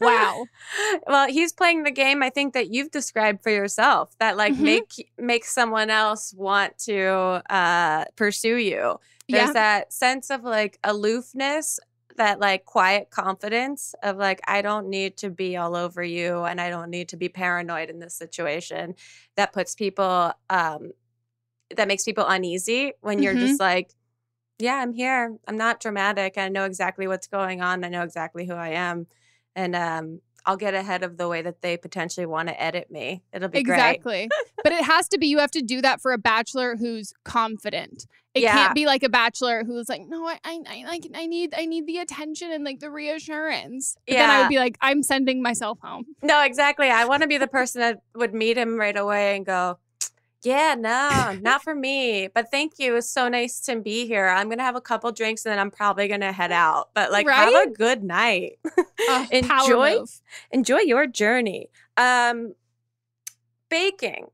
Wow. 0.00 0.46
well 1.06 1.28
he's 1.28 1.52
playing 1.52 1.82
the 1.84 1.90
game 1.90 2.22
i 2.22 2.28
think 2.28 2.52
that 2.52 2.68
you've 2.70 2.90
described 2.90 3.42
for 3.42 3.50
yourself 3.50 4.14
that 4.18 4.36
like 4.36 4.52
Mhm. 4.54 4.60
make 4.60 5.10
make 5.18 5.44
someone 5.44 5.88
else 5.88 6.34
want 6.36 6.76
to 6.78 7.42
uh 7.50 8.04
pursue 8.16 8.56
you 8.56 8.98
there's 9.28 9.48
Yeah. 9.48 9.52
that 9.52 9.92
sense 9.92 10.30
of 10.30 10.42
like 10.42 10.78
aloofness 10.84 11.78
that 12.16 12.40
like 12.40 12.64
quiet 12.64 13.10
confidence 13.10 13.94
of 14.02 14.16
like 14.16 14.40
i 14.46 14.62
don't 14.62 14.88
need 14.88 15.16
to 15.16 15.30
be 15.30 15.56
all 15.56 15.74
over 15.76 16.02
you 16.02 16.44
and 16.44 16.60
i 16.60 16.70
don't 16.70 16.90
need 16.90 17.08
to 17.08 17.16
be 17.16 17.28
paranoid 17.28 17.90
in 17.90 17.98
this 17.98 18.14
situation 18.14 18.94
that 19.36 19.52
puts 19.52 19.74
people 19.74 20.32
um 20.50 20.92
that 21.76 21.88
makes 21.88 22.04
people 22.04 22.26
uneasy 22.26 22.92
when 23.00 23.20
you're 23.20 23.34
Mhm. 23.34 23.40
just 23.40 23.60
like 23.60 23.90
yeah 24.58 24.76
i'm 24.76 24.92
here. 24.92 25.36
I'm 25.48 25.56
not 25.56 25.80
dramatic. 25.80 26.38
I 26.38 26.48
know 26.48 26.64
exactly 26.64 27.06
what's 27.08 27.26
going 27.26 27.60
on. 27.60 27.84
I 27.84 27.88
know 27.88 28.02
exactly 28.02 28.46
who 28.46 28.54
i 28.54 28.68
am. 28.70 29.06
And 29.56 29.74
um 29.74 30.20
I'll 30.46 30.56
get 30.56 30.74
ahead 30.74 31.02
of 31.02 31.16
the 31.16 31.26
way 31.28 31.40
that 31.42 31.62
they 31.62 31.76
potentially 31.76 32.26
want 32.26 32.48
to 32.48 32.62
edit 32.62 32.90
me. 32.90 33.22
It'll 33.32 33.48
be 33.48 33.62
great. 33.62 33.76
Exactly. 33.76 34.28
but 34.62 34.72
it 34.72 34.84
has 34.84 35.08
to 35.08 35.18
be. 35.18 35.26
You 35.26 35.38
have 35.38 35.50
to 35.52 35.62
do 35.62 35.80
that 35.82 36.00
for 36.00 36.12
a 36.12 36.18
bachelor 36.18 36.76
who's 36.76 37.12
confident. 37.24 38.06
It 38.34 38.42
Yeah. 38.42 38.52
can't 38.52 38.74
be 38.74 38.84
like 38.84 39.02
a 39.04 39.08
bachelor 39.08 39.62
who's 39.64 39.88
like, 39.88 40.02
no, 40.08 40.26
I, 40.26 40.38
I, 40.44 40.58
I 40.68 40.84
like, 40.88 41.06
I 41.14 41.26
need, 41.26 41.54
I 41.56 41.66
need 41.66 41.86
the 41.86 41.98
attention 41.98 42.50
and 42.50 42.64
like 42.64 42.80
the 42.80 42.90
reassurance. 42.90 43.96
But 44.06 44.14
then 44.16 44.28
I 44.30 44.40
would 44.40 44.48
be 44.48 44.58
like, 44.58 44.76
I'm 44.80 45.02
sending 45.02 45.40
myself 45.40 45.78
home. 45.82 46.04
No, 46.22 46.42
exactly. 46.44 46.90
I 46.90 47.04
want 47.04 47.22
to 47.22 47.28
be 47.28 47.38
the 47.38 47.46
person 47.46 47.80
that 47.80 48.00
would 48.14 48.34
meet 48.34 48.58
him 48.58 48.76
right 48.78 48.96
away 48.96 49.36
and 49.36 49.46
go, 49.46 49.78
"Yeah, 50.44 50.74
no, 50.78 51.36
not 51.42 51.62
for 51.62 51.74
me." 51.74 52.28
But 52.28 52.50
thank 52.50 52.74
you. 52.78 52.96
It's 52.96 53.10
so 53.10 53.28
nice 53.28 53.60
to 53.62 53.80
be 53.80 54.06
here. 54.06 54.28
I'm 54.28 54.48
gonna 54.48 54.62
have 54.62 54.76
a 54.76 54.80
couple 54.80 55.10
drinks 55.12 55.44
and 55.44 55.52
then 55.52 55.58
I'm 55.58 55.70
probably 55.70 56.08
gonna 56.08 56.32
head 56.32 56.52
out. 56.52 56.90
But 56.94 57.10
like, 57.10 57.28
have 57.28 57.68
a 57.68 57.70
good 57.70 58.02
night. 58.02 58.58
Power 59.08 59.26
Enjoy. 59.30 60.04
Enjoy 60.50 60.78
your 60.80 61.06
journey. 61.06 61.68
Um, 61.96 62.54
baking. 63.70 64.26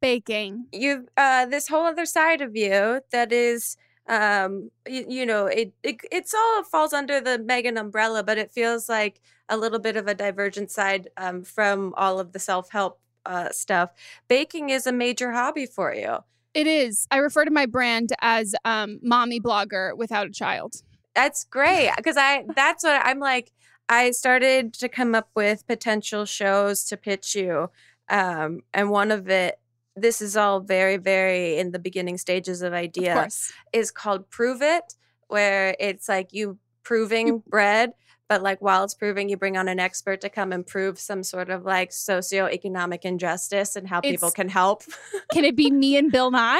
baking. 0.00 0.66
you 0.72 1.06
uh 1.16 1.46
this 1.46 1.68
whole 1.68 1.84
other 1.84 2.06
side 2.06 2.40
of 2.40 2.54
you 2.56 3.00
that 3.12 3.32
is 3.32 3.76
um 4.08 4.70
you, 4.86 5.04
you 5.08 5.26
know 5.26 5.46
it, 5.46 5.72
it 5.82 5.96
it's 6.12 6.34
all 6.34 6.64
falls 6.64 6.92
under 6.92 7.20
the 7.20 7.38
Meghan 7.38 7.78
umbrella 7.80 8.22
but 8.22 8.38
it 8.38 8.50
feels 8.50 8.88
like 8.88 9.20
a 9.48 9.56
little 9.56 9.78
bit 9.78 9.96
of 9.96 10.06
a 10.06 10.14
divergent 10.14 10.70
side 10.70 11.08
um 11.16 11.42
from 11.42 11.94
all 11.96 12.20
of 12.20 12.32
the 12.32 12.38
self-help 12.38 13.00
uh 13.28 13.50
stuff 13.50 13.90
baking 14.26 14.70
is 14.70 14.86
a 14.86 14.92
major 14.92 15.30
hobby 15.32 15.66
for 15.66 15.94
you 15.94 16.18
It 16.54 16.66
is. 16.66 17.06
I 17.10 17.18
refer 17.18 17.44
to 17.44 17.50
my 17.52 17.66
brand 17.66 18.08
as 18.20 18.54
um, 18.64 18.98
mommy 19.02 19.38
blogger 19.38 19.96
without 19.96 20.26
a 20.26 20.30
child. 20.42 20.72
that's 21.14 21.44
great 21.44 21.90
because 21.96 22.16
i 22.16 22.44
that's 22.56 22.82
what 22.84 23.00
i'm 23.08 23.20
like 23.20 23.52
i 23.88 24.10
started 24.10 24.72
to 24.82 24.88
come 24.88 25.14
up 25.14 25.28
with 25.34 25.66
potential 25.66 26.24
shows 26.24 26.84
to 26.88 26.96
pitch 26.96 27.34
you 27.34 27.70
um 28.08 28.60
and 28.72 28.90
one 28.90 29.10
of 29.10 29.28
it 29.28 29.52
this 29.96 30.22
is 30.26 30.36
all 30.36 30.60
very 30.60 30.96
very 30.96 31.58
in 31.58 31.72
the 31.72 31.78
beginning 31.88 32.16
stages 32.18 32.62
of 32.62 32.72
idea 32.72 33.12
Of 33.24 33.32
is 33.72 33.90
called 33.90 34.30
Prove 34.30 34.62
It, 34.62 34.94
where 35.26 35.74
it's 35.80 36.08
like 36.08 36.28
you 36.32 36.58
proving 36.84 37.42
bread, 37.54 37.90
but 38.28 38.42
like 38.42 38.60
while 38.60 38.84
it's 38.84 38.94
proving, 38.94 39.28
you 39.28 39.36
bring 39.36 39.56
on 39.56 39.68
an 39.68 39.80
expert 39.80 40.20
to 40.20 40.28
come 40.28 40.52
and 40.52 40.66
prove 40.66 40.98
some 40.98 41.22
sort 41.22 41.48
of 41.50 41.64
like 41.64 41.90
socioeconomic 41.90 43.00
injustice 43.04 43.74
and 43.76 43.88
how 43.88 44.00
people 44.00 44.30
can 44.30 44.48
help. 44.48 44.82
Can 45.32 45.44
it 45.44 45.56
be 45.56 45.70
me 45.70 45.96
and 45.96 46.12
Bill 46.12 46.30
Nye 46.30 46.56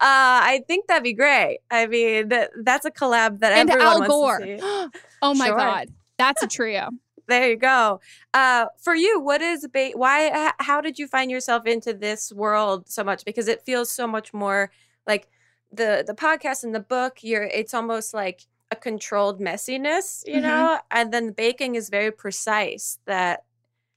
I 0.00 0.62
think 0.68 0.86
that'd 0.86 1.02
be 1.02 1.12
great. 1.12 1.58
I 1.70 1.86
mean, 1.86 2.28
th- 2.28 2.50
that's 2.62 2.84
a 2.86 2.90
collab 2.90 3.40
that 3.40 3.52
and 3.52 3.68
everyone 3.68 3.92
Al 3.92 3.98
wants 3.98 4.08
Gore? 4.14 4.38
to 4.38 4.58
see. 4.58 5.00
oh 5.22 5.34
my 5.34 5.46
Sure. 5.48 5.56
God, 5.56 5.88
that's 6.18 6.42
a 6.42 6.46
trio. 6.46 6.90
There 7.28 7.50
you 7.50 7.56
go. 7.56 8.00
Uh, 8.32 8.64
for 8.80 8.94
you, 8.94 9.20
what 9.20 9.42
is 9.42 9.66
ba- 9.70 9.90
why? 9.94 10.50
How 10.60 10.80
did 10.80 10.98
you 10.98 11.06
find 11.06 11.30
yourself 11.30 11.66
into 11.66 11.92
this 11.92 12.32
world 12.32 12.88
so 12.88 13.04
much? 13.04 13.22
Because 13.26 13.48
it 13.48 13.60
feels 13.60 13.90
so 13.90 14.06
much 14.06 14.32
more 14.32 14.70
like 15.06 15.28
the 15.70 16.02
the 16.06 16.14
podcast 16.14 16.64
and 16.64 16.74
the 16.74 16.80
book. 16.80 17.18
You're. 17.20 17.42
It's 17.42 17.74
almost 17.74 18.14
like 18.14 18.46
a 18.70 18.76
controlled 18.76 19.40
messiness, 19.40 20.22
you 20.26 20.34
Mhm. 20.40 20.42
know, 20.42 20.78
and 20.90 21.12
then 21.12 21.32
baking 21.32 21.74
is 21.74 21.88
very 21.88 22.10
precise. 22.10 22.98
That 23.06 23.44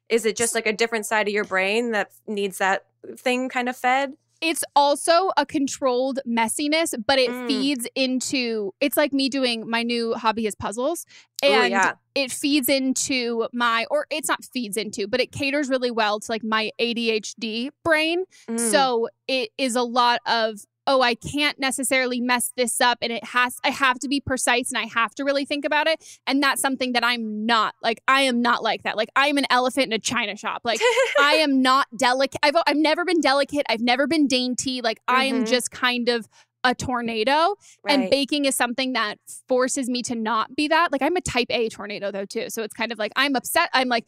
is 0.09 0.25
it 0.25 0.35
just 0.35 0.53
like 0.53 0.65
a 0.65 0.73
different 0.73 1.05
side 1.05 1.27
of 1.29 1.33
your 1.33 1.45
brain 1.45 1.91
that 1.91 2.11
needs 2.27 2.57
that 2.57 2.85
thing 3.17 3.49
kind 3.49 3.69
of 3.69 3.77
fed? 3.77 4.13
it's 4.43 4.63
also 4.75 5.29
a 5.37 5.45
controlled 5.45 6.19
messiness, 6.27 6.95
but 7.05 7.19
it 7.19 7.29
Mm. 7.29 7.45
feeds 7.47 7.87
into 7.93 8.73
it's 8.81 8.97
like 8.97 9.13
me 9.13 9.29
doing 9.29 9.69
my 9.69 9.83
new 9.83 10.15
hobby 10.15 10.47
is 10.47 10.55
puzzles. 10.55 11.05
Ooh, 11.45 11.49
And 11.49 11.69
yeah. 11.69 11.93
it 12.15 12.31
feeds 12.31 12.67
into 12.67 13.47
my 13.53 13.85
or 13.91 14.07
it's 14.09 14.27
not 14.27 14.43
feeds 14.43 14.77
into, 14.77 15.07
but 15.07 15.21
it 15.21 15.31
caters 15.31 15.69
really 15.69 15.91
well 15.91 16.19
to 16.19 16.31
like 16.31 16.43
my 16.43 16.71
ADHD 16.79 17.69
brain. 17.83 18.25
Mm. 18.49 18.71
So 18.71 19.09
it 19.27 19.51
is 19.59 19.75
a 19.75 19.83
lot 19.83 20.21
of 20.25 20.65
oh, 20.91 21.01
I 21.01 21.15
can't 21.15 21.57
necessarily 21.59 22.19
mess 22.19 22.51
this 22.57 22.81
up 22.81 22.97
and 23.01 23.11
it 23.11 23.23
has 23.23 23.57
I 23.63 23.69
have 23.69 23.97
to 23.99 24.07
be 24.07 24.19
precise 24.19 24.69
and 24.71 24.77
I 24.77 24.85
have 24.87 25.13
to 25.15 25.23
really 25.23 25.45
think 25.45 25.63
about 25.65 25.87
it. 25.87 25.97
And 26.27 26.41
that's 26.43 26.61
something 26.61 26.91
that 26.93 27.03
I'm 27.03 27.45
not 27.45 27.75
like 27.81 27.99
I 28.07 28.21
am 28.21 28.41
not 28.41 28.61
like 28.63 28.83
that. 28.83 28.97
Like 28.97 29.09
I 29.15 29.27
am 29.27 29.37
an 29.37 29.45
elephant 29.49 29.85
in 29.87 29.93
a 29.93 29.99
china 29.99 30.35
shop. 30.35 30.61
Like 30.63 30.79
I 31.19 31.33
am 31.35 31.61
not 31.61 31.87
delicate. 31.95 32.39
I've 32.43 32.55
I've 32.67 32.77
never 32.77 33.05
been 33.05 33.21
delicate. 33.21 33.65
I've 33.69 33.81
never 33.81 34.05
been 34.07 34.27
dainty. 34.27 34.81
Like 34.81 34.99
I 35.07 35.25
am 35.25 35.43
Mhm. 35.43 35.47
just 35.47 35.71
kind 35.71 36.09
of 36.09 36.27
a 36.63 36.75
tornado. 36.75 37.55
And 37.87 38.09
baking 38.11 38.45
is 38.45 38.55
something 38.55 38.93
that 38.93 39.17
forces 39.47 39.89
me 39.89 40.03
to 40.03 40.13
not 40.15 40.55
be 40.55 40.67
that. 40.67 40.91
Like 40.91 41.01
I'm 41.01 41.15
a 41.15 41.21
type 41.21 41.47
A 41.49 41.69
tornado 41.69 42.11
though 42.11 42.25
too. 42.25 42.49
So 42.49 42.61
it's 42.63 42.73
kind 42.73 42.91
of 42.91 42.99
like 42.99 43.11
I'm 43.15 43.35
upset. 43.35 43.69
I'm 43.73 43.87
like, 43.87 44.05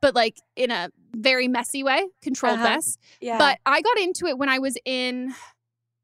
but 0.00 0.14
like 0.14 0.36
in 0.56 0.70
a 0.70 0.88
very 1.14 1.48
messy 1.48 1.82
way, 1.82 2.06
controlled 2.22 2.60
Uh-huh. 2.60 2.74
mess. 2.76 2.96
yeah. 3.20 3.38
But 3.38 3.58
I 3.66 3.80
got 3.82 3.98
into 3.98 4.26
it 4.26 4.38
when 4.38 4.48
I 4.48 4.58
was 4.58 4.76
in. 4.84 5.34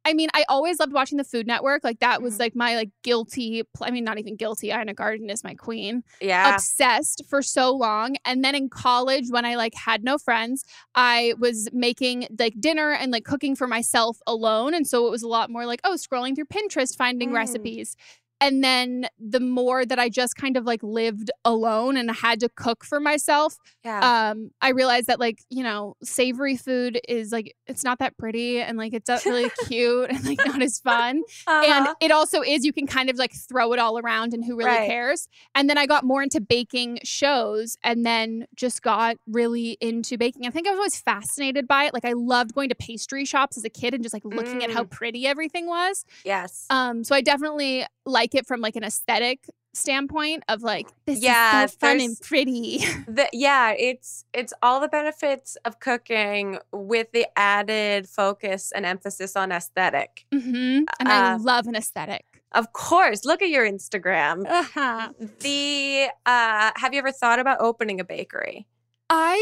I 0.05 0.15
mean, 0.15 0.29
I 0.35 0.45
always 0.49 0.79
loved 0.81 0.93
watching 0.93 1.19
the 1.19 1.25
Food 1.25 1.47
Network. 1.47 1.85
Like 1.85 2.01
that 2.01 2.23
was 2.23 2.37
Mhm. 2.37 2.41
like 2.41 2.57
my 2.57 2.75
like 2.77 2.91
guilty. 3.03 3.63
I 3.81 3.91
mean, 3.91 4.05
not 4.05 4.19
even 4.19 4.37
guilty. 4.37 4.69
Ina 4.71 4.95
Garten 4.95 5.31
is 5.31 5.45
my 5.45 5.55
queen 5.55 6.03
yeah. 6.21 6.55
obsessed 6.55 7.23
for 7.29 7.43
so 7.43 7.71
long 7.73 8.17
and 8.25 8.45
then 8.45 8.55
in 8.55 8.69
college 8.69 9.27
when 9.31 9.45
i 9.45 9.55
like 9.55 9.75
had 9.75 10.03
no 10.05 10.19
friends 10.19 10.65
i 10.95 11.35
was 11.39 11.69
making 11.73 12.27
like 12.39 12.55
dinner 12.61 12.93
and 12.93 13.13
like 13.13 13.25
cooking 13.25 13.55
for 13.57 13.67
myself 13.67 14.19
alone 14.27 14.75
and 14.75 14.87
so 14.87 15.07
it 15.07 15.11
was 15.11 15.23
a 15.23 15.29
lot 15.29 15.51
more 15.51 15.67
like 15.67 15.81
oh 15.85 15.95
scrolling 15.95 16.35
through 16.35 16.47
pinterest 16.47 16.97
finding 16.97 17.31
Mm. 17.31 17.35
recipes 17.35 17.97
and 18.43 18.63
then 18.63 19.07
the 19.19 19.41
more 19.41 19.87
that 19.87 19.99
i 19.99 20.09
just 20.09 20.37
kind 20.37 20.57
of 20.57 20.65
like 20.65 20.83
lived 20.83 21.31
alone 21.45 21.97
and 21.97 22.11
had 22.11 22.41
to 22.41 22.49
cook 22.51 22.85
for 22.85 23.01
myself 23.01 23.57
yeah. 23.85 24.31
um 24.31 24.51
i 24.61 24.69
realized 24.71 25.07
that 25.07 25.19
like 25.21 25.39
you 25.49 25.63
know 25.63 25.97
savory 26.03 26.57
food 26.57 27.01
is 27.09 27.33
like 27.33 27.55
it's 27.67 27.85
not 27.85 27.99
that 28.01 28.17
pretty 28.19 28.61
and 28.61 28.77
like 28.77 28.93
it's 28.93 29.09
not 29.09 29.25
really 29.33 29.51
cute 29.69 30.11
and 30.11 30.25
like 30.27 30.39
not 30.45 30.61
as 30.61 30.79
fun 30.81 31.23
and 31.47 31.87
Uh-huh. 31.87 31.95
it 32.01 32.11
also 32.11 32.43
is 32.43 32.65
you 32.65 32.73
can 32.73 32.87
kind 32.87 33.09
of 33.09 33.17
like 33.17 33.33
throw 33.49 33.73
it 33.73 33.79
all 33.79 33.99
around 33.99 34.35
and 34.35 34.45
who 34.45 34.57
really 34.57 34.71
Right. 34.71 34.89
cares 34.89 35.29
and 35.55 35.71
then 35.71 35.79
i 35.79 35.87
got 35.87 36.05
more 36.05 36.23
into 36.23 36.41
baking 36.41 36.99
shows 37.05 37.77
and 37.85 38.05
then 38.05 38.47
just 38.57 38.83
got 38.83 39.17
really 39.27 39.77
into 39.81 40.19
baking 40.19 40.47
i 40.47 40.51
think 40.51 40.67
i 40.67 40.71
was 40.71 40.79
always 40.79 41.01
fascinated 41.01 41.69
by 41.69 41.85
it 41.85 41.95
like 41.95 42.05
i 42.05 42.13
loved 42.13 42.55
going 42.55 42.69
to 42.69 42.75
pastry 42.75 43.25
shops 43.25 43.57
as 43.57 43.65
a 43.65 43.71
kid 43.71 43.95
and 43.95 44.03
just 44.03 44.13
like 44.13 44.25
looking 44.25 44.63
at 44.65 44.71
Mm. 44.71 44.75
how 44.75 44.85
pretty 44.85 45.27
everything 45.27 45.67
was 45.67 46.05
yes. 46.25 46.67
um 46.71 47.05
so 47.05 47.15
i 47.15 47.21
definitely 47.21 47.85
like 48.05 48.35
it 48.35 48.47
from 48.47 48.61
like 48.61 48.77
an 48.77 48.85
aesthetic 48.85 49.49
standpoint 49.75 50.43
of 50.49 50.63
like 50.63 50.87
this 51.07 51.21
Yeah, 51.23 51.65
is 51.65 51.73
so 51.73 51.79
fun 51.79 52.01
and 52.01 52.21
pretty 52.21 52.79
the, 53.09 53.29
yeah, 53.33 53.71
it's 53.73 54.25
it's 54.35 54.53
all 54.63 54.81
the 54.81 54.89
benefits 54.89 55.57
of 55.65 55.81
cooking 55.81 56.59
with 56.73 57.11
the 57.13 57.27
added 57.37 58.09
focus 58.09 58.71
and 58.75 58.85
emphasis 58.85 59.35
on 59.37 59.51
aesthetic. 59.53 60.27
mm-hmm. 60.33 60.85
and 61.01 61.09
i 61.09 61.33
Uh, 61.35 61.39
love 61.39 61.67
an 61.67 61.75
aesthetic 61.77 62.25
Of 62.53 62.73
course, 62.75 63.25
look 63.25 63.41
at 63.41 63.49
your 63.49 63.65
Instagram. 63.67 64.45
uh-huh. 64.47 65.13
The 65.41 66.09
uh 66.27 66.71
have 66.77 66.93
you 66.93 66.99
ever 66.99 67.13
thought 67.13 67.39
about 67.39 67.59
opening 67.61 67.99
a 67.99 68.05
bakery? 68.05 68.67
I 69.09 69.37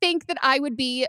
think 0.00 0.26
that 0.26 0.38
I 0.42 0.60
would 0.60 0.76
be 0.76 1.06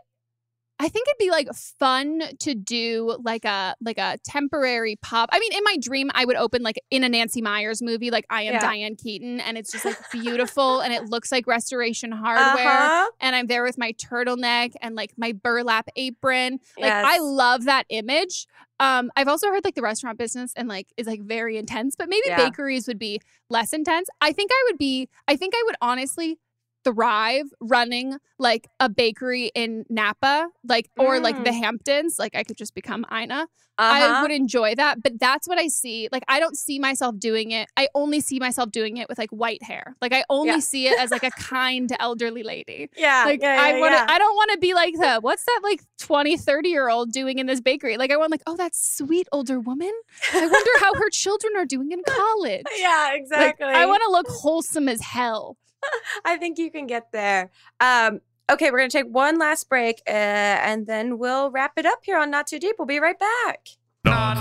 I 0.80 0.90
think 0.90 1.08
it'd 1.08 1.18
be 1.20 1.30
like 1.32 1.48
fun 1.54 2.22
to 2.40 2.56
do 2.56 3.16
like 3.24 3.46
a 3.46 3.76
like 3.80 3.98
a 3.98 4.18
temporary 4.26 4.98
pop. 5.02 5.30
I 5.32 5.40
mean, 5.40 5.54
in 5.54 5.64
my 5.64 5.78
dream, 5.80 6.10
I 6.14 6.26
would 6.26 6.36
open 6.36 6.62
like 6.64 6.82
in 6.90 7.04
a 7.04 7.10
Nancy 7.10 7.42
Meyers 7.42 7.82
movie, 7.82 8.12
like 8.12 8.26
I 8.30 8.44
am 8.44 8.54
Yeah. 8.56 8.60
Diane 8.60 8.96
Keaton, 8.96 9.40
and 9.40 9.58
it's 9.58 9.72
just 9.72 9.86
like 9.86 9.96
beautiful 10.12 10.82
and 10.82 10.92
it 10.94 11.06
looks 11.06 11.32
like 11.32 11.48
restoration 11.48 12.12
hardware. 12.12 12.68
Uh-huh. 12.86 13.10
And 13.22 13.36
I'm 13.36 13.48
there 13.48 13.64
with 13.64 13.78
my 13.78 13.94
turtleneck 13.94 14.74
and 14.82 14.96
like 14.96 15.14
my 15.18 15.32
burlap 15.32 15.88
apron. 15.96 16.60
Like 16.78 16.92
I 16.92 17.20
love 17.20 17.66
that 17.66 17.86
image. 17.90 18.48
Um, 18.80 19.12
I've 19.16 19.28
also 19.28 19.48
heard 19.48 19.64
like 19.64 19.76
the 19.76 19.82
restaurant 19.82 20.18
business 20.18 20.52
and 20.58 20.68
like 20.68 20.88
is 20.98 21.08
like 21.08 21.22
very 21.22 21.58
intense, 21.58 21.96
but 21.96 22.10
maybe 22.10 22.24
Yeah. 22.28 22.50
bakeries 22.50 22.88
would 22.88 23.00
be 23.00 23.22
less 23.50 23.72
intense. 23.72 24.10
I 24.20 24.34
think 24.34 24.52
I 24.52 24.64
would 24.70 24.78
be. 24.78 25.08
I 25.28 25.36
think 25.38 25.54
I 25.56 25.62
would 25.66 25.76
honestly 25.82 26.40
thrive 26.84 27.46
running 27.60 28.18
like 28.40 28.68
a 28.80 28.90
bakery 28.90 29.52
in 29.56 29.86
Napa, 29.90 30.50
like 30.68 30.90
or 30.98 31.20
like 31.20 31.44
the 31.44 31.50
Mm. 31.52 31.60
Hamptons. 31.64 32.20
Like 32.20 32.36
I 32.36 32.44
could 32.44 32.58
just 32.58 32.74
become 32.76 33.06
Ina. 33.12 33.48
Uh-huh. 33.76 34.06
I 34.20 34.22
would 34.22 34.30
enjoy 34.30 34.76
that, 34.76 35.02
but 35.02 35.20
that's 35.20 35.48
what 35.48 35.58
I 35.58 35.68
see. 35.68 36.08
Like 36.12 36.24
I 36.28 36.40
don't 36.40 36.56
see 36.56 36.78
myself 36.78 37.18
doing 37.18 37.50
it. 37.52 37.70
I 37.76 37.88
only 37.96 38.20
see 38.22 38.38
myself 38.40 38.70
doing 38.72 38.98
it 38.98 39.10
with 39.10 39.18
like 39.18 39.32
white 39.32 39.64
hair. 39.64 39.96
Like 40.02 40.14
I 40.14 40.24
only 40.30 40.50
Yeah. 40.54 40.60
see 40.60 40.88
it 40.88 41.00
as 41.00 41.10
like 41.10 41.24
a 41.24 41.32
kind 41.32 41.92
elderly 42.00 42.44
lady. 42.44 42.90
yeah, 42.98 43.24
Like 43.26 43.42
yeah, 43.42 43.58
I 43.60 43.80
want 43.80 43.94
to 43.94 43.98
yeah. 43.98 44.06
I 44.10 44.20
don't 44.20 44.36
want 44.36 44.52
to 44.52 44.58
be 44.60 44.74
like 44.76 44.94
the 44.94 45.20
what's 45.22 45.44
that 45.46 45.62
like 45.64 45.82
20, 46.00 46.38
30 46.38 46.70
year 46.70 46.90
old 46.90 47.12
doing 47.12 47.40
in 47.40 47.48
this 47.48 47.62
bakery? 47.62 47.98
Like 47.98 48.12
I 48.12 48.18
want 48.18 48.30
like, 48.30 48.44
oh, 48.46 48.56
that 48.58 48.76
sweet 48.76 49.28
older 49.32 49.60
woman. 49.60 49.92
I 50.34 50.42
wonder 50.42 50.72
how 50.80 50.94
her 51.00 51.10
children 51.10 51.54
are 51.56 51.66
doing 51.66 51.92
in 51.92 52.02
college. 52.08 52.66
yeah, 52.78 53.10
Like, 53.12 53.22
exactly. 53.22 53.68
I 53.68 53.86
want 53.88 54.02
to 54.06 54.12
look 54.12 54.28
wholesome 54.28 54.88
as 54.88 55.02
hell. 55.02 55.58
I 56.26 56.38
think 56.38 56.58
you 56.58 56.72
can 56.72 56.88
get 56.88 57.12
there. 57.12 57.52
Um, 57.80 58.22
okay, 58.52 58.72
we're 58.72 58.80
gonna 58.80 58.90
take 58.90 59.08
one 59.08 59.38
last 59.38 59.70
break, 59.70 60.02
uh, 60.08 60.12
and 60.12 60.88
then 60.88 61.18
we'll 61.18 61.52
wrap 61.52 61.74
it 61.78 61.86
up 61.86 62.00
here 62.04 62.18
on 62.18 62.32
Not 62.32 62.48
Too 62.48 62.60
Deep. 62.60 62.76
We'll 62.78 62.88
be 62.88 63.00
right 63.00 63.20
back. 63.20 63.68
Not. 64.06 64.36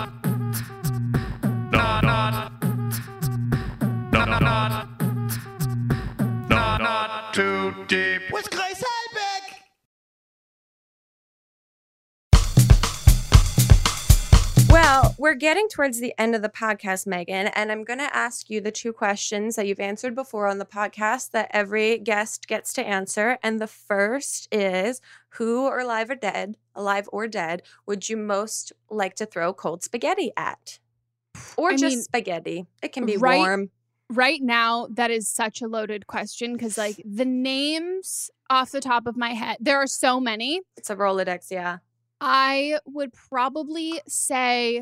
Not. 1.72 2.04
Not. 2.04 2.04
Not. 2.04 2.52
Not. 4.12 4.28
Not. 4.28 4.40
Not. 4.40 4.88
Not 6.80 7.32
too 7.32 7.74
deep. 7.88 8.20
With 8.30 8.50
Grace 8.50 8.82
Well, 14.72 15.14
we're 15.18 15.34
getting 15.34 15.68
towards 15.68 16.00
the 16.00 16.14
end 16.18 16.34
of 16.34 16.40
the 16.40 16.48
podcast, 16.48 17.06
Meghan, 17.06 17.52
and 17.54 17.70
I'm 17.70 17.84
going 17.84 17.98
to 17.98 18.16
ask 18.16 18.48
you 18.48 18.58
the 18.58 18.70
two 18.70 18.94
questions 18.94 19.56
that 19.56 19.66
you've 19.66 19.78
answered 19.78 20.14
before 20.14 20.46
on 20.46 20.56
the 20.56 20.64
podcast 20.64 21.32
that 21.32 21.50
every 21.50 21.98
guest 21.98 22.48
gets 22.48 22.72
to 22.74 22.82
answer. 22.82 23.36
And 23.42 23.60
the 23.60 23.66
first 23.66 24.48
is 24.50 25.02
Who 25.34 25.66
or 25.66 25.80
alive 25.80 26.08
or 26.08 26.14
dead, 26.14 26.56
alive 26.74 27.06
or 27.12 27.28
dead, 27.28 27.60
would 27.84 28.08
you 28.08 28.16
most 28.16 28.72
like 28.88 29.14
to 29.16 29.26
throw 29.26 29.52
cold 29.52 29.82
spaghetti 29.82 30.32
at? 30.38 30.78
Or 31.58 31.68
I 31.68 31.76
just 31.76 31.94
mean, 31.96 32.02
spaghetti. 32.02 32.64
It 32.82 32.94
can 32.94 33.04
be 33.04 33.18
right- 33.18 33.36
warm. 33.36 33.70
Right 34.08 34.40
now, 34.42 34.88
that 34.92 35.10
is 35.10 35.28
such 35.28 35.60
a 35.60 35.68
loaded 35.68 36.06
question 36.06 36.54
because 36.54 36.78
like 36.78 37.00
the 37.04 37.26
names 37.26 38.30
off 38.48 38.70
the 38.70 38.80
top 38.80 39.06
of 39.06 39.18
my 39.18 39.34
head, 39.34 39.58
there 39.60 39.76
are 39.76 39.86
so 39.86 40.18
many. 40.18 40.62
It's 40.78 40.88
a 40.88 40.96
Rolodex, 40.96 41.50
yeah. 41.50 41.78
I 42.24 42.78
would 42.86 43.12
probably 43.12 44.00
say, 44.06 44.80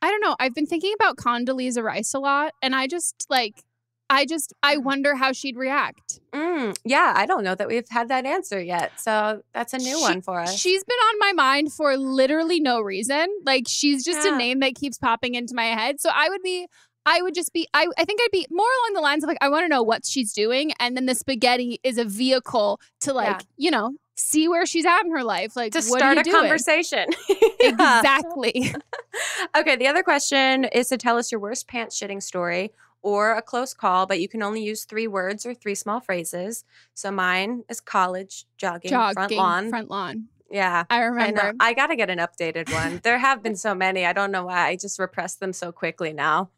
I 0.00 0.10
don't 0.10 0.20
know. 0.20 0.36
I've 0.38 0.54
been 0.54 0.66
thinking 0.66 0.94
about 0.94 1.16
Condoleezza 1.16 1.82
Rice 1.82 2.14
a 2.14 2.20
lot, 2.20 2.52
and 2.62 2.74
I 2.76 2.86
just 2.86 3.26
like, 3.28 3.62
I 4.10 4.26
just, 4.26 4.52
I 4.62 4.76
wonder 4.76 5.16
how 5.16 5.32
she'd 5.32 5.56
react. 5.56 6.20
Mm, 6.32 6.76
yeah, 6.84 7.14
I 7.16 7.26
don't 7.26 7.42
know 7.42 7.54
that 7.56 7.66
we've 7.66 7.88
had 7.90 8.08
that 8.08 8.24
answer 8.26 8.60
yet. 8.62 8.92
So 9.00 9.42
that's 9.52 9.72
a 9.72 9.78
new 9.78 9.96
She- 9.96 10.02
one 10.02 10.20
for 10.22 10.38
us. 10.38 10.56
She's 10.56 10.84
been 10.84 10.94
on 11.08 11.18
my 11.18 11.32
mind 11.32 11.72
for 11.72 11.96
literally 11.96 12.60
no 12.60 12.80
reason. 12.80 13.26
Like, 13.44 13.64
she's 13.66 14.04
just 14.04 14.24
Yeah. 14.24 14.34
a 14.34 14.38
name 14.38 14.60
that 14.60 14.74
keeps 14.76 14.98
popping 14.98 15.34
into 15.34 15.54
my 15.54 15.64
head. 15.66 16.00
So 16.00 16.10
I 16.14 16.28
would 16.28 16.42
be. 16.42 16.66
I 17.06 17.20
would 17.20 17.34
just 17.34 17.52
be, 17.52 17.68
I, 17.74 17.86
I 17.98 18.06
think 18.06 18.18
I'd 18.22 18.30
be 18.32 18.46
more 18.50 18.64
along 18.82 18.94
the 18.94 19.02
lines 19.02 19.24
of 19.24 19.28
like, 19.28 19.36
I 19.42 19.50
want 19.50 19.64
to 19.64 19.68
know 19.68 19.82
what 19.82 20.06
she's 20.06 20.32
doing. 20.32 20.72
And 20.80 20.96
then 20.96 21.04
the 21.04 21.14
spaghetti 21.14 21.78
is 21.84 21.98
a 21.98 22.04
vehicle 22.06 22.80
to 23.02 23.12
like, 23.12 23.28
Yeah. 23.28 23.40
you 23.58 23.70
know, 23.70 23.90
see 24.14 24.48
where 24.48 24.64
she's 24.66 24.84
at 24.86 25.04
in 25.04 25.10
her 25.10 25.24
life. 25.24 25.56
Like, 25.56 25.72
to 25.72 25.82
start 25.82 26.18
a 26.18 26.22
doing? 26.22 26.36
conversation. 26.36 27.06
Exactly. 27.60 28.74
okay, 29.56 29.76
the 29.76 29.86
other 29.86 30.02
question 30.02 30.64
is 30.64 30.88
to 30.88 30.98
tell 30.98 31.16
us 31.16 31.32
your 31.32 31.40
worst 31.40 31.66
pants 31.66 31.98
shitting 31.98 32.22
story 32.22 32.72
or 33.02 33.32
a 33.32 33.42
close 33.42 33.72
call, 33.74 34.06
but 34.06 34.20
you 34.20 34.28
can 34.28 34.42
only 34.42 34.62
use 34.62 34.84
three 34.84 35.06
words 35.06 35.46
or 35.46 35.54
three 35.54 35.74
small 35.74 36.00
phrases. 36.00 36.64
So 36.94 37.10
mine 37.10 37.64
is 37.68 37.80
college, 37.80 38.44
jogging, 38.58 38.90
Jogging, 38.90 39.14
front 39.14 39.32
lawn. 39.32 39.68
Front 39.70 39.90
lawn. 39.90 40.28
yeah. 40.50 40.84
I 40.90 40.96
I 40.98 41.04
remember. 41.04 41.42
know. 41.42 41.52
I 41.60 41.72
got 41.74 41.86
to 41.88 41.96
get 41.96 42.10
an 42.10 42.18
updated 42.18 42.72
one. 42.72 43.00
There 43.02 43.18
have 43.18 43.42
been 43.42 43.56
so 43.56 43.74
many. 43.74 44.04
I 44.04 44.12
don't 44.12 44.30
know 44.30 44.44
why. 44.46 44.66
I 44.68 44.76
just 44.76 44.98
repress 44.98 45.36
them 45.36 45.52
so 45.54 45.72
quickly 45.72 46.12
now. 46.12 46.50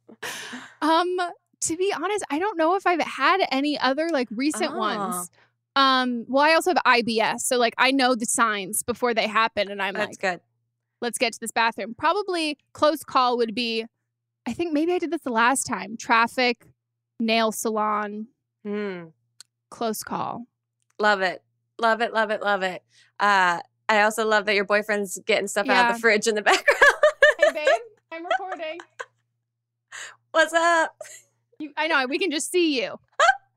Um, 0.82 1.16
to 1.60 1.76
be 1.76 1.92
honest, 1.96 2.24
I 2.30 2.38
don't 2.38 2.56
know 2.58 2.74
if 2.76 2.86
I've 2.86 3.00
had 3.00 3.40
any 3.50 3.78
other 3.78 4.08
like 4.10 4.28
recent 4.30 4.72
Oh. 4.74 4.78
ones. 4.78 5.30
Um, 5.76 6.24
well, 6.26 6.42
I 6.42 6.54
also 6.54 6.70
have 6.70 6.82
IBS, 6.86 7.40
so 7.40 7.58
like 7.58 7.74
I 7.78 7.90
know 7.92 8.14
the 8.14 8.26
signs 8.26 8.82
before 8.82 9.12
they 9.14 9.26
happen, 9.28 9.70
and 9.70 9.80
I'm 9.82 9.94
That's 9.94 10.08
like, 10.10 10.20
good. 10.20 10.40
let's 11.02 11.18
get 11.18 11.34
to 11.34 11.38
this 11.40 11.52
bathroom. 11.52 11.94
Probably 11.96 12.56
close 12.72 13.04
call 13.04 13.36
would 13.36 13.54
be 13.54 13.84
I 14.48 14.52
think 14.52 14.72
maybe 14.72 14.92
I 14.92 14.98
did 14.98 15.10
this 15.10 15.20
the 15.22 15.30
last 15.32 15.64
time. 15.64 15.96
Traffic, 15.98 16.64
nail 17.20 17.52
salon, 17.52 18.28
Hmm. 18.64 19.06
close 19.70 20.02
call. 20.02 20.46
Love 20.98 21.20
it. 21.20 21.42
Love 21.78 22.00
it. 22.00 22.12
Love 22.14 22.30
it. 22.30 22.40
Love 22.42 22.62
it. 22.62 22.82
Uh, 23.20 23.60
I 23.88 24.00
also 24.02 24.26
love 24.26 24.46
that 24.46 24.54
your 24.54 24.64
boyfriend's 24.64 25.18
getting 25.26 25.46
stuff 25.46 25.68
out 25.68 25.90
of 25.90 25.96
the 25.96 26.00
fridge 26.00 26.26
in 26.26 26.34
the 26.36 26.42
background. 26.42 26.94
Hey 27.38 27.52
babe, 27.52 27.68
I'm 28.12 28.24
recording. 28.24 28.78
What's 30.30 30.52
up? 30.54 30.96
You, 31.58 31.72
I 31.76 31.86
know 31.86 32.06
we 32.08 32.18
can 32.18 32.30
just 32.30 32.50
see 32.50 32.80
you. 32.82 32.98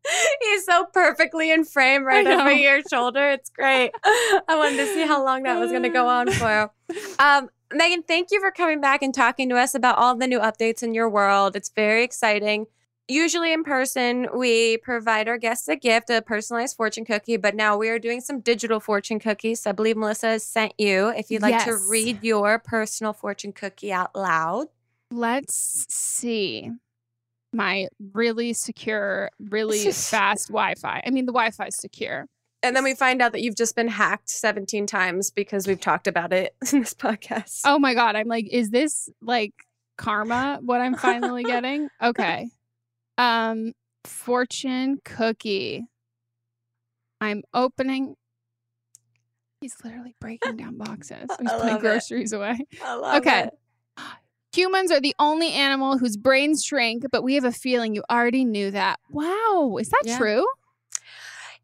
He's 0.42 0.66
so 0.66 0.86
perfectly 0.86 1.52
in 1.52 1.66
frame 1.66 2.04
right 2.04 2.26
over 2.26 2.52
your 2.52 2.82
shoulder. 2.90 3.32
It's 3.32 3.50
great. 3.50 3.92
I 4.04 4.56
wanted 4.56 4.78
to 4.78 4.86
see 4.94 5.06
how 5.06 5.24
long 5.24 5.44
that 5.44 5.60
was 5.60 5.72
going 5.72 5.84
to 5.84 5.90
go 5.90 6.08
on 6.08 6.32
for. 6.32 6.72
Um, 7.20 7.50
Meghan, 7.72 8.08
thank 8.08 8.30
you 8.32 8.40
for 8.40 8.50
coming 8.50 8.82
back 8.82 9.04
and 9.04 9.14
talking 9.14 9.48
to 9.50 9.56
us 9.56 9.76
about 9.76 10.00
all 10.00 10.16
the 10.16 10.26
new 10.26 10.40
updates 10.40 10.82
in 10.82 10.96
your 10.96 11.08
world. 11.08 11.56
It's 11.56 11.70
very 11.70 12.04
exciting. 12.04 12.66
Usually 13.08 13.54
in 13.54 13.64
person, 13.64 14.28
we 14.36 14.78
provide 14.78 15.28
our 15.28 15.38
guests 15.38 15.68
a 15.68 15.76
gift, 15.76 16.10
a 16.10 16.22
personalized 16.24 16.76
fortune 16.76 17.06
cookie, 17.06 17.38
but 17.38 17.56
now 17.56 17.78
we 17.78 17.90
are 17.90 18.00
doing 18.00 18.22
some 18.22 18.40
digital 18.40 18.80
fortune 18.80 19.20
cookies. 19.20 19.62
So 19.62 19.70
I 19.70 19.74
believe 19.74 19.98
Melissa 19.98 20.28
has 20.28 20.44
sent 20.44 20.74
you. 20.80 21.10
If 21.10 21.30
you'd 21.30 21.44
like 21.44 21.64
to 21.66 21.78
read 21.90 22.24
your 22.24 22.58
personal 22.58 23.14
fortune 23.14 23.54
cookie 23.54 23.92
out 23.94 24.16
loud. 24.16 24.68
Let's 25.12 25.86
see. 25.90 26.72
My 27.52 27.88
really 28.14 28.54
secure, 28.54 29.32
really 29.40 29.80
fast 29.92 30.50
Wi-Fi. 30.50 31.02
I 31.06 31.10
mean, 31.10 31.26
the 31.26 31.32
Wi-Fi 31.32 31.66
is 31.68 31.76
secure. 31.78 32.28
And 32.62 32.76
then 32.76 32.84
we 32.84 32.94
find 32.94 33.22
out 33.22 33.32
that 33.32 33.42
you've 33.42 33.56
just 33.56 33.76
been 33.76 33.88
hacked 33.88 34.30
17 34.30 34.86
times 34.86 35.32
because 35.32 35.66
we've 35.66 35.80
talked 35.80 36.08
about 36.08 36.34
it 36.34 36.54
in 36.74 36.80
this 36.82 36.94
podcast. 36.94 37.62
Oh 37.66 37.80
my 37.80 37.94
god, 37.94 38.16
I'm 38.16 38.28
like, 38.28 38.48
is 38.52 38.70
this 38.70 39.10
like 39.22 39.54
karma? 39.98 40.60
What 40.62 40.82
I'm 40.82 40.96
finally 40.96 41.44
getting? 41.46 41.90
Okay. 42.02 42.50
Um, 43.18 43.74
fortune 44.06 45.00
cookie. 45.04 45.86
I'm 47.22 47.44
opening. 47.54 48.16
He's 49.62 49.76
literally 49.84 50.16
breaking 50.22 50.58
down 50.58 50.78
boxes. 50.78 51.28
He's 51.40 51.50
putting 51.52 51.68
love 51.68 51.76
it. 51.78 51.82
groceries 51.82 52.32
away. 52.34 52.58
I 52.84 52.94
love 52.96 53.16
Okay. 53.22 53.40
it. 53.46 53.50
Humans 54.54 54.92
are 54.92 55.00
the 55.00 55.16
only 55.20 55.52
animal 55.52 55.98
whose 55.98 56.18
brains 56.18 56.64
shrink, 56.64 57.04
but 57.12 57.24
we 57.24 57.36
have 57.36 57.44
a 57.44 57.52
feeling 57.52 57.94
you 57.94 58.04
already 58.10 58.44
knew 58.46 58.72
that. 58.72 59.00
Wow, 59.10 59.78
is 59.80 59.90
that 59.90 60.04
Yeah. 60.06 60.18
true? 60.18 60.46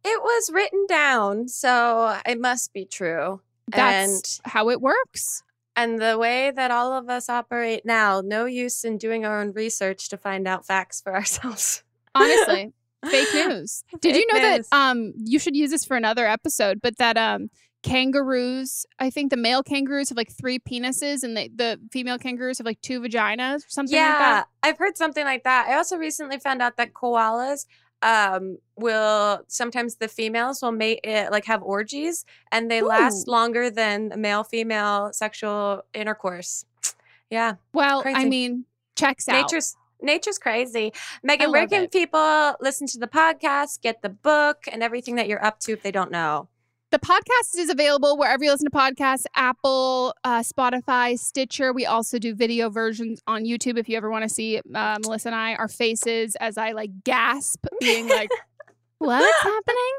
It 0.03 0.21
was 0.21 0.51
written 0.53 0.85
down, 0.87 1.47
so 1.47 2.19
it 2.27 2.39
must 2.39 2.73
be 2.73 2.85
true. 2.85 3.41
That's 3.67 4.39
how 4.45 4.69
it 4.69 4.79
works. 4.81 5.41
And 5.75 5.99
the 5.99 6.17
way 6.17 6.51
that 6.51 6.69
all 6.71 6.93
of 6.93 7.09
us 7.09 7.27
operate 7.27 7.85
now, 7.85 8.21
no 8.23 8.45
use 8.45 8.83
in 8.85 8.97
doing 8.97 9.25
our 9.25 9.41
own 9.41 9.51
research 9.51 10.07
to 10.09 10.17
find 10.17 10.47
out 10.47 10.65
facts 10.65 11.01
for 11.01 11.13
ourselves. 11.15 11.83
Honestly, 12.13 12.71
fake 13.09 13.27
news. 13.33 13.83
Did 13.99 14.15
you 14.15 14.25
know 14.27 14.39
news. 14.39 14.67
that 14.69 14.77
um 14.77 15.13
you 15.17 15.39
should 15.39 15.55
use 15.55 15.71
this 15.71 15.83
for 15.83 15.97
another 15.97 16.27
episode, 16.27 16.81
but 16.81 16.97
that 16.97 17.17
um 17.17 17.49
kangaroos, 17.85 18.85
I 18.99 19.09
think 19.09 19.29
the 19.29 19.37
male 19.37 19.63
kangaroos 19.63 20.09
have 20.09 20.17
like 20.17 20.31
three 20.31 20.59
penises 20.59 21.23
and 21.23 21.37
the, 21.37 21.49
the 21.55 21.79
female 21.91 22.17
kangaroos 22.17 22.57
have 22.57 22.65
like 22.65 22.81
two 22.81 22.99
vaginas 22.99 23.57
or 23.57 23.69
something 23.69 23.95
like 23.95 24.03
yeah, 24.03 24.19
that. 24.19 24.47
I've 24.63 24.77
heard 24.77 24.97
something 24.97 25.23
like 25.23 25.43
that. 25.43 25.67
I 25.69 25.75
also 25.75 25.97
recently 25.97 26.39
found 26.39 26.61
out 26.61 26.77
that 26.77 26.93
koalas 26.93 27.65
um 28.01 28.57
will 28.75 29.41
sometimes 29.47 29.95
the 29.95 30.07
females 30.07 30.61
will 30.61 30.73
mate 30.73 30.99
it 31.03 31.31
like 31.31 31.45
have 31.45 31.63
orgies 31.63 32.25
and 32.51 32.69
they 32.69 32.81
last 32.81 33.25
longer 33.27 33.69
than 33.69 34.11
male 34.17 34.43
female 34.43 35.13
sexual 35.13 35.81
intercourse 35.93 36.65
yeah 37.29 37.53
Well, 37.71 38.03
I 38.05 38.25
mean, 38.25 38.65
checks 38.97 39.29
out. 39.29 39.41
nature's 39.41 39.77
nature's 40.01 40.37
crazy 40.37 40.91
Meghan 41.27 41.51
where 41.51 41.67
can 41.67 41.85
it. 41.85 41.91
people 41.93 42.55
listen 42.59 42.85
to 42.87 42.99
the 42.99 43.07
podcast 43.07 43.81
get 43.81 44.01
the 44.01 44.09
book 44.09 44.65
and 44.69 44.83
everything 44.83 45.15
that 45.15 45.29
you're 45.29 45.43
up 45.43 45.59
to 45.61 45.71
if 45.71 45.81
they 45.81 45.91
don't 45.91 46.11
know 46.11 46.49
The 46.95 46.99
podcast 46.99 47.59
is 47.59 47.69
available 47.69 48.17
wherever 48.17 48.41
you 48.41 48.51
listen 48.51 48.71
to 48.71 48.71
podcasts 48.71 49.25
Apple, 49.35 50.15
uh, 50.23 50.39
Spotify, 50.39 51.19
Stitcher. 51.19 51.73
We 51.73 51.85
also 51.85 52.19
do 52.19 52.33
video 52.33 52.69
versions 52.69 53.21
on 53.27 53.43
YouTube 53.43 53.77
if 53.77 53.89
you 53.89 53.97
ever 53.97 54.09
want 54.09 54.23
to 54.23 54.29
see 54.29 54.61
uh, 54.73 54.97
Melissa 55.03 55.27
and 55.27 55.35
I, 55.35 55.55
our 55.55 55.67
faces 55.67 56.37
as 56.37 56.57
I 56.57 56.71
like 56.71 56.91
gasp, 57.03 57.65
being 57.81 58.07
like, 58.07 58.29
What's 58.99 59.43
happening? 59.43 59.91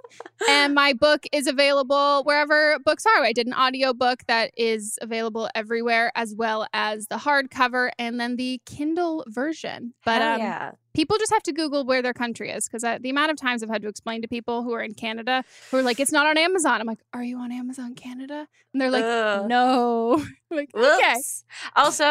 And 0.48 0.74
my 0.74 0.94
book 0.94 1.26
is 1.30 1.46
available 1.46 2.22
wherever 2.24 2.78
books 2.78 3.04
are. 3.04 3.22
I 3.22 3.34
did 3.34 3.46
an 3.46 3.52
audio 3.52 3.92
book 3.92 4.20
that 4.26 4.52
is 4.56 4.98
available 5.02 5.50
everywhere, 5.54 6.10
as 6.14 6.34
well 6.34 6.66
as 6.72 7.08
the 7.08 7.16
hardcover 7.16 7.90
and 7.98 8.18
then 8.18 8.36
the 8.36 8.58
Kindle 8.64 9.22
version. 9.28 9.92
But 10.06 10.22
Hell 10.22 10.34
um, 10.36 10.40
yeah 10.40 10.70
people 10.96 11.18
just 11.18 11.30
have 11.32 11.42
to 11.42 11.52
Google 11.52 11.84
where 11.84 12.00
their 12.00 12.14
country 12.14 12.50
is 12.50 12.66
because 12.66 12.80
the 13.02 13.10
amount 13.10 13.30
of 13.30 13.36
times 13.36 13.62
I've 13.62 13.68
had 13.68 13.82
to 13.82 13.88
explain 13.88 14.22
to 14.22 14.28
people 14.28 14.62
who 14.62 14.72
are 14.72 14.80
in 14.82 14.94
Canada 14.94 15.44
who 15.70 15.76
are 15.76 15.82
like, 15.82 16.00
it's 16.00 16.10
not 16.10 16.26
on 16.26 16.38
Amazon. 16.38 16.80
I'm 16.80 16.86
like, 16.86 17.00
are 17.12 17.22
you 17.22 17.36
on 17.38 17.52
Amazon 17.52 17.94
Canada? 17.94 18.48
And 18.72 18.80
they're 18.80 18.90
like, 18.90 19.04
Ugh. 19.04 19.46
no. 19.46 20.14
I'm 20.50 20.56
like, 20.56 20.70
okay. 20.74 21.16
Also, 21.74 22.04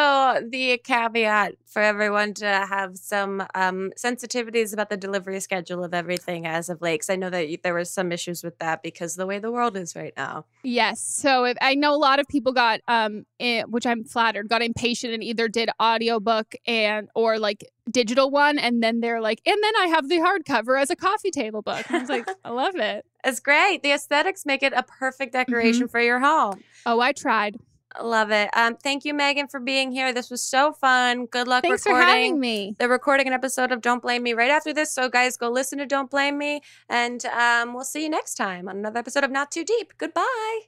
the 0.48 0.78
caveat 0.84 1.54
for 1.66 1.82
everyone 1.82 2.32
to 2.34 2.46
have 2.46 2.96
some 2.96 3.42
um, 3.54 3.92
sensitivities 3.98 4.72
about 4.72 4.88
the 4.90 4.96
delivery 4.96 5.40
schedule 5.40 5.82
of 5.84 5.92
everything 5.92 6.46
as 6.46 6.68
of 6.68 6.80
late. 6.80 6.94
Because 7.00 7.10
I 7.10 7.16
know 7.16 7.30
that 7.30 7.48
you- 7.48 7.58
there 7.62 7.74
was 7.74 7.90
some 7.90 8.12
issues 8.12 8.44
with 8.44 8.58
that 8.60 8.82
because 8.82 9.16
the 9.16 9.26
way 9.26 9.38
the 9.38 9.50
world 9.50 9.76
is 9.76 9.96
right 9.96 10.12
now. 10.16 10.44
Yes. 10.62 11.00
So 11.00 11.44
if, 11.44 11.56
I 11.60 11.74
know 11.74 11.94
a 11.94 11.96
lot 11.96 12.18
of 12.20 12.26
people 12.28 12.52
got, 12.52 12.80
um, 12.88 13.24
eh, 13.40 13.62
which 13.62 13.86
I'm 13.86 14.04
flattered, 14.04 14.48
got 14.48 14.62
impatient 14.62 15.12
and 15.12 15.22
either 15.24 15.48
did 15.48 15.70
audiobook 15.82 16.54
and 16.66 17.08
or 17.14 17.38
like 17.38 17.64
digital 17.90 18.30
one, 18.30 18.58
and 18.58 18.82
then 18.82 19.00
they're 19.00 19.20
like, 19.20 19.40
and 19.46 19.56
then 19.62 19.72
I 19.78 19.86
have 19.86 20.08
the 20.08 20.18
hardcover 20.18 20.80
as 20.80 20.90
a 20.90 20.96
coffee 20.96 21.30
table 21.30 21.62
book. 21.62 21.84
And 21.88 21.96
I 21.96 22.00
was 22.00 22.08
like, 22.08 22.28
I 22.44 22.50
love 22.50 22.76
it. 22.76 23.04
It's 23.24 23.40
great. 23.40 23.82
The 23.82 23.90
aesthetics 23.90 24.46
make 24.46 24.62
it 24.62 24.72
a 24.72 24.84
perfect 24.84 25.34
Mm-hmm. 25.34 25.50
decoration 25.50 25.88
for 25.88 26.00
your 26.00 26.20
home. 26.20 26.60
Oh, 26.86 27.00
I 27.00 27.10
tried. 27.12 27.56
Love 28.00 28.30
it. 28.30 28.50
Um, 28.52 28.76
thank 28.76 29.04
you, 29.04 29.14
Meghan, 29.14 29.50
for 29.50 29.58
being 29.58 29.90
here. 29.90 30.12
This 30.12 30.30
was 30.30 30.42
so 30.42 30.72
fun. 30.72 31.26
Good 31.26 31.48
luck 31.48 31.62
Thanks 31.64 31.82
for 31.82 31.88
recording. 31.94 32.08
having 32.08 32.40
me. 32.40 32.74
They're 32.78 32.88
recording 32.88 33.26
an 33.26 33.32
episode 33.32 33.72
of 33.72 33.80
Don't 33.80 34.00
Blame 34.02 34.22
Me 34.22 34.32
right 34.34 34.50
after 34.50 34.72
this. 34.72 34.92
So, 34.92 35.08
guys, 35.08 35.36
go 35.36 35.48
listen 35.50 35.78
to 35.78 35.86
Don't 35.86 36.08
Blame 36.10 36.36
Me. 36.38 36.60
And 36.88 37.24
um, 37.26 37.74
we'll 37.74 37.84
see 37.84 38.02
you 38.04 38.10
next 38.10 38.34
time 38.34 38.68
on 38.68 38.76
another 38.76 38.98
episode 39.00 39.24
of 39.24 39.30
Not 39.32 39.50
Too 39.50 39.64
Deep. 39.64 39.94
Goodbye. 39.98 40.60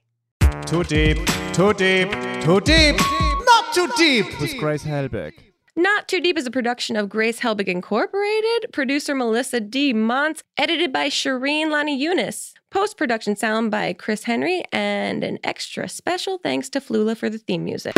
Too 0.67 0.83
deep, 0.85 1.19
too 1.53 1.73
deep, 1.75 2.11
too 2.43 2.61
deep, 2.63 2.97
not 2.99 3.73
too 3.75 3.89
deep 3.97 4.41
with 4.41 4.57
Grace 4.59 4.83
Helbig. 4.85 5.35
Not 5.79 6.09
Too 6.09 6.21
Deep 6.21 6.37
is 6.37 6.45
a 6.45 6.51
production 6.51 6.97
of 6.97 7.09
Grace 7.09 7.39
Helbig 7.39 7.69
Incorporated, 7.69 8.73
producer 8.73 9.15
Melissa 9.15 9.61
D. 9.61 9.95
Montz, 9.95 10.41
edited 10.57 10.93
by 10.93 11.09
Shireen 11.09 11.71
Lani 11.71 11.97
Eunice, 11.97 12.53
post 12.73 12.97
production 12.97 13.37
sound 13.37 13.71
by 13.71 13.93
Chris 13.93 14.25
Henry, 14.25 14.65
and 14.73 15.23
an 15.23 15.39
extra 15.45 15.89
special 15.89 16.39
thanks 16.39 16.69
to 16.71 16.81
Flula 16.81 17.17
for 17.17 17.31
the 17.31 17.39
theme 17.39 17.63
music. 17.63 17.95